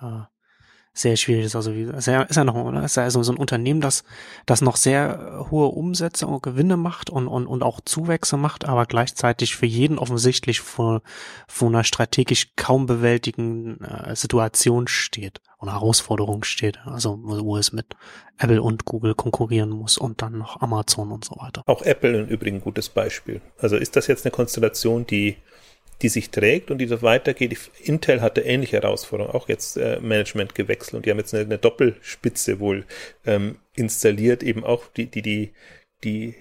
sehr 0.93 1.17
schwierig 1.17 1.45
ist. 1.45 1.55
Also 1.55 1.73
wie, 1.73 1.83
ist 1.83 2.07
ja, 2.07 2.43
noch, 2.43 2.55
oder? 2.55 2.83
Ist 2.83 2.97
ja 2.97 3.03
also 3.03 3.23
so 3.23 3.31
ein 3.31 3.37
Unternehmen, 3.37 3.81
das, 3.81 4.03
das 4.45 4.61
noch 4.61 4.75
sehr 4.75 5.47
hohe 5.49 5.67
Umsätze 5.67 6.27
und 6.27 6.43
Gewinne 6.43 6.77
macht 6.77 7.09
und, 7.09 7.27
und, 7.27 7.47
und 7.47 7.63
auch 7.63 7.81
Zuwächse 7.83 8.37
macht, 8.37 8.65
aber 8.65 8.85
gleichzeitig 8.85 9.55
für 9.55 9.65
jeden 9.65 9.97
offensichtlich 9.97 10.59
vor, 10.59 11.01
vor 11.47 11.69
einer 11.69 11.83
strategisch 11.83 12.51
kaum 12.55 12.85
bewältigen 12.85 13.81
äh, 13.81 14.15
Situation 14.15 14.87
steht 14.87 15.41
und 15.57 15.71
Herausforderung 15.71 16.43
steht. 16.43 16.77
Also 16.85 17.19
wo 17.21 17.57
es 17.57 17.73
mit 17.73 17.95
Apple 18.37 18.61
und 18.61 18.85
Google 18.85 19.15
konkurrieren 19.15 19.71
muss 19.71 19.97
und 19.97 20.21
dann 20.21 20.37
noch 20.37 20.61
Amazon 20.61 21.11
und 21.11 21.25
so 21.25 21.35
weiter. 21.37 21.63
Auch 21.65 21.81
Apple 21.81 22.19
ein 22.19 22.27
übrigens 22.27 22.63
gutes 22.63 22.89
Beispiel. 22.89 23.41
Also 23.57 23.77
ist 23.77 23.95
das 23.95 24.05
jetzt 24.05 24.25
eine 24.25 24.31
Konstellation, 24.31 25.07
die 25.07 25.37
die 26.01 26.09
sich 26.09 26.29
trägt 26.29 26.71
und 26.71 26.79
die 26.79 26.87
so 26.87 27.01
weitergeht. 27.01 27.57
Intel 27.83 28.21
hatte 28.21 28.41
ähnliche 28.41 28.77
Herausforderungen, 28.81 29.35
auch 29.35 29.47
jetzt 29.49 29.77
äh, 29.77 29.99
Management 30.01 30.55
gewechselt 30.55 30.95
und 30.95 31.05
die 31.05 31.11
haben 31.11 31.19
jetzt 31.19 31.33
eine, 31.33 31.43
eine 31.43 31.57
Doppelspitze 31.57 32.59
wohl 32.59 32.85
ähm, 33.25 33.57
installiert, 33.75 34.43
eben 34.43 34.63
auch 34.63 34.87
die, 34.87 35.07
die, 35.07 35.21
die, 35.21 35.53
die, 36.03 36.35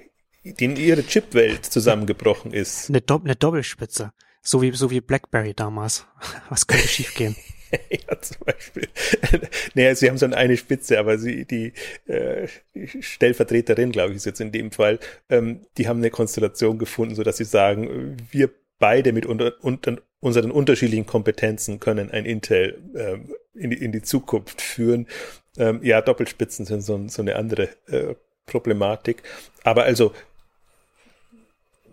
die 0.44 0.64
in 0.64 0.76
ihre 0.76 1.04
Chipwelt 1.04 1.66
zusammengebrochen 1.66 2.52
ist. 2.52 2.88
Eine, 2.88 3.00
Do 3.00 3.20
eine 3.22 3.36
Doppelspitze. 3.36 4.12
So 4.40 4.60
wie, 4.60 4.72
so 4.72 4.90
wie 4.90 5.00
BlackBerry 5.00 5.54
damals. 5.54 6.06
Was 6.48 6.66
könnte 6.66 6.88
schiefgehen? 6.88 7.36
ja, 7.90 8.20
zum 8.20 8.38
Beispiel. 8.44 8.88
naja, 9.74 9.94
sie 9.94 10.08
haben 10.08 10.18
so 10.18 10.26
eine 10.26 10.56
Spitze, 10.56 10.98
aber 10.98 11.18
sie, 11.18 11.44
die, 11.44 11.72
äh, 12.06 12.48
Stellvertreterin, 13.00 13.92
glaube 13.92 14.10
ich, 14.10 14.16
ist 14.16 14.26
jetzt 14.26 14.40
in 14.40 14.52
dem 14.52 14.72
Fall, 14.72 14.98
ähm, 15.30 15.60
die 15.78 15.88
haben 15.88 15.98
eine 15.98 16.10
Konstellation 16.10 16.78
gefunden, 16.78 17.14
so 17.14 17.22
dass 17.22 17.38
sie 17.38 17.44
sagen, 17.44 18.16
wir 18.30 18.50
beide 18.82 19.12
mit 19.12 19.26
unter, 19.26 19.52
unter, 19.60 19.98
unseren 20.18 20.50
unterschiedlichen 20.50 21.06
Kompetenzen 21.06 21.78
können 21.78 22.10
ein 22.10 22.26
Intel 22.26 22.82
ähm, 22.96 23.32
in, 23.54 23.70
die, 23.70 23.76
in 23.76 23.92
die 23.92 24.02
Zukunft 24.02 24.60
führen. 24.60 25.06
Ähm, 25.56 25.78
ja, 25.84 26.00
Doppelspitzen 26.00 26.66
sind 26.66 26.80
so, 26.80 27.00
so 27.06 27.22
eine 27.22 27.36
andere 27.36 27.68
äh, 27.86 28.16
Problematik. 28.44 29.22
Aber 29.62 29.84
also 29.84 30.12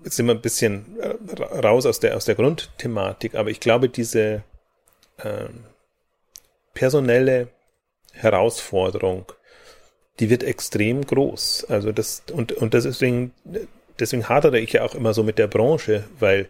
jetzt 0.03 0.15
sind 0.15 0.25
wir 0.25 0.33
ein 0.33 0.41
bisschen 0.41 0.97
äh, 0.99 1.57
raus 1.59 1.85
aus 1.85 1.99
der, 1.99 2.15
aus 2.15 2.25
der 2.25 2.33
Grundthematik, 2.33 3.35
aber 3.35 3.51
ich 3.51 3.59
glaube, 3.59 3.87
diese 3.87 4.43
ähm, 5.23 5.65
personelle 6.73 7.49
Herausforderung, 8.13 9.31
die 10.19 10.31
wird 10.31 10.43
extrem 10.43 11.05
groß. 11.05 11.65
Also 11.69 11.91
das, 11.91 12.23
und, 12.33 12.51
und 12.53 12.73
deswegen, 12.73 13.31
deswegen 13.99 14.27
hadere 14.27 14.59
ich 14.59 14.73
ja 14.73 14.83
auch 14.83 14.95
immer 14.95 15.13
so 15.13 15.23
mit 15.23 15.37
der 15.37 15.47
Branche, 15.47 16.05
weil 16.19 16.49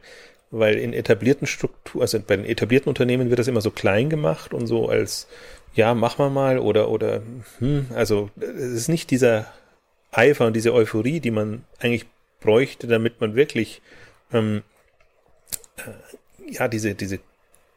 weil 0.51 0.75
in 0.75 0.93
etablierten 0.93 1.47
Strukturen, 1.47 2.01
also 2.01 2.19
bei 2.19 2.35
den 2.35 2.45
etablierten 2.45 2.89
Unternehmen 2.89 3.29
wird 3.29 3.39
das 3.39 3.47
immer 3.47 3.61
so 3.61 3.71
klein 3.71 4.09
gemacht 4.09 4.53
und 4.53 4.67
so 4.67 4.89
als, 4.89 5.27
ja, 5.75 5.93
mach 5.93 6.17
mal 6.17 6.29
mal 6.29 6.59
oder, 6.59 6.89
oder, 6.89 7.21
hm, 7.59 7.87
also 7.93 8.29
es 8.39 8.73
ist 8.73 8.87
nicht 8.89 9.11
dieser 9.11 9.51
Eifer 10.11 10.47
und 10.47 10.55
diese 10.55 10.73
Euphorie, 10.73 11.19
die 11.19 11.31
man 11.31 11.65
eigentlich 11.79 12.05
bräuchte, 12.41 12.87
damit 12.87 13.21
man 13.21 13.35
wirklich, 13.35 13.81
ähm, 14.33 14.63
äh, 15.77 16.51
ja, 16.51 16.67
diese, 16.67 16.95
diese 16.95 17.19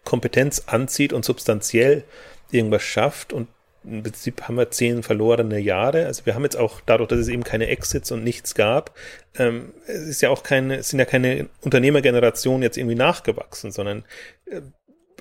Kompetenz 0.04 0.64
anzieht 0.66 1.12
und 1.12 1.24
substanziell 1.24 2.04
irgendwas 2.50 2.82
schafft 2.82 3.32
und 3.32 3.48
im 3.84 4.02
Prinzip 4.02 4.42
haben 4.42 4.56
wir 4.56 4.70
zehn 4.70 5.02
verlorene 5.02 5.58
Jahre. 5.58 6.06
Also 6.06 6.26
wir 6.26 6.34
haben 6.34 6.44
jetzt 6.44 6.56
auch 6.56 6.80
dadurch, 6.80 7.08
dass 7.08 7.18
es 7.18 7.28
eben 7.28 7.44
keine 7.44 7.68
Exits 7.68 8.12
und 8.12 8.24
nichts 8.24 8.54
gab, 8.54 8.96
ähm, 9.36 9.72
es 9.86 10.06
ist 10.06 10.22
ja 10.22 10.30
auch 10.30 10.42
keine, 10.42 10.76
es 10.76 10.90
sind 10.90 10.98
ja 10.98 11.04
keine 11.04 11.48
Unternehmergenerationen 11.62 12.62
jetzt 12.62 12.76
irgendwie 12.76 12.96
nachgewachsen, 12.96 13.72
sondern 13.72 14.04
äh, 14.46 14.60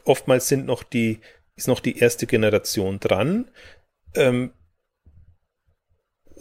oftmals 0.04 0.48
sind 0.48 0.66
noch 0.66 0.84
die, 0.84 1.20
ist 1.56 1.68
noch 1.68 1.80
die 1.80 1.98
erste 1.98 2.28
Generation 2.28 3.00
dran. 3.00 3.50
Ähm, 4.16 4.52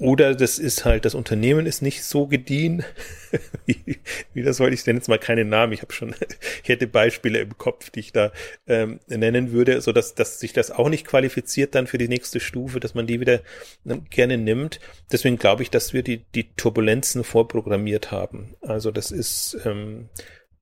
oder 0.00 0.34
das 0.34 0.58
ist 0.58 0.86
halt, 0.86 1.04
das 1.04 1.14
Unternehmen 1.14 1.66
ist 1.66 1.82
nicht 1.82 2.02
so 2.04 2.26
gediehen. 2.26 2.84
wie, 3.66 3.98
wie 4.32 4.42
das 4.42 4.58
wollte 4.58 4.72
ich 4.72 4.82
denn 4.82 4.96
jetzt 4.96 5.10
mal 5.10 5.18
keinen 5.18 5.50
Namen. 5.50 5.74
Ich 5.74 5.82
habe 5.82 5.92
schon, 5.92 6.14
ich 6.62 6.68
hätte 6.70 6.86
Beispiele 6.86 7.38
im 7.38 7.58
Kopf, 7.58 7.90
die 7.90 8.00
ich 8.00 8.12
da 8.12 8.32
ähm, 8.66 8.98
nennen 9.08 9.52
würde, 9.52 9.82
so 9.82 9.92
dass, 9.92 10.14
dass 10.14 10.40
sich 10.40 10.54
das 10.54 10.70
auch 10.70 10.88
nicht 10.88 11.06
qualifiziert 11.06 11.74
dann 11.74 11.86
für 11.86 11.98
die 11.98 12.08
nächste 12.08 12.40
Stufe, 12.40 12.80
dass 12.80 12.94
man 12.94 13.06
die 13.06 13.20
wieder 13.20 13.40
ähm, 13.86 14.06
gerne 14.08 14.38
nimmt. 14.38 14.80
Deswegen 15.12 15.36
glaube 15.36 15.62
ich, 15.62 15.70
dass 15.70 15.92
wir 15.92 16.02
die, 16.02 16.24
die 16.34 16.54
Turbulenzen 16.54 17.22
vorprogrammiert 17.22 18.10
haben. 18.10 18.54
Also 18.62 18.90
das 18.90 19.10
ist 19.10 19.58
ähm, 19.66 20.08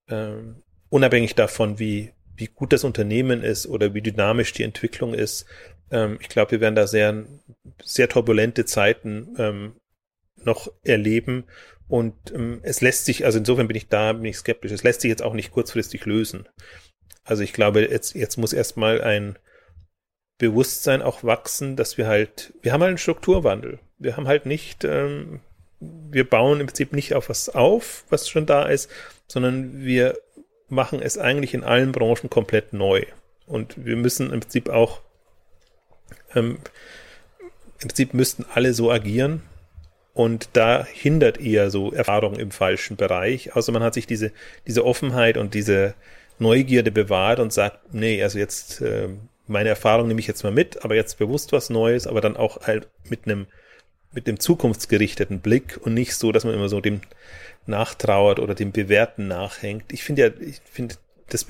ähm, 0.09 0.65
unabhängig 0.89 1.37
davon, 1.37 1.79
wie, 1.79 2.11
wie 2.35 2.49
gut 2.49 2.73
das 2.73 2.83
Unternehmen 2.83 3.45
ist 3.45 3.69
oder 3.69 3.95
wie 3.95 4.03
dynamisch 4.03 4.53
die 4.53 4.65
Entwicklung 4.65 5.15
ist, 5.15 5.47
ähm, 5.91 6.19
ich 6.21 6.29
glaube, 6.29 6.53
wir 6.53 6.61
werden 6.61 6.75
da 6.75 6.87
sehr, 6.87 7.25
sehr 7.83 8.09
turbulente 8.09 8.65
Zeiten 8.65 9.35
ähm, 9.39 9.75
noch 10.37 10.71
erleben. 10.85 11.45
Und 11.89 12.15
ähm, 12.33 12.61
es 12.63 12.81
lässt 12.81 13.07
sich, 13.07 13.25
also 13.25 13.39
insofern 13.39 13.69
bin 13.69 13.77
ich 13.77 13.89
da, 13.89 14.13
bin 14.13 14.27
ich 14.27 14.37
skeptisch, 14.37 14.73
es 14.73 14.83
lässt 14.83 15.01
sich 15.01 15.09
jetzt 15.09 15.23
auch 15.23 15.35
nicht 15.35 15.51
kurzfristig 15.51 16.05
lösen. 16.05 16.49
Also 17.25 17.43
ich 17.43 17.53
glaube, 17.53 17.83
jetzt, 17.83 18.15
jetzt 18.15 18.37
muss 18.37 18.53
erstmal 18.53 19.03
ein 19.03 19.39
Bewusstsein 20.39 21.03
auch 21.03 21.25
wachsen, 21.25 21.77
dass 21.77 21.99
wir 21.99 22.07
halt, 22.07 22.55
wir 22.63 22.73
haben 22.73 22.81
halt 22.81 22.91
einen 22.91 22.99
Strukturwandel. 22.99 23.81
Wir 23.99 24.17
haben 24.17 24.29
halt 24.29 24.47
nicht, 24.47 24.85
ähm, 24.85 25.41
wir 25.81 26.29
bauen 26.29 26.61
im 26.61 26.67
Prinzip 26.67 26.93
nicht 26.93 27.15
auf 27.15 27.29
was 27.29 27.49
auf, 27.49 28.05
was 28.09 28.29
schon 28.29 28.47
da 28.47 28.67
ist, 28.67 28.91
sondern 29.27 29.85
wir 29.85 30.19
machen 30.69 31.01
es 31.03 31.19
eigentlich 31.19 31.55
in 31.55 31.65
allen 31.65 31.93
Branchen 31.93 32.31
komplett 32.31 32.73
neu. 32.73 33.05
Und 33.47 33.85
wir 33.85 33.97
müssen 33.97 34.31
im 34.31 34.41
Prinzip 34.41 34.69
auch 34.69 35.01
ähm, 36.35 36.59
Im 37.81 37.89
Prinzip 37.89 38.15
müssten 38.15 38.45
alle 38.55 38.75
so 38.75 38.91
agieren. 38.91 39.43
Und 40.15 40.51
da 40.55 40.85
hindert 40.85 41.41
eher 41.41 41.71
so 41.71 41.93
Erfahrung 41.93 42.35
im 42.37 42.51
falschen 42.51 42.97
Bereich. 42.97 43.55
Außer 43.55 43.71
man 43.71 43.85
hat 43.85 43.95
sich 43.95 44.07
diese, 44.07 44.33
diese 44.67 44.85
Offenheit 44.85 45.37
und 45.37 45.55
diese 45.55 45.95
Neugierde 46.41 46.91
bewahrt 46.91 47.39
und 47.39 47.53
sagt, 47.53 47.95
nee, 47.95 48.21
also 48.23 48.39
jetzt 48.39 48.81
äh, 48.81 49.09
meine 49.47 49.69
Erfahrung 49.69 50.09
nehme 50.09 50.21
ich 50.21 50.27
jetzt 50.27 50.43
mal 50.43 50.53
mit, 50.53 50.85
aber 50.85 50.95
jetzt 50.97 51.19
bewusst 51.19 51.53
was 51.53 51.71
Neues, 51.71 52.07
aber 52.07 52.21
dann 52.21 52.37
auch 52.37 52.67
halt 52.67 52.89
mit 53.09 53.27
einem 53.27 53.47
mit 54.13 54.27
dem 54.27 54.41
zukunftsgerichteten 54.41 55.41
Blick 55.41 55.79
und 55.83 55.95
nicht 55.95 56.15
so, 56.15 56.33
dass 56.33 56.45
man 56.45 56.55
immer 56.55 56.69
so 56.69 56.81
dem 56.81 57.03
nachtrauert 57.67 58.39
oder 58.39 58.55
dem 58.55 58.73
Bewerten 58.73 59.29
nachhängt. 59.29 59.93
Ich 59.93 60.03
finde 60.03 60.23
ja, 60.23 60.31
ich 60.41 60.61
finde 60.65 60.95
das 61.29 61.47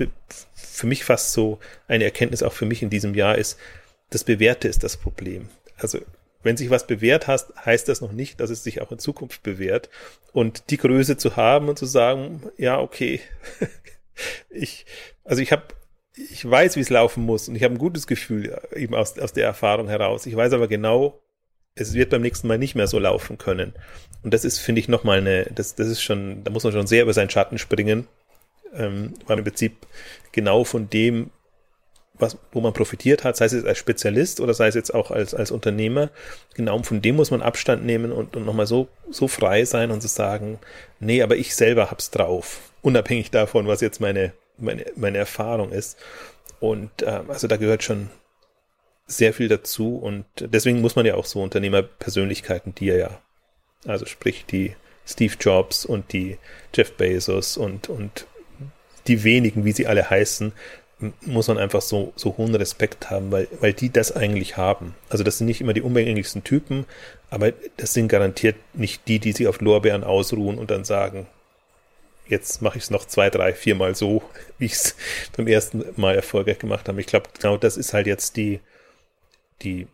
für 0.53 0.87
mich 0.87 1.05
fast 1.05 1.31
so 1.31 1.59
eine 1.87 2.03
Erkenntnis 2.03 2.43
auch 2.43 2.51
für 2.51 2.65
mich 2.65 2.83
in 2.83 2.89
diesem 2.89 3.15
Jahr 3.15 3.37
ist, 3.37 3.57
das 4.09 4.25
Bewährte 4.25 4.67
ist 4.67 4.83
das 4.83 4.97
Problem. 4.97 5.47
Also 5.77 5.99
wenn 6.43 6.57
sich 6.57 6.69
was 6.69 6.87
bewährt 6.87 7.27
hast, 7.27 7.53
heißt 7.65 7.89
das 7.89 8.01
noch 8.01 8.11
nicht, 8.11 8.39
dass 8.39 8.49
es 8.49 8.63
sich 8.63 8.81
auch 8.81 8.91
in 8.91 8.99
Zukunft 8.99 9.43
bewährt. 9.43 9.89
Und 10.31 10.69
die 10.69 10.77
Größe 10.77 11.17
zu 11.17 11.35
haben 11.35 11.69
und 11.69 11.77
zu 11.77 11.85
sagen, 11.85 12.43
ja, 12.57 12.79
okay, 12.79 13.19
ich, 14.49 14.85
also 15.23 15.41
ich 15.41 15.51
habe, 15.51 15.63
ich 16.15 16.49
weiß, 16.49 16.75
wie 16.75 16.81
es 16.81 16.89
laufen 16.89 17.23
muss 17.23 17.49
und 17.49 17.55
ich 17.55 17.63
habe 17.63 17.75
ein 17.75 17.79
gutes 17.79 18.07
Gefühl 18.07 18.59
eben 18.75 18.95
aus, 18.95 19.17
aus 19.19 19.33
der 19.33 19.45
Erfahrung 19.45 19.87
heraus. 19.87 20.25
Ich 20.25 20.35
weiß 20.35 20.53
aber 20.53 20.67
genau, 20.67 21.21
es 21.75 21.93
wird 21.93 22.09
beim 22.09 22.21
nächsten 22.21 22.47
Mal 22.47 22.57
nicht 22.57 22.75
mehr 22.75 22.87
so 22.87 22.99
laufen 22.99 23.37
können. 23.37 23.73
Und 24.23 24.33
das 24.33 24.43
ist, 24.43 24.59
finde 24.59 24.79
ich, 24.79 24.87
nochmal 24.87 25.19
eine, 25.19 25.45
das, 25.45 25.75
das 25.75 25.87
ist 25.87 26.01
schon, 26.01 26.43
da 26.43 26.51
muss 26.51 26.63
man 26.63 26.73
schon 26.73 26.87
sehr 26.87 27.03
über 27.03 27.13
seinen 27.13 27.29
Schatten 27.29 27.57
springen, 27.57 28.07
ähm, 28.73 29.13
weil 29.27 29.37
im 29.37 29.43
Prinzip 29.43 29.87
genau 30.31 30.63
von 30.63 30.89
dem, 30.89 31.31
was, 32.19 32.37
wo 32.51 32.61
man 32.61 32.73
profitiert 32.73 33.23
hat, 33.23 33.37
sei 33.37 33.45
es 33.45 33.53
jetzt 33.53 33.65
als 33.65 33.77
Spezialist 33.77 34.39
oder 34.39 34.53
sei 34.53 34.67
es 34.67 34.75
jetzt 34.75 34.93
auch 34.93 35.11
als, 35.11 35.33
als 35.33 35.51
Unternehmer, 35.51 36.09
genau 36.53 36.81
von 36.83 37.01
dem 37.01 37.15
muss 37.15 37.31
man 37.31 37.41
Abstand 37.41 37.85
nehmen 37.85 38.11
und, 38.11 38.35
und 38.35 38.45
nochmal 38.45 38.67
so, 38.67 38.87
so 39.09 39.27
frei 39.27 39.65
sein 39.65 39.91
und 39.91 40.01
zu 40.01 40.07
so 40.07 40.15
sagen, 40.15 40.59
nee, 40.99 41.21
aber 41.23 41.37
ich 41.37 41.55
selber 41.55 41.89
hab's 41.91 42.11
drauf, 42.11 42.59
unabhängig 42.81 43.31
davon, 43.31 43.67
was 43.67 43.81
jetzt 43.81 44.01
meine, 44.01 44.33
meine, 44.57 44.85
meine 44.95 45.17
Erfahrung 45.17 45.71
ist. 45.71 45.97
Und 46.59 47.01
äh, 47.01 47.21
also 47.27 47.47
da 47.47 47.57
gehört 47.57 47.83
schon 47.83 48.09
sehr 49.07 49.33
viel 49.33 49.47
dazu 49.47 49.97
und 49.97 50.25
deswegen 50.39 50.81
muss 50.81 50.95
man 50.95 51.05
ja 51.05 51.15
auch 51.15 51.25
so 51.25 51.41
Unternehmerpersönlichkeiten, 51.41 52.75
die 52.75 52.87
ja, 52.87 53.21
also 53.85 54.05
sprich 54.05 54.45
die 54.45 54.75
Steve 55.05 55.33
Jobs 55.39 55.85
und 55.85 56.13
die 56.13 56.37
Jeff 56.75 56.93
Bezos 56.93 57.57
und, 57.57 57.89
und 57.89 58.27
die 59.07 59.23
wenigen, 59.23 59.65
wie 59.65 59.71
sie 59.71 59.87
alle 59.87 60.09
heißen, 60.09 60.53
muss 61.21 61.47
man 61.47 61.57
einfach 61.57 61.81
so, 61.81 62.11
so 62.15 62.37
hohen 62.37 62.53
Respekt 62.55 63.09
haben, 63.09 63.31
weil, 63.31 63.47
weil 63.61 63.73
die 63.73 63.89
das 63.89 64.11
eigentlich 64.11 64.57
haben. 64.57 64.95
Also 65.09 65.23
das 65.23 65.37
sind 65.37 65.47
nicht 65.47 65.61
immer 65.61 65.73
die 65.73 65.81
umgänglichsten 65.81 66.43
Typen, 66.43 66.85
aber 67.29 67.53
das 67.77 67.93
sind 67.93 68.09
garantiert 68.09 68.57
nicht 68.73 69.07
die, 69.07 69.19
die 69.19 69.31
sich 69.31 69.47
auf 69.47 69.61
Lorbeeren 69.61 70.03
ausruhen 70.03 70.57
und 70.57 70.71
dann 70.71 70.83
sagen, 70.83 71.27
jetzt 72.27 72.61
mache 72.61 72.77
ich 72.77 72.83
es 72.83 72.89
noch 72.89 73.05
zwei, 73.05 73.29
drei, 73.29 73.53
viermal 73.53 73.95
so, 73.95 74.21
wie 74.57 74.65
ich 74.65 74.73
es 74.73 74.95
beim 75.35 75.47
ersten 75.47 75.85
Mal 75.95 76.15
erfolgreich 76.15 76.59
gemacht 76.59 76.87
habe. 76.87 76.99
Ich 76.99 77.07
glaube, 77.07 77.29
genau 77.33 77.57
das 77.57 77.77
ist 77.77 77.93
halt 77.93 78.07
jetzt 78.07 78.35
die, 78.35 78.59
die, 79.61 79.87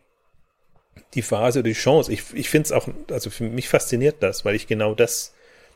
die 1.14 1.22
Phase 1.22 1.60
oder 1.60 1.70
die 1.70 1.74
Chance. 1.74 2.12
Ich, 2.12 2.24
ich 2.34 2.50
finde 2.50 2.66
es 2.66 2.72
auch, 2.72 2.88
also 3.12 3.30
für 3.30 3.44
mich 3.44 3.70
fasziniert 3.70 4.18
das, 4.22 4.44
weil 4.44 4.56
ich 4.56 4.68
genau 4.68 4.96
das, 4.96 5.34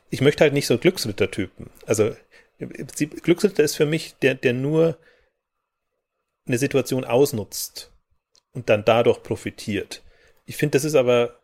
ich 0.10 0.22
möchte 0.22 0.44
halt 0.44 0.54
nicht 0.54 0.68
so 0.68 0.78
Glücksritter-Typen. 0.78 1.70
Also 1.86 2.16
Glücksritter 2.58 3.64
ist 3.64 3.76
für 3.76 3.86
mich 3.86 4.16
der, 4.22 4.36
der 4.36 4.54
nur 4.54 4.98
eine 6.50 6.58
Situation 6.58 7.06
ausnutzt 7.06 7.94
und 8.52 8.70
dann 8.70 8.84
dadurch 8.84 9.24
profitiert. 9.24 10.04
Ich 10.46 10.58
finde, 10.58 10.74
das 10.74 10.84
ist 10.84 10.96
aber, 10.96 11.40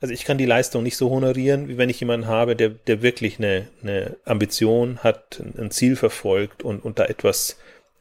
also 0.00 0.12
ich 0.12 0.24
kann 0.24 0.36
die 0.36 0.46
Leistung 0.46 0.82
nicht 0.82 0.96
so 0.96 1.10
honorieren, 1.10 1.68
wie 1.68 1.78
wenn 1.78 1.88
ich 1.88 2.00
jemanden 2.00 2.26
habe, 2.26 2.56
der, 2.56 2.70
der 2.70 3.00
wirklich 3.00 3.38
eine, 3.38 3.68
eine 3.82 4.16
Ambition 4.24 4.98
hat, 4.98 5.40
ein 5.56 5.70
Ziel 5.70 5.96
verfolgt 5.96 6.62
und, 6.62 6.84
und 6.84 6.98
da 6.98 7.04
etwas, 7.04 7.56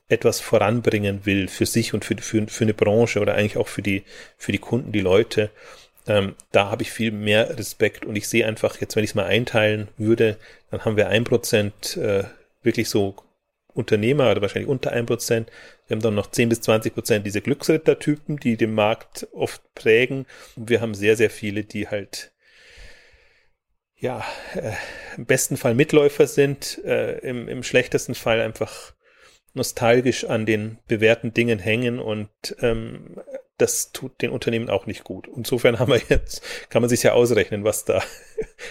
etwas 0.09 0.41
voranbringen 0.41 1.25
will 1.25 1.47
für 1.47 1.65
sich 1.65 1.93
und 1.93 2.03
für, 2.03 2.17
für, 2.17 2.47
für 2.47 2.63
eine 2.63 2.73
Branche 2.73 3.19
oder 3.19 3.35
eigentlich 3.35 3.57
auch 3.57 3.67
für 3.67 3.83
die, 3.83 4.03
für 4.37 4.51
die 4.51 4.57
Kunden, 4.57 4.91
die 4.91 5.01
Leute. 5.01 5.51
Ähm, 6.07 6.35
da 6.51 6.71
habe 6.71 6.81
ich 6.81 6.91
viel 6.91 7.11
mehr 7.11 7.57
Respekt 7.57 8.05
und 8.05 8.15
ich 8.15 8.27
sehe 8.27 8.47
einfach, 8.47 8.81
jetzt 8.81 8.95
wenn 8.95 9.03
ich 9.03 9.11
es 9.11 9.15
mal 9.15 9.25
einteilen 9.25 9.89
würde, 9.97 10.37
dann 10.71 10.83
haben 10.85 10.97
wir 10.97 11.09
ein 11.09 11.23
Prozent 11.23 11.97
äh, 11.97 12.23
wirklich 12.63 12.89
so 12.89 13.15
Unternehmer 13.77 14.31
oder 14.31 14.41
wahrscheinlich 14.41 14.69
unter 14.69 14.91
ein 14.91 15.05
Prozent. 15.05 15.51
Wir 15.87 15.95
haben 15.95 16.01
dann 16.01 16.15
noch 16.15 16.31
10 16.31 16.49
bis 16.49 16.61
20 16.61 16.93
Prozent 16.93 17.25
diese 17.25 17.41
Glücksritter-Typen, 17.41 18.37
die 18.37 18.57
den 18.57 18.73
Markt 18.73 19.27
oft 19.31 19.61
prägen. 19.75 20.25
Und 20.55 20.69
wir 20.69 20.81
haben 20.81 20.93
sehr, 20.93 21.15
sehr 21.15 21.29
viele, 21.29 21.63
die 21.63 21.87
halt 21.87 22.31
ja, 23.99 24.23
äh, 24.53 24.73
im 25.15 25.25
besten 25.25 25.57
Fall 25.57 25.73
Mitläufer 25.73 26.27
sind, 26.27 26.83
äh, 26.85 27.17
im, 27.19 27.47
im 27.47 27.63
schlechtesten 27.63 28.13
Fall 28.13 28.41
einfach 28.41 28.93
nostalgisch 29.53 30.25
an 30.25 30.45
den 30.45 30.77
bewährten 30.87 31.33
Dingen 31.33 31.57
hängen 31.57 31.99
und 31.99 32.29
ähm, 32.61 33.19
das 33.57 33.91
tut 33.91 34.21
den 34.21 34.29
Unternehmen 34.29 34.69
auch 34.69 34.85
nicht 34.85 35.03
gut. 35.03 35.27
Insofern 35.35 35.79
haben 35.79 35.91
wir 35.91 36.01
jetzt, 36.09 36.41
kann 36.69 36.81
man 36.81 36.89
sich 36.89 37.03
ja 37.03 37.13
ausrechnen, 37.13 37.63
was 37.63 37.85
da, 37.85 38.03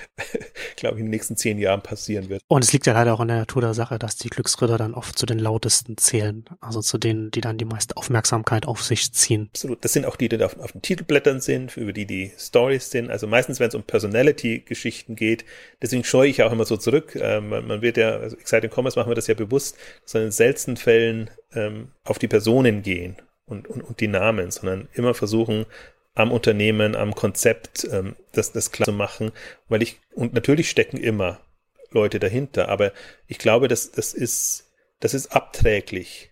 glaube 0.76 0.96
ich, 0.96 1.00
in 1.00 1.06
den 1.06 1.10
nächsten 1.10 1.36
zehn 1.36 1.58
Jahren 1.58 1.82
passieren 1.82 2.28
wird. 2.28 2.42
Und 2.46 2.62
es 2.62 2.72
liegt 2.72 2.86
ja 2.86 2.92
leider 2.92 3.12
auch 3.14 3.20
in 3.20 3.28
der 3.28 3.38
Natur 3.38 3.62
der 3.62 3.74
Sache, 3.74 3.98
dass 3.98 4.16
die 4.16 4.30
Glücksritter 4.30 4.78
dann 4.78 4.94
oft 4.94 5.18
zu 5.18 5.26
den 5.26 5.40
lautesten 5.40 5.96
zählen. 5.96 6.44
Also 6.60 6.80
zu 6.80 6.98
denen, 6.98 7.32
die 7.32 7.40
dann 7.40 7.58
die 7.58 7.64
meiste 7.64 7.96
Aufmerksamkeit 7.96 8.66
auf 8.66 8.82
sich 8.82 9.12
ziehen. 9.12 9.48
Absolut. 9.52 9.84
Das 9.84 9.92
sind 9.92 10.06
auch 10.06 10.16
die, 10.16 10.28
die 10.28 10.42
auf, 10.42 10.58
auf 10.60 10.72
den 10.72 10.82
Titelblättern 10.82 11.40
sind, 11.40 11.76
über 11.76 11.92
die 11.92 12.06
die 12.06 12.32
Stories 12.38 12.90
sind. 12.90 13.10
Also 13.10 13.26
meistens, 13.26 13.58
wenn 13.58 13.68
es 13.68 13.74
um 13.74 13.82
Personality-Geschichten 13.82 15.16
geht. 15.16 15.44
Deswegen 15.82 16.04
scheue 16.04 16.28
ich 16.28 16.42
auch 16.44 16.52
immer 16.52 16.64
so 16.64 16.76
zurück. 16.76 17.16
Ähm, 17.20 17.48
man, 17.48 17.82
wird 17.82 17.96
ja, 17.96 18.16
also 18.16 18.36
Exciting 18.36 18.70
Commerce 18.70 18.98
machen 18.98 19.10
wir 19.10 19.16
das 19.16 19.26
ja 19.26 19.34
bewusst, 19.34 19.76
dass 20.04 20.14
in 20.14 20.20
den 20.22 20.30
seltensten 20.30 20.76
Fällen 20.76 21.30
ähm, 21.54 21.88
auf 22.04 22.18
die 22.20 22.28
Personen 22.28 22.82
gehen 22.82 23.16
und, 23.46 23.68
und, 23.68 23.82
und 23.82 24.00
die 24.00 24.08
Namen, 24.08 24.50
sondern 24.50 24.88
immer 24.94 25.14
versuchen, 25.14 25.66
am 26.14 26.32
Unternehmen, 26.32 26.96
am 26.96 27.14
Konzept 27.14 27.86
ähm, 27.90 28.16
das, 28.32 28.52
das 28.52 28.72
klar 28.72 28.86
zu 28.86 28.92
machen, 28.92 29.32
weil 29.68 29.82
ich, 29.82 30.00
und 30.14 30.32
natürlich 30.34 30.70
stecken 30.70 30.96
immer 30.96 31.40
Leute 31.90 32.18
dahinter, 32.18 32.68
aber 32.68 32.92
ich 33.26 33.38
glaube, 33.38 33.68
dass 33.68 33.92
das 33.92 34.14
ist, 34.14 34.72
das 35.00 35.14
ist 35.14 35.32
abträglich 35.32 36.30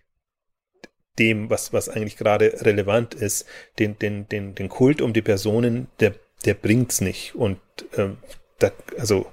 dem, 1.19 1.49
was, 1.49 1.71
was 1.71 1.87
eigentlich 1.87 2.17
gerade 2.17 2.61
relevant 2.61 3.13
ist, 3.13 3.45
den, 3.79 3.97
den, 3.97 4.27
den, 4.27 4.55
den 4.55 4.69
Kult 4.69 5.01
um 5.01 5.13
die 5.13 5.21
Personen, 5.21 5.87
der, 5.99 6.15
der 6.43 6.55
bringt's 6.55 6.99
nicht. 6.99 7.35
Und 7.35 7.59
ähm, 7.95 8.17
da, 8.59 8.71
also 8.97 9.31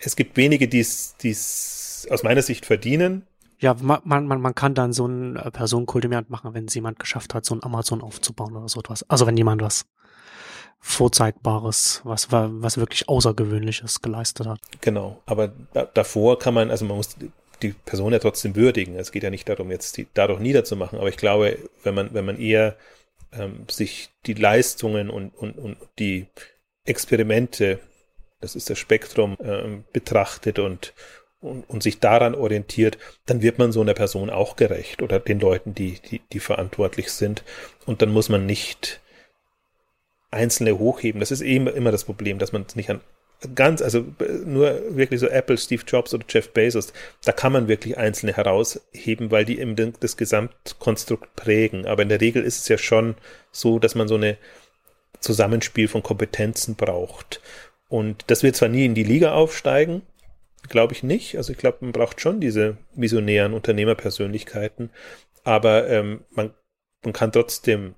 es 0.00 0.16
gibt 0.16 0.36
wenige, 0.36 0.68
die 0.68 0.80
es 0.80 2.06
aus 2.10 2.22
meiner 2.22 2.42
Sicht 2.42 2.66
verdienen, 2.66 3.26
ja, 3.58 3.74
man, 3.80 4.00
man, 4.04 4.40
man 4.40 4.54
kann 4.54 4.74
dann 4.74 4.92
so 4.92 5.04
einen 5.04 5.36
äh, 5.36 5.50
Personenkultivierend 5.50 6.30
machen, 6.30 6.54
wenn 6.54 6.66
es 6.66 6.74
jemand 6.74 6.98
geschafft 6.98 7.34
hat, 7.34 7.44
so 7.44 7.54
ein 7.54 7.62
Amazon 7.62 8.02
aufzubauen 8.02 8.56
oder 8.56 8.68
so 8.68 8.80
etwas. 8.80 9.08
Also 9.08 9.26
wenn 9.26 9.36
jemand 9.36 9.62
was 9.62 9.86
Vorzeigbares, 10.80 12.02
was, 12.04 12.30
was 12.30 12.76
wirklich 12.76 13.08
Außergewöhnliches 13.08 14.02
geleistet 14.02 14.46
hat. 14.46 14.60
Genau, 14.82 15.22
aber 15.24 15.52
da, 15.72 15.86
davor 15.86 16.38
kann 16.38 16.52
man, 16.52 16.70
also 16.70 16.84
man 16.84 16.98
muss 16.98 17.16
die 17.62 17.70
Person 17.70 18.12
ja 18.12 18.18
trotzdem 18.18 18.54
würdigen. 18.54 18.96
Es 18.96 19.10
geht 19.10 19.22
ja 19.22 19.30
nicht 19.30 19.48
darum, 19.48 19.70
jetzt 19.70 19.96
die 19.96 20.06
dadurch 20.12 20.40
niederzumachen, 20.40 20.98
aber 20.98 21.08
ich 21.08 21.16
glaube, 21.16 21.58
wenn 21.84 21.94
man, 21.94 22.12
wenn 22.12 22.26
man 22.26 22.38
eher 22.38 22.76
ähm, 23.32 23.64
sich 23.70 24.10
die 24.26 24.34
Leistungen 24.34 25.08
und, 25.08 25.34
und, 25.34 25.58
und 25.58 25.78
die 25.98 26.26
Experimente, 26.84 27.78
das 28.40 28.54
ist 28.54 28.68
das 28.68 28.78
Spektrum, 28.78 29.38
ähm, 29.40 29.84
betrachtet 29.92 30.58
und, 30.58 30.92
und, 31.44 31.68
und 31.68 31.82
sich 31.82 32.00
daran 32.00 32.34
orientiert, 32.34 32.98
dann 33.26 33.42
wird 33.42 33.58
man 33.58 33.70
so 33.70 33.80
einer 33.80 33.94
Person 33.94 34.30
auch 34.30 34.56
gerecht 34.56 35.02
oder 35.02 35.20
den 35.20 35.40
Leuten, 35.40 35.74
die, 35.74 35.98
die, 36.10 36.20
die 36.32 36.40
verantwortlich 36.40 37.12
sind. 37.12 37.44
Und 37.86 38.02
dann 38.02 38.10
muss 38.10 38.28
man 38.28 38.46
nicht 38.46 39.00
Einzelne 40.30 40.78
hochheben. 40.78 41.20
Das 41.20 41.30
ist 41.30 41.42
eben 41.42 41.66
immer 41.68 41.92
das 41.92 42.04
Problem, 42.04 42.38
dass 42.38 42.52
man 42.52 42.64
es 42.66 42.76
nicht 42.76 42.90
an 42.90 43.00
ganz, 43.54 43.82
also 43.82 44.06
nur 44.46 44.96
wirklich 44.96 45.20
so 45.20 45.28
Apple, 45.28 45.58
Steve 45.58 45.82
Jobs 45.86 46.14
oder 46.14 46.24
Jeff 46.26 46.50
Bezos, 46.52 46.94
da 47.24 47.32
kann 47.32 47.52
man 47.52 47.68
wirklich 47.68 47.98
Einzelne 47.98 48.34
herausheben, 48.34 49.30
weil 49.30 49.44
die 49.44 49.58
eben 49.58 49.92
das 50.00 50.16
Gesamtkonstrukt 50.16 51.36
prägen. 51.36 51.86
Aber 51.86 52.02
in 52.02 52.08
der 52.08 52.22
Regel 52.22 52.42
ist 52.42 52.62
es 52.62 52.68
ja 52.68 52.78
schon 52.78 53.16
so, 53.52 53.78
dass 53.78 53.94
man 53.94 54.08
so 54.08 54.14
eine 54.14 54.38
Zusammenspiel 55.20 55.88
von 55.88 56.02
Kompetenzen 56.02 56.74
braucht. 56.74 57.42
Und 57.88 58.24
das 58.28 58.42
wird 58.42 58.56
zwar 58.56 58.70
nie 58.70 58.86
in 58.86 58.94
die 58.94 59.04
Liga 59.04 59.34
aufsteigen, 59.34 60.02
glaube 60.68 60.92
ich 60.92 61.02
nicht. 61.02 61.36
Also 61.36 61.52
ich 61.52 61.58
glaube, 61.58 61.78
man 61.80 61.92
braucht 61.92 62.20
schon 62.20 62.40
diese 62.40 62.76
visionären 62.94 63.54
Unternehmerpersönlichkeiten, 63.54 64.90
aber 65.44 65.88
ähm, 65.88 66.24
man, 66.30 66.52
man 67.02 67.12
kann 67.12 67.32
trotzdem 67.32 67.94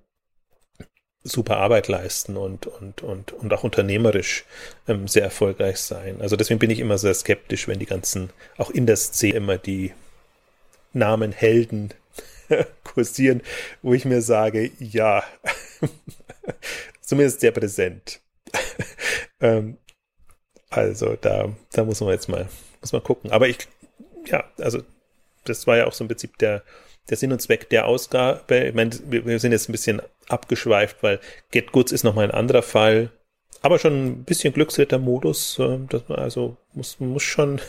super 1.22 1.56
Arbeit 1.58 1.88
leisten 1.88 2.36
und, 2.36 2.66
und, 2.66 3.02
und, 3.02 3.32
und 3.32 3.52
auch 3.52 3.64
unternehmerisch 3.64 4.44
ähm, 4.86 5.08
sehr 5.08 5.24
erfolgreich 5.24 5.78
sein. 5.78 6.20
Also 6.20 6.36
deswegen 6.36 6.60
bin 6.60 6.70
ich 6.70 6.78
immer 6.78 6.98
sehr 6.98 7.14
skeptisch, 7.14 7.66
wenn 7.68 7.78
die 7.78 7.86
ganzen, 7.86 8.30
auch 8.56 8.70
in 8.70 8.86
der 8.86 8.96
Szene 8.96 9.36
immer 9.36 9.58
die 9.58 9.92
Namen 10.92 11.32
Helden 11.32 11.92
kursieren, 12.84 13.42
wo 13.82 13.92
ich 13.92 14.04
mir 14.04 14.22
sage, 14.22 14.70
ja, 14.78 15.24
zumindest 17.00 17.40
sehr 17.40 17.52
präsent. 17.52 18.20
ähm, 19.40 19.78
also 20.76 21.16
da, 21.20 21.48
da 21.72 21.84
muss 21.84 22.00
man 22.00 22.10
jetzt 22.10 22.28
mal, 22.28 22.48
muss 22.80 22.92
man 22.92 23.02
gucken. 23.02 23.30
Aber 23.30 23.48
ich, 23.48 23.58
ja, 24.26 24.44
also 24.58 24.82
das 25.44 25.66
war 25.66 25.76
ja 25.76 25.86
auch 25.86 25.92
so 25.92 26.04
im 26.04 26.08
Prinzip 26.08 26.38
der, 26.38 26.62
der 27.08 27.16
Sinn 27.16 27.32
und 27.32 27.40
Zweck 27.40 27.68
der 27.70 27.86
Ausgabe. 27.86 28.58
Ich 28.58 28.74
meine, 28.74 28.90
wir 29.08 29.38
sind 29.38 29.52
jetzt 29.52 29.68
ein 29.68 29.72
bisschen 29.72 30.02
abgeschweift, 30.28 31.02
weil 31.02 31.20
Get 31.50 31.72
Goods 31.72 31.92
ist 31.92 32.04
nochmal 32.04 32.24
ein 32.24 32.34
anderer 32.34 32.62
Fall. 32.62 33.10
Aber 33.62 33.78
schon 33.78 34.06
ein 34.06 34.24
bisschen 34.24 34.52
Glücksritter-Modus. 34.52 35.58
Äh, 35.58 35.78
man 36.08 36.18
also 36.18 36.56
muss, 36.72 37.00
muss 37.00 37.22
schon, 37.22 37.60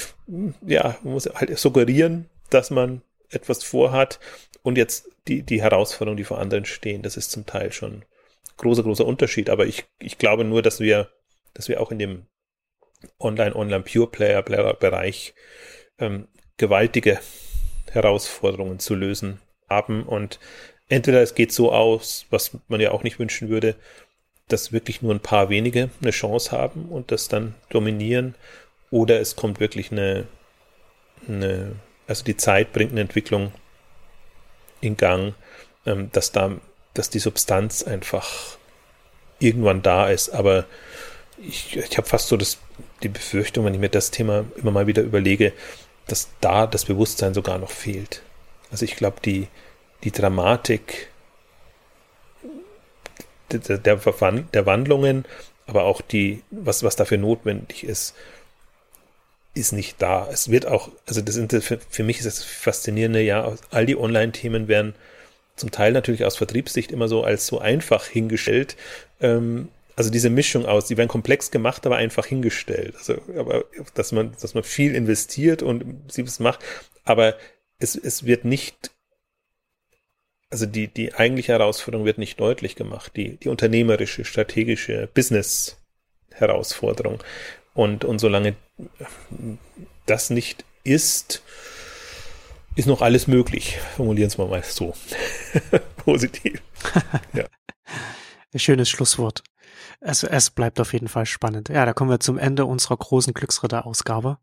ja, 0.66 0.96
muss 1.02 1.26
halt 1.26 1.56
suggerieren, 1.58 2.28
dass 2.50 2.70
man 2.70 3.02
etwas 3.30 3.62
vorhat 3.62 4.20
und 4.62 4.78
jetzt 4.78 5.08
die, 5.28 5.42
die 5.42 5.62
Herausforderungen, 5.62 6.16
die 6.16 6.24
vor 6.24 6.38
anderen 6.38 6.64
stehen, 6.64 7.02
das 7.02 7.16
ist 7.16 7.30
zum 7.30 7.46
Teil 7.46 7.72
schon 7.72 8.02
großer, 8.56 8.82
großer 8.82 9.04
Unterschied. 9.04 9.50
Aber 9.50 9.66
ich, 9.66 9.84
ich 9.98 10.18
glaube 10.18 10.44
nur, 10.44 10.62
dass 10.62 10.80
wir, 10.80 11.08
dass 11.54 11.68
wir 11.68 11.80
auch 11.80 11.92
in 11.92 11.98
dem 11.98 12.26
Online, 13.20 13.54
Online 13.54 13.84
Pure 13.84 14.08
Player 14.08 14.42
Bereich 14.42 15.34
ähm, 15.98 16.28
gewaltige 16.56 17.20
Herausforderungen 17.90 18.78
zu 18.78 18.94
lösen 18.94 19.40
haben. 19.68 20.02
Und 20.02 20.38
entweder 20.88 21.22
es 21.22 21.34
geht 21.34 21.52
so 21.52 21.72
aus, 21.72 22.26
was 22.30 22.56
man 22.68 22.80
ja 22.80 22.90
auch 22.90 23.02
nicht 23.02 23.18
wünschen 23.18 23.48
würde, 23.48 23.76
dass 24.48 24.72
wirklich 24.72 25.02
nur 25.02 25.14
ein 25.14 25.20
paar 25.20 25.50
wenige 25.50 25.90
eine 26.00 26.10
Chance 26.10 26.52
haben 26.52 26.86
und 26.86 27.12
das 27.12 27.28
dann 27.28 27.54
dominieren, 27.68 28.34
oder 28.90 29.20
es 29.20 29.36
kommt 29.36 29.60
wirklich 29.60 29.92
eine, 29.92 30.26
eine 31.28 31.76
also 32.08 32.24
die 32.24 32.36
Zeit 32.36 32.72
bringt 32.72 32.92
eine 32.92 33.02
Entwicklung 33.02 33.52
in 34.80 34.96
Gang, 34.96 35.34
ähm, 35.86 36.10
dass 36.12 36.32
da, 36.32 36.52
dass 36.94 37.10
die 37.10 37.18
Substanz 37.18 37.82
einfach 37.82 38.56
irgendwann 39.38 39.82
da 39.82 40.08
ist, 40.08 40.30
aber 40.30 40.64
ich, 41.40 41.76
ich 41.76 41.96
habe 41.96 42.08
fast 42.08 42.28
so 42.28 42.36
das, 42.36 42.58
die 43.02 43.08
Befürchtung, 43.08 43.64
wenn 43.64 43.74
ich 43.74 43.80
mir 43.80 43.88
das 43.88 44.10
Thema 44.10 44.44
immer 44.56 44.70
mal 44.70 44.86
wieder 44.86 45.02
überlege, 45.02 45.52
dass 46.06 46.28
da 46.40 46.66
das 46.66 46.86
Bewusstsein 46.86 47.34
sogar 47.34 47.58
noch 47.58 47.70
fehlt. 47.70 48.22
Also 48.70 48.84
ich 48.84 48.96
glaube, 48.96 49.18
die, 49.24 49.48
die 50.04 50.10
Dramatik 50.10 51.08
der, 53.50 53.78
der, 53.78 53.96
der 53.96 54.66
Wandlungen, 54.66 55.24
aber 55.66 55.84
auch 55.84 56.00
die, 56.00 56.42
was, 56.50 56.82
was 56.82 56.96
dafür 56.96 57.18
notwendig 57.18 57.84
ist, 57.84 58.14
ist 59.54 59.72
nicht 59.72 60.00
da. 60.00 60.28
Es 60.30 60.50
wird 60.50 60.66
auch, 60.66 60.90
also 61.06 61.20
das 61.20 61.34
sind, 61.34 61.52
für, 61.52 61.78
für 61.78 62.02
mich 62.02 62.18
ist 62.18 62.26
das 62.26 62.44
Faszinierende, 62.44 63.20
ja, 63.22 63.54
all 63.70 63.86
die 63.86 63.96
Online-Themen 63.96 64.68
werden 64.68 64.94
zum 65.56 65.70
Teil 65.70 65.92
natürlich 65.92 66.24
aus 66.24 66.36
Vertriebssicht 66.36 66.92
immer 66.92 67.08
so 67.08 67.24
als 67.24 67.46
so 67.46 67.58
einfach 67.58 68.06
hingestellt. 68.06 68.76
Ähm, 69.20 69.68
also 69.98 70.10
diese 70.10 70.30
Mischung 70.30 70.64
aus, 70.64 70.86
die 70.86 70.96
werden 70.96 71.08
komplex 71.08 71.50
gemacht, 71.50 71.84
aber 71.84 71.96
einfach 71.96 72.24
hingestellt. 72.24 72.94
Also, 72.96 73.20
aber, 73.36 73.64
dass 73.94 74.12
man, 74.12 74.30
dass 74.40 74.54
man 74.54 74.62
viel 74.62 74.94
investiert 74.94 75.60
und 75.60 76.04
sie 76.06 76.22
es 76.22 76.38
macht, 76.38 76.60
aber 77.02 77.36
es, 77.80 77.96
es 77.96 78.24
wird 78.24 78.44
nicht, 78.44 78.92
also 80.50 80.66
die, 80.66 80.86
die 80.86 81.14
eigentliche 81.14 81.50
Herausforderung 81.50 82.06
wird 82.06 82.18
nicht 82.18 82.38
deutlich 82.38 82.76
gemacht, 82.76 83.10
die, 83.16 83.38
die 83.38 83.48
unternehmerische, 83.48 84.24
strategische 84.24 85.08
Business-Herausforderung. 85.14 87.20
Und, 87.74 88.04
und 88.04 88.20
solange 88.20 88.54
das 90.06 90.30
nicht 90.30 90.64
ist, 90.84 91.42
ist 92.76 92.86
noch 92.86 93.02
alles 93.02 93.26
möglich. 93.26 93.78
Formulieren 93.96 94.30
wir 94.36 94.46
mal 94.46 94.62
so. 94.62 94.94
positiv. 95.96 96.62
ja. 97.32 97.46
Schönes 98.54 98.88
Schlusswort. 98.88 99.42
Es, 100.00 100.22
es 100.22 100.50
bleibt 100.50 100.80
auf 100.80 100.92
jeden 100.92 101.08
Fall 101.08 101.26
spannend. 101.26 101.68
Ja, 101.68 101.84
da 101.84 101.92
kommen 101.92 102.10
wir 102.10 102.20
zum 102.20 102.38
Ende 102.38 102.64
unserer 102.64 102.96
großen 102.96 103.34
Glücksritter-Ausgabe. 103.34 104.38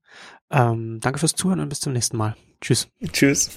Ähm, 0.52 1.00
danke 1.00 1.20
fürs 1.20 1.34
Zuhören 1.34 1.62
und 1.62 1.70
bis 1.70 1.80
zum 1.80 1.94
nächsten 1.94 2.18
Mal. 2.18 2.36
Tschüss. 2.62 2.88
Tschüss. 3.12 3.52